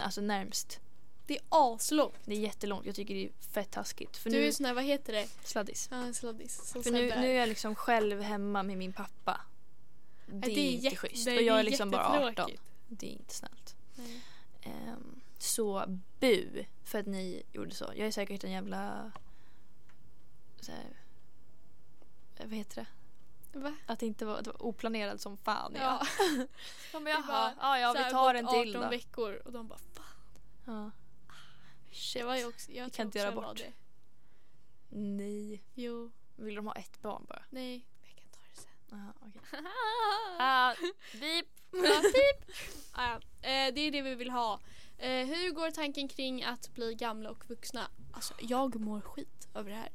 alltså 0.00 0.20
närmst. 0.20 0.80
Det 1.26 1.36
är 1.36 1.42
aslångt. 1.48 2.14
Det 2.24 2.34
är 2.34 2.38
jättelångt. 2.38 2.86
Jag 2.86 2.94
tycker 2.94 3.14
det 3.14 3.24
är 3.24 3.30
fett 3.52 3.70
taskigt. 3.70 4.16
För 4.16 4.30
Du 4.30 4.36
nu, 4.36 4.46
är 4.46 4.52
sån 4.52 4.66
här, 4.66 4.74
vad 4.74 4.84
heter 4.84 5.12
det? 5.12 5.28
sladdis. 5.44 5.88
Ja, 5.90 5.96
en 5.96 6.14
sladdis. 6.14 6.72
För 6.72 6.90
nu, 6.90 7.00
nu 7.06 7.10
är. 7.30 7.34
jag 7.40 7.48
liksom 7.48 7.74
själv 7.74 8.20
hemma 8.22 8.62
med 8.62 8.78
min 8.78 8.92
pappa. 8.92 9.40
Det, 10.26 10.34
Nej, 10.36 10.58
är 10.58 10.72
inte 10.72 10.84
jätte- 10.84 10.96
schysst. 10.96 11.26
Och 11.28 11.32
jag 11.32 11.56
det 11.56 11.60
är 11.60 11.62
liksom 11.62 11.90
bara 11.90 12.06
18. 12.08 12.22
jättetråkigt. 12.22 12.62
Det 12.88 13.06
är 13.06 13.12
inte 13.12 13.34
snällt. 13.34 13.76
Ehm, 14.62 15.20
så 15.38 15.84
bu 16.20 16.64
för 16.84 16.98
att 16.98 17.06
ni 17.06 17.42
gjorde 17.52 17.74
så. 17.74 17.84
Jag 17.96 18.06
är 18.06 18.10
säkert 18.10 18.44
en 18.44 18.50
jävla... 18.50 19.12
Så 20.60 20.72
här, 20.72 20.96
vad 22.38 22.54
heter 22.58 22.76
det? 22.76 22.86
Va? 23.58 23.74
Att 23.86 23.98
det 23.98 24.06
inte 24.06 24.24
var, 24.24 24.42
det 24.42 24.50
var 24.50 24.62
oplanerad 24.62 25.20
som 25.20 25.36
fan. 25.36 25.72
Ja, 25.74 25.80
Ja. 25.80 26.06
ja 26.92 27.00
men 27.00 27.12
jaha. 27.12 27.54
Ja, 27.60 27.78
ja 27.78 27.92
vi 27.92 28.10
tar 28.10 28.34
en 28.34 28.46
till 28.46 28.76
18 28.76 28.82
då. 28.82 28.88
veckor 28.88 29.34
och 29.44 29.52
de 29.52 29.68
bara 29.68 29.78
fan. 29.78 30.04
Ja. 30.64 30.90
Det 32.14 32.22
var 32.24 32.36
ju 32.36 32.46
också, 32.46 32.72
jag 32.72 32.84
Vi 32.84 32.90
kan 32.90 33.06
inte 33.06 33.18
göra 33.18 33.32
bort. 33.32 33.56
Det. 33.56 33.72
Nej. 34.88 35.62
Jo, 35.74 36.10
Vill 36.36 36.54
de 36.54 36.66
ha 36.66 36.74
ett 36.74 37.02
barn 37.02 37.24
bara? 37.28 37.42
nej. 37.50 37.86
Jag 38.02 38.16
kan 38.16 38.28
ta 38.28 38.38
det 38.54 38.60
sen. 38.60 38.98
Aha, 38.98 39.12
okej. 39.20 39.42
Ah, 40.38 40.74
beep. 41.20 41.46
Ja, 42.96 43.14
eh, 43.14 43.74
det 43.74 43.80
är 43.80 43.90
det 43.90 44.02
vi 44.02 44.14
vill 44.14 44.30
ha. 44.30 44.60
Eh, 44.98 45.26
hur 45.26 45.50
går 45.50 45.70
tanken 45.70 46.08
kring 46.08 46.42
att 46.44 46.74
bli 46.74 46.94
gamla 46.94 47.30
och 47.30 47.50
vuxna? 47.50 47.90
Alltså, 48.12 48.34
jag 48.40 48.80
mår 48.80 49.00
skit 49.00 49.48
över 49.54 49.70
det 49.70 49.76
här. 49.76 49.88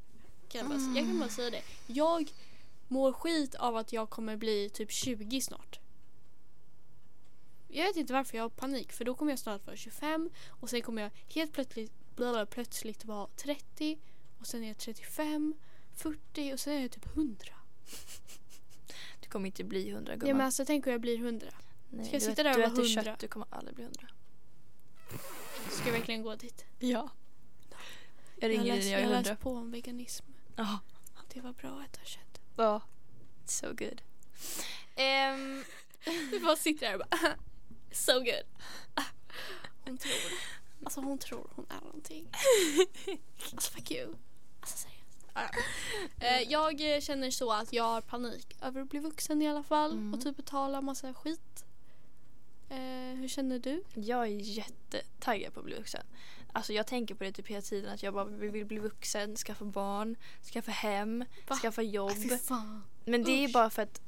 Kan 0.61 0.71
jag, 0.71 0.79
bara, 0.79 0.95
jag 0.97 1.05
kan 1.07 1.19
bara 1.19 1.29
säga 1.29 1.49
det. 1.49 1.61
Jag 1.87 2.31
mår 2.87 3.13
skit 3.13 3.55
av 3.55 3.75
att 3.77 3.93
jag 3.93 4.09
kommer 4.09 4.37
bli 4.37 4.69
typ 4.69 4.91
20 4.91 5.41
snart. 5.41 5.79
Jag 7.67 7.85
vet 7.85 7.95
inte 7.95 8.13
varför 8.13 8.37
jag 8.37 8.43
har 8.43 8.49
panik 8.49 8.91
för 8.91 9.05
då 9.05 9.15
kommer 9.15 9.31
jag 9.31 9.39
snart 9.39 9.65
vara 9.67 9.77
25 9.77 10.29
och 10.47 10.69
sen 10.69 10.81
kommer 10.81 11.01
jag 11.01 11.11
helt 11.33 11.53
plötsligt, 11.53 11.91
plötsligt 12.49 13.05
vara 13.05 13.27
30 13.35 13.99
och 14.39 14.47
sen 14.47 14.63
är 14.63 14.67
jag 14.67 14.77
35, 14.77 15.53
40 15.95 16.53
och 16.53 16.59
sen 16.59 16.73
är 16.73 16.81
jag 16.81 16.91
typ 16.91 17.05
100. 17.15 17.37
Du 19.21 19.29
kommer 19.29 19.45
inte 19.45 19.63
bli 19.63 19.91
hundra 19.91 20.13
gumman. 20.13 20.27
Ja 20.29 20.35
men 20.35 20.45
alltså 20.45 20.65
tänk 20.65 20.85
om 20.85 20.91
jag 20.91 21.01
blir 21.01 21.17
100. 21.17 21.47
Nej, 21.89 22.05
ska 22.05 22.15
jag 22.15 22.21
sitta 22.21 22.31
ät- 22.31 22.43
där 22.43 22.51
och 22.51 22.57
vara 22.57 22.67
äter 22.67 22.83
100? 22.95 23.03
kött, 23.03 23.19
du 23.19 23.27
kommer 23.27 23.47
aldrig 23.49 23.75
bli 23.75 23.83
hundra. 23.83 24.07
Ska 25.71 25.85
jag 25.85 25.93
verkligen 25.93 26.21
gå 26.21 26.35
dit? 26.35 26.65
Ja. 26.79 27.09
Jag 27.69 27.79
Jag 28.35 28.49
ringer 28.49 28.75
dig 28.75 28.83
när 28.83 28.91
jag 28.91 28.99
är 28.99 29.03
jag 29.03 29.15
hundra. 29.15 29.19
läste 29.31 29.35
på 29.43 29.51
om 29.51 29.71
veganism. 29.71 30.25
Ja. 30.55 30.79
Det 31.33 31.41
var 31.41 31.53
bra 31.53 31.69
att 31.79 31.85
äta 31.97 32.05
kött. 32.05 32.41
Ja. 32.55 32.81
So 33.45 33.67
good. 33.67 34.01
Ehm, 34.95 35.63
Du 36.31 36.39
bara 36.39 36.55
sitter 36.55 36.85
där 36.87 36.93
och 36.93 36.99
bara 37.11 37.35
So 37.91 38.13
good. 38.13 38.45
Hon 39.85 39.97
tror. 39.97 40.13
Alltså 40.83 40.99
hon 41.01 41.17
tror 41.17 41.47
hon 41.55 41.65
är 41.69 41.81
någonting. 41.85 42.27
Alltså 43.53 43.71
fuck 43.71 43.91
you. 43.91 44.13
Alltså 44.59 44.77
seriöst. 44.77 45.25
Ja. 45.33 45.49
Eh, 46.27 46.41
Jag 46.51 47.03
känner 47.03 47.31
så 47.31 47.51
att 47.51 47.73
jag 47.73 47.83
har 47.83 48.01
panik 48.01 48.57
över 48.61 48.81
att 48.81 48.89
bli 48.89 48.99
vuxen 48.99 49.41
i 49.41 49.47
alla 49.47 49.63
fall 49.63 49.91
Mm. 49.91 50.13
och 50.13 50.21
typ 50.21 50.37
betala 50.37 50.81
massa 50.81 51.13
skit. 51.13 51.65
Eh, 52.69 52.77
hur 53.19 53.27
känner 53.27 53.59
du? 53.59 53.83
jag 53.93 54.21
är 54.23 54.25
jättetaggad 54.41 55.53
på 55.53 55.59
att 55.59 55.65
bli 55.65 55.75
vuxen. 55.75 56.05
Alltså 56.55 56.73
jag 56.73 56.87
tänker 56.87 57.15
på 57.15 57.23
det 57.23 57.31
typ 57.31 57.47
hela 57.47 57.61
tiden 57.61 57.93
att 57.93 58.03
jag 58.03 58.13
bara 58.13 58.25
vill 58.25 58.65
bli 58.65 58.79
vuxen, 58.79 59.35
skaffa 59.35 59.65
barn, 59.65 60.15
skaffa 60.53 60.71
hem, 60.71 61.25
Va? 61.47 61.55
skaffa 61.55 61.81
jobb. 61.81 62.11
Äh. 62.49 62.63
Men 63.05 63.23
det 63.23 63.31
är 63.31 63.53
bara 63.53 63.69
för 63.69 63.81
att 63.81 64.01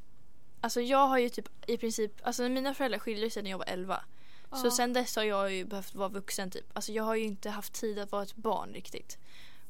Alltså 0.62 0.82
jag 0.82 1.08
har 1.08 1.18
ju 1.18 1.30
typ 1.30 1.50
i 1.70 1.78
princip, 1.78 2.12
alltså 2.24 2.50
mina 2.50 2.74
föräldrar 2.74 3.00
skilde 3.00 3.30
sig 3.30 3.44
när 3.44 3.50
jag 3.50 3.58
var 3.58 3.66
11. 3.66 4.04
Så 4.52 4.68
Ja. 4.68 4.72
sen 4.72 4.94
dess 4.94 5.16
har 5.16 5.24
jag 5.24 5.54
ju 5.54 5.66
behövt 5.66 5.96
vara 5.96 6.10
vuxen 6.10 6.52
typ. 6.52 6.66
Alltså 6.74 6.92
jag 6.92 7.04
har 7.04 7.16
ju 7.16 7.24
inte 7.24 7.50
haft 7.50 7.74
tid 7.74 8.00
att 8.00 8.12
vara 8.12 8.24
ett 8.24 8.36
barn 8.36 8.74
riktigt. 8.74 9.18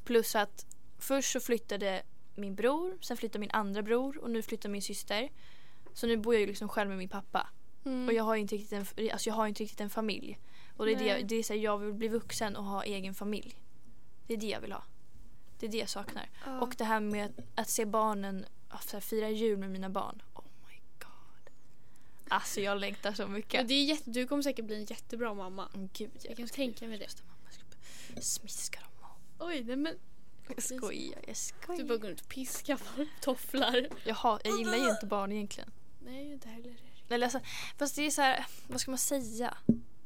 Plus 0.06 0.36
att 0.36 0.66
först 1.00 1.32
så 1.32 1.40
flyttade 1.40 2.04
min 2.36 2.56
bror, 2.56 2.98
sen 3.02 3.18
flyttade 3.18 3.40
min 3.40 3.52
andra 3.52 3.82
bror 3.82 4.18
och 4.18 4.32
nu 4.32 4.42
flyttar 4.42 4.70
min 4.70 4.82
syster. 4.82 5.30
Så 5.94 6.08
nu 6.08 6.18
bor 6.18 6.34
jag 6.34 6.42
ju 6.42 6.48
liksom 6.48 6.70
själv 6.70 6.90
med 6.90 6.98
min 6.98 7.10
pappa. 7.10 7.50
Mm. 7.86 8.08
Och 8.08 8.14
jag 8.14 8.24
har 8.24 8.36
ju 8.36 8.42
inte 8.42 8.56
riktigt 8.56 8.74
en, 9.00 9.12
alltså 9.12 9.30
jag 9.30 9.36
har 9.36 9.48
inte 9.48 9.64
riktigt 9.64 9.82
en 9.82 9.90
familj. 9.90 10.38
Och 10.78 10.86
det 10.86 10.92
är 10.92 10.96
Nej. 10.98 11.08
det, 11.24 11.24
det 11.24 11.36
är 11.36 11.44
så 11.44 11.54
här, 11.54 11.60
jag 11.60 11.78
vill 11.78 11.94
bli 11.94 12.08
vuxen 12.08 12.56
och 12.56 12.64
ha 12.64 12.84
egen 12.84 13.14
familj. 13.14 13.56
Det 14.28 14.34
är 14.34 14.38
det 14.38 14.48
jag 14.48 14.62
vill 14.62 14.72
ha. 14.72 14.84
Det 15.60 15.66
är 15.66 15.70
det 15.70 15.78
jag 15.78 15.90
saknar. 15.90 16.30
Ja. 16.46 16.62
Och 16.62 16.76
det 16.78 16.84
här 16.84 17.00
med 17.00 17.26
att, 17.26 17.60
att 17.60 17.70
se 17.70 17.86
barnen, 17.86 18.46
att 18.70 18.92
här, 18.92 19.00
fira 19.00 19.30
jul 19.30 19.58
med 19.58 19.70
mina 19.72 19.90
barn. 19.90 20.22
Oh 20.34 20.44
my 20.68 20.80
god. 21.00 21.50
Alltså 22.28 22.62
jag 22.62 22.78
längtar 22.80 23.14
så 23.14 23.28
mycket. 23.28 23.54
Men 23.60 23.68
det 23.68 23.74
är 23.74 23.84
jätte, 23.84 24.10
du 24.10 24.28
kommer 24.28 24.44
säkert 24.44 24.66
bli 24.66 24.76
en 24.76 24.86
jättebra 24.86 25.34
mamma. 25.34 25.70
Mm, 25.74 25.90
Gud, 25.94 26.12
jag, 26.14 26.32
Jag 26.32 26.38
kan 26.38 26.48
tänka 26.48 26.88
mig 26.88 26.98
det. 26.98 27.08
bara 28.14 28.22
smiska 28.22 28.80
dem. 28.80 29.10
Oj, 29.40 29.64
nej 29.64 29.76
men 29.76 29.96
Jag 30.48 30.64
skojar, 30.64 31.20
jag 31.28 31.38
skojar. 31.38 31.78
du 31.78 31.84
bara 31.84 31.98
går 31.98 32.08
runt 32.10 32.22
och 32.22 32.28
piskar 32.30 32.76
på 32.78 33.06
tofflar. 33.22 33.88
jag, 34.06 34.16
har, 34.16 34.42
jag 34.44 34.58
gillar 34.60 34.78
ju 34.78 34.90
inte 34.90 35.06
barn 35.06 35.32
egentligen. 35.32 35.72
Nej, 36.00 36.32
inte 36.32 36.50
heller. 36.50 36.76
Eller 37.10 37.26
alltså, 37.26 37.40
fast 37.78 37.96
det 37.96 38.02
är 38.06 38.10
så 38.12 38.22
här, 38.22 38.46
vad 38.68 38.82
ska 38.82 38.92
man 38.92 38.98
säga? 38.98 39.58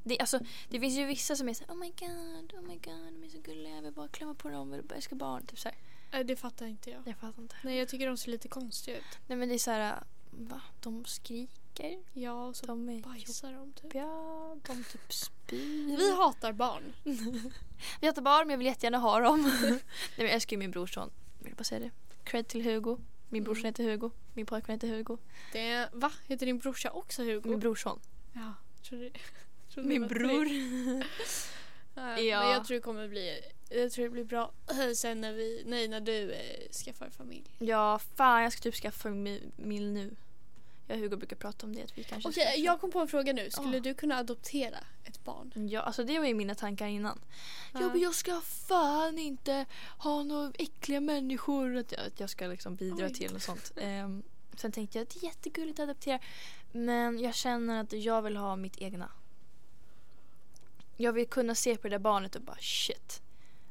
Det, 0.04 0.20
alltså, 0.20 0.40
det 0.70 0.80
finns 0.80 0.98
ju 0.98 1.06
vissa 1.06 1.36
som 1.36 1.50
är 1.50 1.54
så 1.54 1.64
här, 1.68 1.74
oh 1.74 1.78
my 1.78 1.90
god, 2.00 2.54
oh 2.54 2.62
my 2.62 2.76
god, 2.76 3.14
de 3.14 3.24
är 3.26 3.30
så 3.30 3.38
gulliga, 3.38 3.76
jag 3.76 3.82
vill 3.82 3.94
bara 3.94 4.08
klämma 4.08 4.34
på 4.34 4.50
dem, 4.50 4.70
jag 4.72 4.78
vill 4.78 4.86
bara 4.88 4.96
älska 4.96 5.16
barn. 5.16 5.46
Typ 5.46 5.60
så 5.60 5.70
här. 5.70 5.78
Nej, 6.12 6.24
det 6.24 6.36
fattar 6.36 6.66
inte 6.66 6.90
jag. 6.90 7.02
Jag 7.06 7.18
fattar 7.18 7.42
inte. 7.42 7.56
Nej, 7.64 7.78
jag 7.78 7.88
tycker 7.90 8.08
de 8.08 8.18
ser 8.18 8.32
lite 8.32 8.48
konstiga 8.48 8.98
ut. 8.98 9.04
Nej 9.28 9.38
men 9.38 9.50
det 9.50 9.56
är 9.56 9.60
så 9.60 9.72
här, 9.72 10.04
va? 10.32 10.62
De 10.80 11.06
skriker, 11.06 12.00
Ja, 12.14 12.46
och 12.46 12.56
så 12.56 12.66
de 12.66 12.90
är 12.90 13.02
bajsar 13.02 13.54
de 13.54 13.74
typ. 13.74 13.84
jobbiga, 13.84 14.06
de 14.68 14.84
typ 14.92 15.14
spyr. 15.14 15.98
Vi 15.98 16.16
hatar 16.16 16.54
barn. 16.54 16.94
Vi 18.02 18.08
hatar 18.08 18.22
barn 18.22 18.48
men 18.48 18.52
jag 18.52 18.58
vill 18.58 18.68
jättegärna 18.68 18.98
ha 18.98 19.20
dem. 19.20 19.42
Nej 19.62 19.80
men 20.16 20.26
jag 20.26 20.30
älskar 20.36 20.52
ju 20.56 20.58
min 20.60 20.72
brorson. 20.72 21.10
Jag 21.40 21.46
vill 21.46 21.56
bara 21.56 21.64
säga 21.64 21.80
det. 21.80 21.92
Cred 22.24 22.48
till 22.48 22.64
Hugo. 22.64 22.98
Min 23.30 23.44
brorson 23.44 23.66
heter 23.66 23.84
Hugo. 23.84 24.10
Min 24.34 24.46
pojkvän 24.46 24.74
heter 24.76 24.88
Hugo. 24.88 25.18
Det, 25.52 25.90
va? 25.94 26.12
Heter 26.28 26.46
din 26.46 26.58
brorsa 26.60 26.92
också 26.92 27.24
Hugo? 27.24 27.50
Min 27.50 27.60
brorson. 27.60 28.00
Ja, 28.34 28.54
trodde 28.84 29.10
det 29.10 29.20
Min 29.76 30.08
bror. 30.08 30.48
Ja. 31.96 32.04
Men 32.16 32.26
jag 32.28 32.66
tror 32.66 32.76
det 32.76 32.82
kommer 32.82 33.08
bli, 33.08 33.40
jag 33.70 33.92
tror 33.92 34.04
det 34.06 34.10
blir 34.12 34.24
bra 34.24 34.52
sen 34.96 35.22
när 35.22 35.34
vi, 35.34 35.64
nej 35.66 35.88
när 35.88 36.00
du 36.02 36.32
eh, 36.34 36.70
skaffar 36.86 37.10
familj. 37.10 37.44
Ja, 37.60 38.00
fan 38.16 38.44
jag 38.44 38.54
ska 38.54 38.62
typ 38.62 38.76
skaffa 38.76 39.10
min 39.10 39.94
nu. 39.94 40.16
Jag 40.88 40.96
och 40.98 41.02
Hugo 41.04 41.16
brukar 41.18 41.36
prata 41.36 41.66
om 41.66 41.76
det 41.76 41.84
att 41.84 41.98
vi 41.98 42.04
kanske 42.04 42.30
Okej, 42.30 42.46
ska 42.52 42.56
jag 42.62 42.82
kom 42.82 42.92
på 42.92 43.00
en 43.00 43.08
fråga 43.08 43.34
nu. 43.34 43.50
Skulle 43.52 43.78
Ah. 43.78 43.80
du 43.80 43.94
kunna 43.94 44.16
adoptera 44.18 44.78
ett 45.04 45.24
barn? 45.24 45.52
Ja, 45.70 45.82
alltså 45.82 46.04
det 46.04 46.20
var 46.20 46.26
ju 46.26 46.34
mina 46.34 46.56
tankar 46.56 46.88
innan. 46.88 47.20
Ja, 47.74 47.82
Ja. 47.82 47.88
men 47.88 48.00
jag 48.02 48.16
ska 48.16 48.42
fan 48.42 49.18
inte 49.20 49.66
ha 49.98 50.24
några 50.24 50.52
äckliga 50.60 51.00
människor. 51.02 51.76
Att 51.78 51.92
jag, 51.92 52.02
att 52.08 52.20
jag 52.20 52.30
ska 52.30 52.48
liksom 52.48 52.76
bidra 52.76 53.06
Oj. 53.06 53.14
till 53.14 53.36
och 53.36 53.42
sånt. 53.42 53.72
Ehm, 53.78 54.24
sen 54.58 54.72
tänkte 54.72 54.98
jag 54.98 55.04
att 55.04 55.10
det 55.10 55.20
är 55.20 55.24
jättegulligt 55.30 55.80
att 55.80 55.84
adoptera. 55.84 56.20
Men 56.72 57.20
jag 57.20 57.36
känner 57.36 57.82
att 57.82 57.94
jag 57.94 58.22
vill 58.22 58.38
ha 58.38 58.56
mitt 58.56 58.78
egna. 58.78 59.10
Jag 60.98 61.14
vill 61.14 61.28
kunna 61.28 61.56
se 61.56 61.78
på 61.78 61.88
det 61.88 61.90
där 61.90 62.00
barnet 62.00 62.36
och 62.36 62.42
bara 62.42 62.58
shit. 62.60 63.22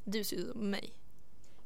Du 0.05 0.25
ser 0.25 0.37
ut 0.37 0.53
som 0.53 0.71
mig. 0.71 0.93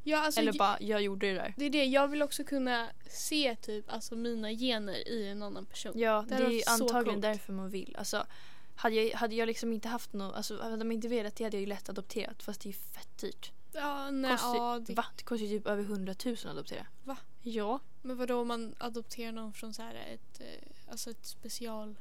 Ja, 0.06 0.18
alltså, 0.18 0.40
Eller 0.40 0.52
bara 0.52 0.76
jag 0.80 1.02
gjorde 1.02 1.26
det 1.26 1.34
där. 1.34 1.54
Det 1.56 1.64
är 1.64 1.70
det, 1.70 1.84
jag 1.84 2.08
vill 2.08 2.22
också 2.22 2.44
kunna 2.44 2.88
se 3.10 3.56
typ 3.56 3.92
alltså 3.92 4.16
mina 4.16 4.50
gener 4.50 5.08
i 5.08 5.28
en 5.28 5.42
annan 5.42 5.66
person. 5.66 5.92
Ja, 5.96 6.24
Det 6.28 6.36
det, 6.36 6.44
är 6.44 6.50
ju 6.50 6.62
antagligen 6.66 7.20
därför 7.20 7.52
man 7.52 7.70
vill. 7.70 7.96
Alltså, 7.98 8.26
hade, 8.74 8.94
jag, 8.94 9.16
hade 9.16 9.34
jag 9.34 9.46
liksom 9.46 9.72
inte 9.72 9.88
haft 9.88 10.12
något, 10.12 10.34
alltså 10.34 10.62
hade 10.62 10.76
de 10.76 10.92
inte 10.92 11.08
velat 11.08 11.36
det 11.36 11.44
hade 11.44 11.56
jag 11.56 11.60
ju 11.60 11.66
lätt 11.66 11.88
adopterat 11.88 12.42
fast 12.42 12.60
det 12.60 12.68
är 12.68 12.72
fett 12.72 13.18
dyrt. 13.18 13.52
Ja, 13.72 14.10
nej, 14.10 14.30
Kostar, 14.30 14.56
ja, 14.56 14.78
det, 14.86 14.94
Va? 14.94 15.04
Det 15.16 15.22
kostar 15.22 15.46
ju 15.46 15.58
typ 15.58 15.66
över 15.66 15.82
100 15.82 16.14
000 16.24 16.34
att 16.34 16.44
adoptera. 16.46 16.86
Va? 17.04 17.16
Ja. 17.42 17.80
Men 18.02 18.16
vadå 18.16 18.40
om 18.40 18.48
man 18.48 18.74
adopterar 18.78 19.32
någon 19.32 19.52
från 19.52 19.74
så 19.74 19.82
här 19.82 19.94
ett, 19.94 20.40
eh, 20.40 20.90
alltså 20.90 21.10
ett 21.10 21.26
special... 21.26 21.96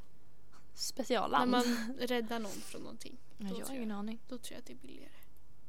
När 0.74 0.80
Specialland. 0.80 1.52
man 1.52 1.64
räddar 2.00 2.40
någon 2.40 2.52
från 2.52 2.82
någonting. 2.82 3.18
Ja, 3.38 3.48
då 3.50 3.60
jag 3.60 3.66
har 3.66 3.76
ingen 3.76 3.90
jag. 3.90 4.00
aning. 4.00 4.20
Då 4.28 4.38
tror 4.38 4.54
jag 4.54 4.60
att 4.60 4.66
det 4.66 4.74
är 4.74 4.78
billigare. 4.78 5.10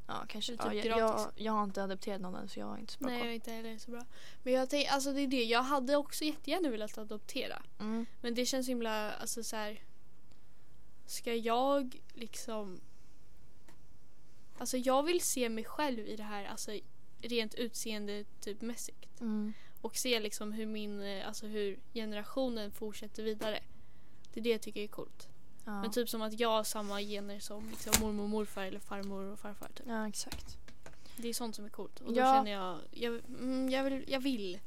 Ja, 0.06 0.24
kanske. 0.28 0.52
Det 0.52 0.58
Ja, 0.64 0.74
jag, 0.74 0.82
typ 0.82 0.96
jag, 0.96 1.32
jag 1.34 1.52
har 1.52 1.64
inte 1.64 1.84
adopterat 1.84 2.20
någon 2.20 2.34
än 2.34 2.48
så 2.48 2.60
jag 2.60 2.66
har 2.66 2.78
inte 2.78 2.92
så 2.92 2.98
bra 2.98 3.08
Nej, 3.08 3.18
jag 3.18 3.22
koll. 3.22 3.30
är 3.30 3.34
inte 3.34 3.50
heller 3.50 3.78
så 3.78 3.90
bra. 3.90 4.04
Men 4.42 4.52
jag 4.52 4.70
tänk, 4.70 4.88
alltså 4.88 5.12
det 5.12 5.20
är 5.20 5.26
det. 5.26 5.44
Jag 5.44 5.62
hade 5.62 5.96
också 5.96 6.24
jättegärna 6.24 6.68
velat 6.70 6.98
adoptera. 6.98 7.62
Mm. 7.80 8.06
Men 8.20 8.34
det 8.34 8.46
känns 8.46 8.68
himla, 8.68 9.12
alltså 9.12 9.42
så 9.44 9.56
här. 9.56 9.82
Ska 11.06 11.34
jag 11.34 12.00
liksom... 12.14 12.80
Alltså 14.58 14.76
jag 14.76 15.02
vill 15.02 15.20
se 15.20 15.48
mig 15.48 15.64
själv 15.64 16.06
i 16.08 16.16
det 16.16 16.22
här, 16.22 16.44
alltså 16.44 16.78
rent 17.18 17.54
utseende 17.54 18.24
typ 18.40 18.60
mässigt. 18.60 19.20
Mm. 19.20 19.52
Och 19.80 19.96
se 19.96 20.20
liksom 20.20 20.52
hur 20.52 20.66
min, 20.66 21.02
eh, 21.02 21.28
alltså 21.28 21.46
hur 21.46 21.78
generationen 21.94 22.72
fortsätter 22.72 23.22
vidare. 23.22 23.60
Det 24.34 24.40
är 24.40 24.44
det 24.44 24.50
jag 24.50 24.60
tycker 24.62 24.80
är 24.80 24.86
coolt. 24.88 25.28
Ja. 25.64 25.80
Men 25.80 25.90
typ 25.90 26.08
som 26.08 26.22
att 26.22 26.40
jag 26.40 26.48
har 26.48 26.64
samma 26.64 27.00
gener 27.00 27.40
som 27.40 27.70
liksom 27.70 27.92
mormor 28.06 28.22
och 28.22 28.28
morfar 28.30 28.64
eller 28.64 28.80
farmor 28.80 29.24
och 29.24 29.38
farfar. 29.38 29.68
Typ. 29.68 29.86
ja, 29.88 30.08
exakt. 30.08 30.56
Det 31.16 31.28
är 31.28 31.34
sånt 31.34 31.56
som 31.56 31.64
är 31.64 31.68
coolt. 31.68 32.00
Och 32.00 32.12
då 32.12 32.20
Ja. 32.20 32.34
känner 32.34 32.50
jag, 32.52 32.78
jag, 32.90 33.14
mm, 33.28 33.70
jag, 33.70 33.84
vill, 33.84 34.04
jag 34.08 34.20
vill. 34.20 34.58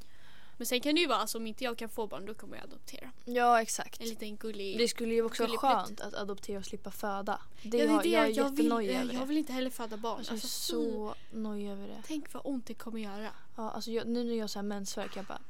Men 0.57 0.65
sen 0.67 0.81
kan 0.81 0.95
det 0.95 1.01
ju 1.01 1.07
vara, 1.07 1.17
alltså, 1.17 1.37
om 1.37 1.47
inte 1.47 1.63
jag 1.63 1.77
kan 1.77 1.89
få 1.89 2.07
barn 2.07 2.25
då 2.25 2.33
kommer 2.33 2.57
jag 2.57 2.63
adoptera. 2.63 3.11
Ja, 3.25 3.61
exakt. 3.61 4.01
En 4.01 4.07
liten 4.09 4.37
gullig... 4.37 4.77
Det 4.77 4.87
skulle 4.87 5.13
ju 5.13 5.21
också 5.23 5.47
vara 5.47 5.57
skönt 5.57 6.01
att 6.01 6.13
adoptera 6.13 6.59
och 6.59 6.65
slippa 6.65 6.91
föda. 6.91 7.41
Det 7.63 7.77
ja, 7.77 7.85
det 7.85 7.93
är 7.93 8.03
det. 8.03 8.09
jag 8.09 8.25
är 8.25 8.37
jag, 8.37 8.49
vill, 8.55 8.71
över 8.71 8.83
jag 8.83 9.07
det. 9.07 9.25
vill 9.25 9.37
inte 9.37 9.53
heller 9.53 9.69
föda 9.69 9.97
barn. 9.97 10.17
Alltså, 10.17 10.31
jag 10.33 10.37
är 10.39 10.41
Alltså, 10.43 10.47
så 10.47 11.15
nojig 11.31 11.69
över 11.69 11.87
det. 11.87 12.01
Tänk 12.05 12.33
vad 12.33 12.41
ont 12.45 12.65
det 12.65 12.73
kommer 12.73 12.99
göra. 12.99 13.29
Ja, 13.55 13.69
alltså 13.71 13.91
jag, 13.91 14.07
nu 14.07 14.23
när 14.23 14.33
jag 14.33 14.49
har 14.55 14.63
mensvärk, 14.63 15.15
jag 15.15 15.25
bara 15.25 15.41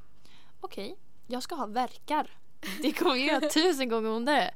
okej, 0.62 0.96
jag 1.28 1.44
ska 1.44 1.56
ha 1.56 1.66
verkar. 1.66 2.38
Det 2.82 2.92
kommer 2.92 3.16
göra 3.16 3.50
tusen 3.50 3.90
gånger 3.90 4.10
ondare. 4.10 4.54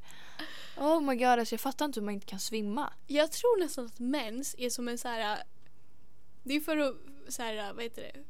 Oh 0.76 1.00
my 1.00 1.14
god, 1.14 1.26
alltså 1.26 1.52
jag 1.52 1.60
fattar 1.60 1.84
inte 1.84 2.00
hur 2.00 2.04
man 2.04 2.14
inte 2.14 2.26
kan 2.26 2.40
svimma. 2.40 2.92
Jag 3.06 3.32
tror 3.32 3.60
nästan 3.60 3.86
att 3.86 3.98
mens 3.98 4.54
är 4.58 4.70
som 4.70 4.88
en 4.88 4.98
så 4.98 5.08
här... 5.08 5.42
Det 6.42 6.54
är 6.54 6.60
för 6.60 6.76
att 6.76 6.94
så 7.28 7.42
här, 7.42 7.72
vad 7.72 7.82
heter 7.82 8.02
det? 8.02 8.24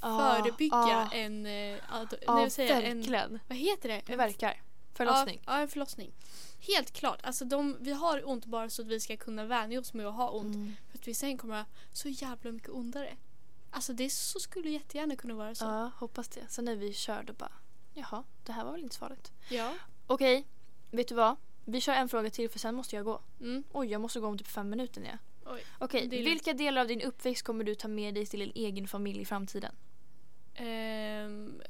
Ah, 0.00 0.36
Förebygga 0.36 0.76
ah. 0.76 1.10
en... 1.12 1.46
eh, 1.46 1.78
Ad, 1.88 2.14
Ja, 2.26 2.34
nej, 2.34 2.42
vad 2.44 2.52
säger 2.52 2.74
jag? 2.74 2.84
en 2.84 2.98
verkligen. 2.98 3.38
Vad 3.48 3.58
heter 3.58 3.88
det? 3.88 4.02
Det 4.06 4.16
verkar. 4.16 4.62
Förlossning. 4.94 5.42
Ja, 5.46 5.58
en 5.58 5.68
förlossning. 5.68 6.12
Helt 6.60 6.92
klart. 6.92 7.20
Alltså 7.22 7.44
de, 7.44 7.76
vi 7.80 7.92
har 7.92 8.28
ont 8.28 8.46
bara 8.46 8.70
så 8.70 8.82
att 8.82 8.88
vi 8.88 9.00
ska 9.00 9.16
kunna 9.16 9.44
vänja 9.44 9.80
oss 9.80 9.94
med 9.94 10.06
att 10.06 10.14
ha 10.14 10.30
ont. 10.30 10.54
Mm. 10.54 10.76
För 10.90 10.98
att 10.98 11.08
vi 11.08 11.14
sen 11.14 11.38
kommer 11.38 11.56
ha 11.56 11.64
så 11.92 12.08
jävla 12.08 12.52
mycket 12.52 12.70
ondare. 12.70 13.16
Alltså 13.70 13.92
det 13.92 14.10
så 14.10 14.40
skulle 14.40 14.70
jättegärna 14.70 15.16
kunna 15.16 15.34
vara 15.34 15.54
så. 15.54 15.64
Ja, 15.64 15.90
hoppas 15.96 16.28
det. 16.28 16.40
Sen 16.48 16.64
när 16.64 16.76
vi 16.76 16.92
körde 16.92 17.32
bara, 17.32 17.52
jaha, 17.94 18.24
det 18.44 18.52
här 18.52 18.64
var 18.64 18.72
väl 18.72 18.82
inte 18.82 18.98
farligt. 18.98 19.32
Ja. 19.48 19.74
Okej, 20.06 20.46
vet 20.90 21.08
du 21.08 21.14
vad? 21.14 21.36
Vi 21.64 21.80
kör 21.80 21.92
en 21.92 22.08
fråga 22.08 22.30
till 22.30 22.50
för 22.50 22.58
sen 22.58 22.74
måste 22.74 22.96
jag 22.96 23.04
gå. 23.04 23.20
Mm. 23.40 23.64
Oj, 23.72 23.86
jag 23.86 24.00
måste 24.00 24.20
gå 24.20 24.26
om 24.26 24.38
typ 24.38 24.48
fem 24.48 24.70
minuter 24.70 25.00
ner. 25.00 25.18
Oj. 25.46 25.64
Okej, 25.78 26.00
lugnt. 26.00 26.26
vilka 26.26 26.52
delar 26.52 26.80
av 26.80 26.88
din 26.88 27.02
uppväxt 27.02 27.42
kommer 27.42 27.64
du 27.64 27.74
ta 27.74 27.88
med 27.88 28.14
dig 28.14 28.26
till 28.26 28.42
en 28.42 28.52
egen 28.54 28.88
familj 28.88 29.20
i 29.20 29.24
framtiden? 29.24 29.74
ehm, 30.54 31.62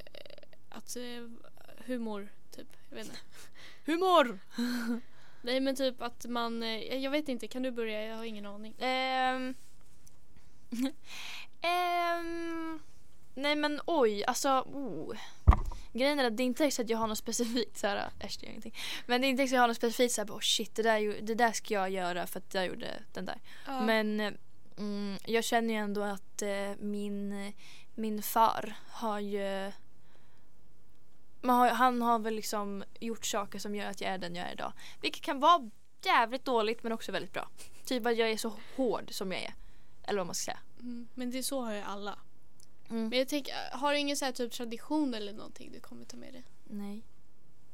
att 0.69 0.97
eh, 0.97 1.29
humor, 1.87 2.29
typ. 2.51 2.77
Jag 2.89 2.97
vet 2.97 3.07
inte. 3.07 3.19
Humor! 3.87 4.39
Nej 5.43 5.61
men 5.61 5.77
typ 5.77 6.03
att 6.03 6.27
man, 6.27 6.63
eh, 6.63 6.97
jag 6.97 7.11
vet 7.11 7.29
inte, 7.29 7.49
kan 7.49 7.63
du 7.63 7.71
börja? 7.71 8.07
Jag 8.07 8.17
har 8.17 8.25
ingen 8.25 8.47
aning. 8.47 8.75
Ehm. 8.79 9.55
Ehm. 11.65 12.81
nej 13.35 13.57
men 13.57 13.81
oj, 13.87 14.25
alltså 14.25 14.49
oh. 14.49 15.17
Grejen 15.93 16.19
är 16.19 16.25
att 16.25 16.37
det 16.37 16.43
är 16.43 16.45
inte 16.45 16.71
så 16.71 16.83
att 16.83 16.89
jag 16.89 16.99
har 16.99 17.07
något 17.07 17.19
specifikt 17.19 17.79
så 17.79 17.87
här, 17.87 18.11
äsch 18.21 18.37
det 18.41 18.47
gör 18.47 18.51
ingenting. 18.51 18.75
Men 19.07 19.21
det 19.21 19.27
är 19.27 19.29
inte 19.29 19.43
så 19.43 19.45
att 19.47 19.53
jag 19.53 19.61
har 19.61 19.69
något 19.69 19.77
specifikt 19.77 20.15
så 20.15 20.21
här, 20.21 20.29
oh 20.29 20.41
shit 20.41 20.75
det 20.75 20.83
där, 20.83 21.23
det 21.23 21.35
där 21.35 21.53
ska 21.53 21.75
jag 21.75 21.91
göra 21.91 22.27
för 22.27 22.39
att 22.39 22.55
jag 22.55 22.67
gjorde 22.67 23.03
den 23.13 23.25
där. 23.25 23.41
Ja. 23.67 23.81
Men 23.81 24.21
mm, 24.79 25.19
jag 25.25 25.45
känner 25.45 25.75
ju 25.75 25.81
ändå 25.81 26.03
att 26.03 26.43
eh, 26.43 26.71
min, 26.79 27.53
min 27.95 28.23
far 28.23 28.75
har 28.91 29.19
ju 29.19 29.73
man 31.43 31.57
har, 31.57 31.69
han 31.69 32.03
har 32.03 32.19
väl 32.19 32.35
liksom 32.35 32.85
gjort 33.01 33.27
saker 33.27 33.59
som 33.59 33.75
gör 33.75 33.87
att 33.87 34.01
jag 34.01 34.11
är 34.11 34.19
den 34.19 34.37
jag 34.37 34.49
är 34.49 34.53
idag. 34.53 34.73
Vilket 35.01 35.23
kan 35.23 35.41
vara 35.41 35.71
jävligt 36.05 36.45
dåligt 36.45 36.83
men 36.83 36.93
också 36.93 37.13
väldigt 37.13 37.33
bra. 37.33 37.49
Typ 37.85 38.07
att 38.07 38.17
jag 38.17 38.31
är 38.31 38.37
så 38.37 38.53
hård 38.77 39.13
som 39.13 39.33
jag 39.33 39.43
är. 39.43 39.55
Eller 40.05 40.19
vad 40.19 40.27
man 40.27 40.35
ska 40.35 40.45
säga. 40.45 40.59
Mm, 40.81 41.09
men 41.15 41.31
det 41.31 41.39
är 41.39 41.43
så 41.43 41.61
har 41.61 41.75
ju 41.75 41.81
alla. 41.81 42.19
Mm. 42.93 43.09
Men 43.09 43.19
jag 43.19 43.29
tänker, 43.29 43.55
har 43.73 43.93
du 43.93 43.99
ingen 43.99 44.17
så 44.17 44.25
här 44.25 44.33
typ 44.33 44.53
tradition 44.53 45.15
eller 45.15 45.33
någonting 45.33 45.73
du 45.73 45.81
kommer 45.81 46.05
ta 46.05 46.17
med 46.17 46.33
dig? 46.33 46.45
Nej. 46.65 47.03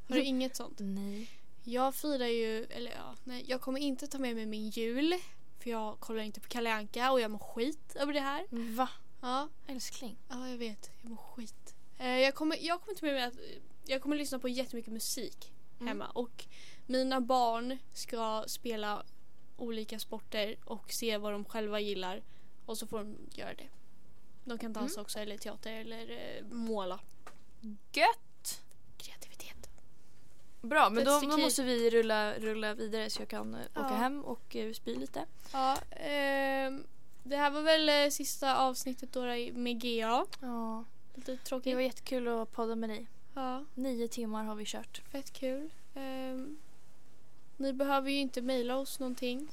Har 0.09 0.17
du 0.17 0.23
inget 0.23 0.57
sånt? 0.57 0.77
Nej. 0.81 1.31
Jag 1.65 1.95
firar 1.95 2.27
ju, 2.27 2.65
eller 2.65 2.91
ja, 2.91 3.15
nej, 3.25 3.45
jag 3.49 3.61
kommer 3.61 3.81
inte 3.81 4.07
ta 4.07 4.19
med 4.19 4.37
mig 4.37 4.47
min 4.47 4.69
jul. 4.71 5.15
För 5.59 5.71
jag 5.71 6.01
kollar 6.01 6.23
inte 6.23 6.41
på 6.41 6.49
Kalle 6.49 6.73
Anka 6.75 7.13
och 7.13 7.21
jag 7.21 7.31
mår 7.31 7.39
skit 7.39 7.97
över 7.97 8.13
det 8.13 8.21
här. 8.21 8.47
Va? 8.51 8.89
Ja, 9.21 9.49
Älskling. 9.67 10.17
ja 10.29 10.49
jag 10.49 10.57
vet. 10.59 10.91
Jag 11.03 11.11
mår 11.11 11.17
skit. 11.17 11.75
Eh, 11.99 12.09
jag, 12.19 12.35
kommer, 12.35 12.57
jag 12.61 12.81
kommer 12.81 12.95
ta 12.99 13.07
med 13.07 13.15
mig 13.15 13.25
att 13.25 13.35
jag 13.87 14.03
kommer 14.03 14.17
lyssna 14.17 14.39
på 14.39 14.49
jättemycket 14.49 14.93
musik 14.93 15.53
Mm. 15.81 15.89
hemma. 15.89 16.07
Och 16.11 16.45
mina 16.87 17.21
barn 17.21 17.79
ska 17.93 18.45
spela 18.49 19.03
olika 19.57 19.99
sporter 19.99 20.57
och 20.65 20.93
se 20.93 21.19
vad 21.19 21.33
de 21.33 21.45
själva 21.45 21.81
gillar. 21.81 22.23
Och 22.67 22.79
så 22.79 22.87
får 22.87 22.99
de 22.99 23.17
göra 23.31 23.55
det. 23.55 23.69
De 24.49 24.59
kan 24.59 24.73
dansa 24.73 24.95
Mm. 24.95 25.03
också 25.03 25.19
eller 25.19 25.39
teater 25.39 25.73
eller 25.73 26.11
eh, 26.11 26.45
måla. 26.51 27.01
Gött! 27.93 28.63
Kreativitet. 28.97 29.71
Bra, 30.61 30.91
men 30.91 31.05
då, 31.05 31.21
då 31.21 31.37
måste 31.39 31.63
vi 31.63 31.91
rulla, 31.91 32.35
rulla 32.39 32.75
vidare 32.75 33.11
så 33.11 33.23
jag 33.23 33.29
kan 33.29 33.55
eh, 33.55 33.61
åka 33.61 33.69
Ja. 33.75 33.97
hem 33.97 34.25
och 34.25 34.57
uh, 34.57 34.73
spy 34.73 34.95
lite. 34.97 35.27
Ja, 35.53 35.77
ehm, 35.91 36.85
det 37.23 37.37
här 37.37 37.51
var 37.51 37.63
väl 37.63 37.89
eh, 37.89 38.09
sista 38.11 38.57
avsnittet 38.59 39.13
då 39.13 39.21
med 39.53 39.81
GA. 39.81 40.27
Ja. 40.41 40.85
Lite 41.15 41.33
Det 41.33 41.39
tråkigt. 41.45 41.75
var 41.75 41.81
jättekul 41.83 42.29
att 42.29 42.53
podda 42.53 42.75
med 42.75 42.91
dig. 42.91 43.07
Ja, 43.35 43.65
Nio 43.75 44.09
timmar 44.09 44.45
har 44.45 44.55
vi 44.55 44.65
kört. 44.67 45.03
fett 45.13 45.33
kul. 45.33 45.71
Ehm, 45.95 46.59
ni 47.57 47.73
behöver 47.73 48.11
ju 48.11 48.19
inte 48.19 48.43
mejla 48.43 48.77
oss 48.77 48.99
någonting 48.99 49.49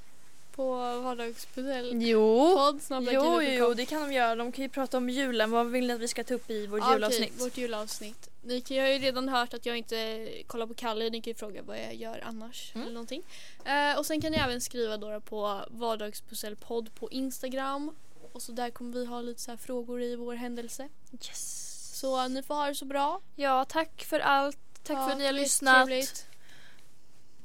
på 0.55 0.75
vardagspussel. 1.01 2.01
Jo! 2.01 2.55
Podd 2.55 2.81
Jo, 3.11 3.41
jo, 3.41 3.73
det 3.73 3.85
kan 3.85 4.01
de 4.01 4.13
göra. 4.13 4.35
De 4.35 4.51
kan 4.51 4.63
ju 4.63 4.69
prata 4.69 4.97
om 4.97 5.09
julen. 5.09 5.51
Vad 5.51 5.67
vill 5.71 5.87
ni 5.87 5.93
att 5.93 5.99
vi 5.99 6.07
ska 6.07 6.23
ta 6.23 6.33
upp 6.33 6.49
i 6.49 6.67
vårt 6.67 6.79
Ja, 6.79 6.93
julavsnitt? 6.93 7.31
Okej, 7.35 7.43
vårt 7.43 7.57
julavsnitt. 7.57 8.29
Ni 8.41 8.61
kan, 8.61 8.77
jag 8.77 8.83
har 8.83 8.89
ju 8.89 8.99
redan 8.99 9.29
hört 9.29 9.53
att 9.53 9.65
jag 9.65 9.77
inte 9.77 10.27
kollar 10.47 10.67
på 10.67 10.73
Kalle. 10.73 11.09
Ni 11.09 11.21
kan 11.21 11.31
ju 11.31 11.35
fråga 11.35 11.61
vad 11.61 11.77
jag 11.77 11.95
gör 11.95 12.23
annars. 12.25 12.71
Mm. 12.75 12.83
Eller 12.83 12.93
någonting. 12.93 13.23
Eh, 13.65 13.97
och 13.97 14.05
sen 14.05 14.21
kan 14.21 14.31
ni 14.31 14.37
även 14.37 14.61
skriva 14.61 14.97
då 14.97 15.21
på 15.21 15.61
vardagspusselpodd 15.67 16.95
på 16.95 17.11
Instagram. 17.11 17.95
Och 18.31 18.41
så 18.41 18.51
där 18.51 18.69
kommer 18.69 18.93
vi 18.93 19.05
ha 19.05 19.21
lite 19.21 19.41
så 19.41 19.57
frågor 19.57 20.01
i 20.01 20.15
vår 20.15 20.33
händelse. 20.33 20.89
Yes! 21.11 21.99
Så 21.99 22.27
ni 22.27 22.43
får 22.43 22.55
ha 22.55 22.67
det 22.67 22.75
så 22.75 22.85
bra. 22.85 23.21
Ja, 23.35 23.65
tack 23.65 24.03
för 24.03 24.19
allt. 24.19 24.57
Tack 24.83 24.97
Ja, 24.97 25.05
för 25.05 25.11
att 25.11 25.17
ni 25.17 25.25
har 25.25 25.33
lyssnat. 25.33 25.87
trevligt. 25.87 26.25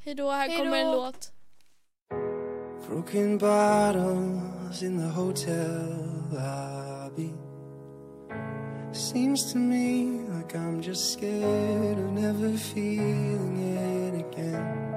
Hej 0.04 0.14
då, 0.14 0.30
här 0.30 0.48
Hej 0.48 0.58
kommer 0.58 0.76
en 0.76 0.92
låt. 0.92 1.32
Broken 2.90 3.38
bottles 3.38 4.82
in 4.82 4.96
the 4.96 5.08
hotel 5.08 6.26
lobby. 6.32 7.32
Seems 8.90 9.52
to 9.52 9.58
me 9.58 10.22
like 10.30 10.56
I'm 10.56 10.82
just 10.82 11.12
scared 11.12 11.98
of 11.98 12.10
never 12.10 12.50
feeling 12.50 13.58
it 13.76 14.26
again. 14.26 14.96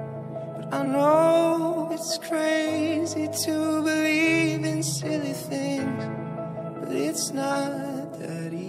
But 0.56 0.74
I 0.74 0.82
know 0.86 1.90
it's 1.92 2.18
crazy 2.18 3.28
to 3.44 3.82
believe 3.84 4.64
in 4.64 4.82
silly 4.82 5.32
things, 5.32 6.04
but 6.80 6.90
it's 6.90 7.30
not 7.30 8.18
that 8.18 8.52
easy. 8.52 8.63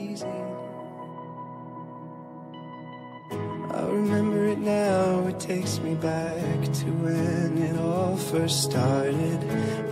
Remember 3.96 4.46
it 4.48 4.60
now, 4.60 5.26
it 5.28 5.40
takes 5.40 5.80
me 5.80 5.96
back 5.96 6.60
to 6.80 6.86
when 7.04 7.58
it 7.58 7.78
all 7.80 8.18
first 8.18 8.64
started. 8.64 9.40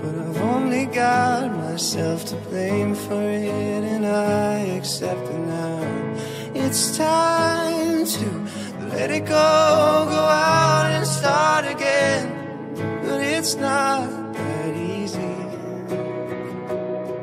But 0.02 0.16
I've 0.16 0.42
only 0.42 0.86
got 0.88 1.52
myself 1.52 2.26
to 2.26 2.36
blame 2.48 2.96
for 2.96 3.22
it, 3.22 3.84
and 3.94 4.06
I 4.06 4.60
accept 4.78 5.26
it 5.36 5.44
now. 5.58 6.16
It's 6.54 6.98
time 6.98 8.06
to 8.06 8.28
let 8.94 9.10
it 9.10 9.26
go, 9.26 10.06
go 10.16 10.24
out 10.50 10.88
and 10.96 11.08
start 11.08 11.66
again. 11.66 12.24
But 13.04 13.22
it's 13.22 13.56
not 13.56 14.34
that 14.34 14.76
easy. 14.76 15.36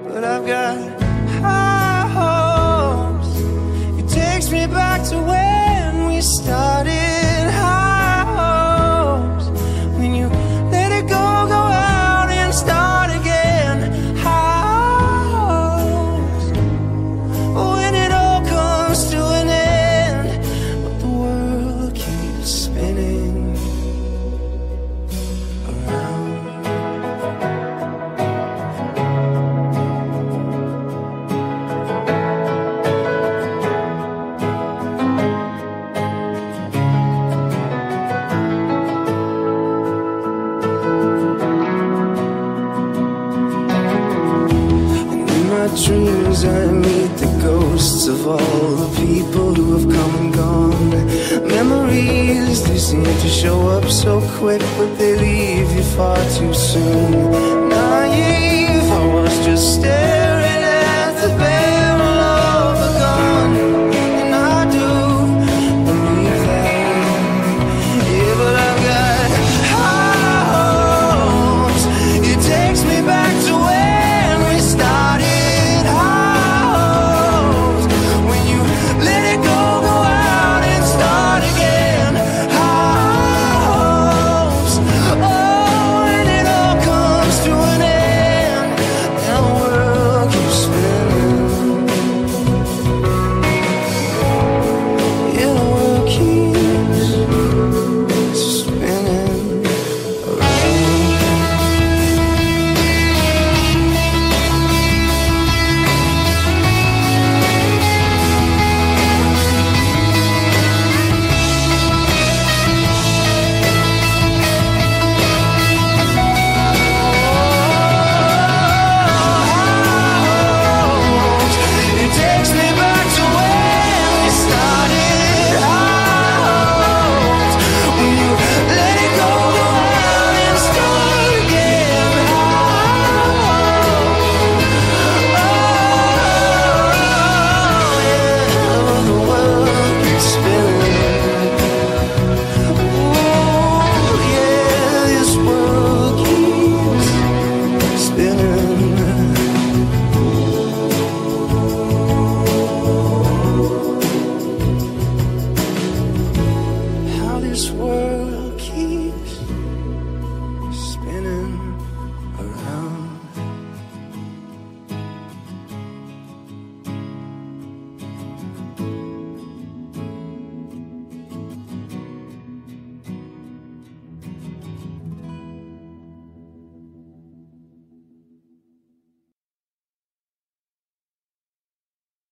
But 0.09 0.24
I've 0.24 0.47
got 0.47 0.76
high 1.45 2.07
hopes. 2.18 3.33
It 4.01 4.09
takes 4.09 4.51
me 4.51 4.66
back 4.66 5.07
to 5.11 5.18
when 5.22 5.50
started. 6.21 7.00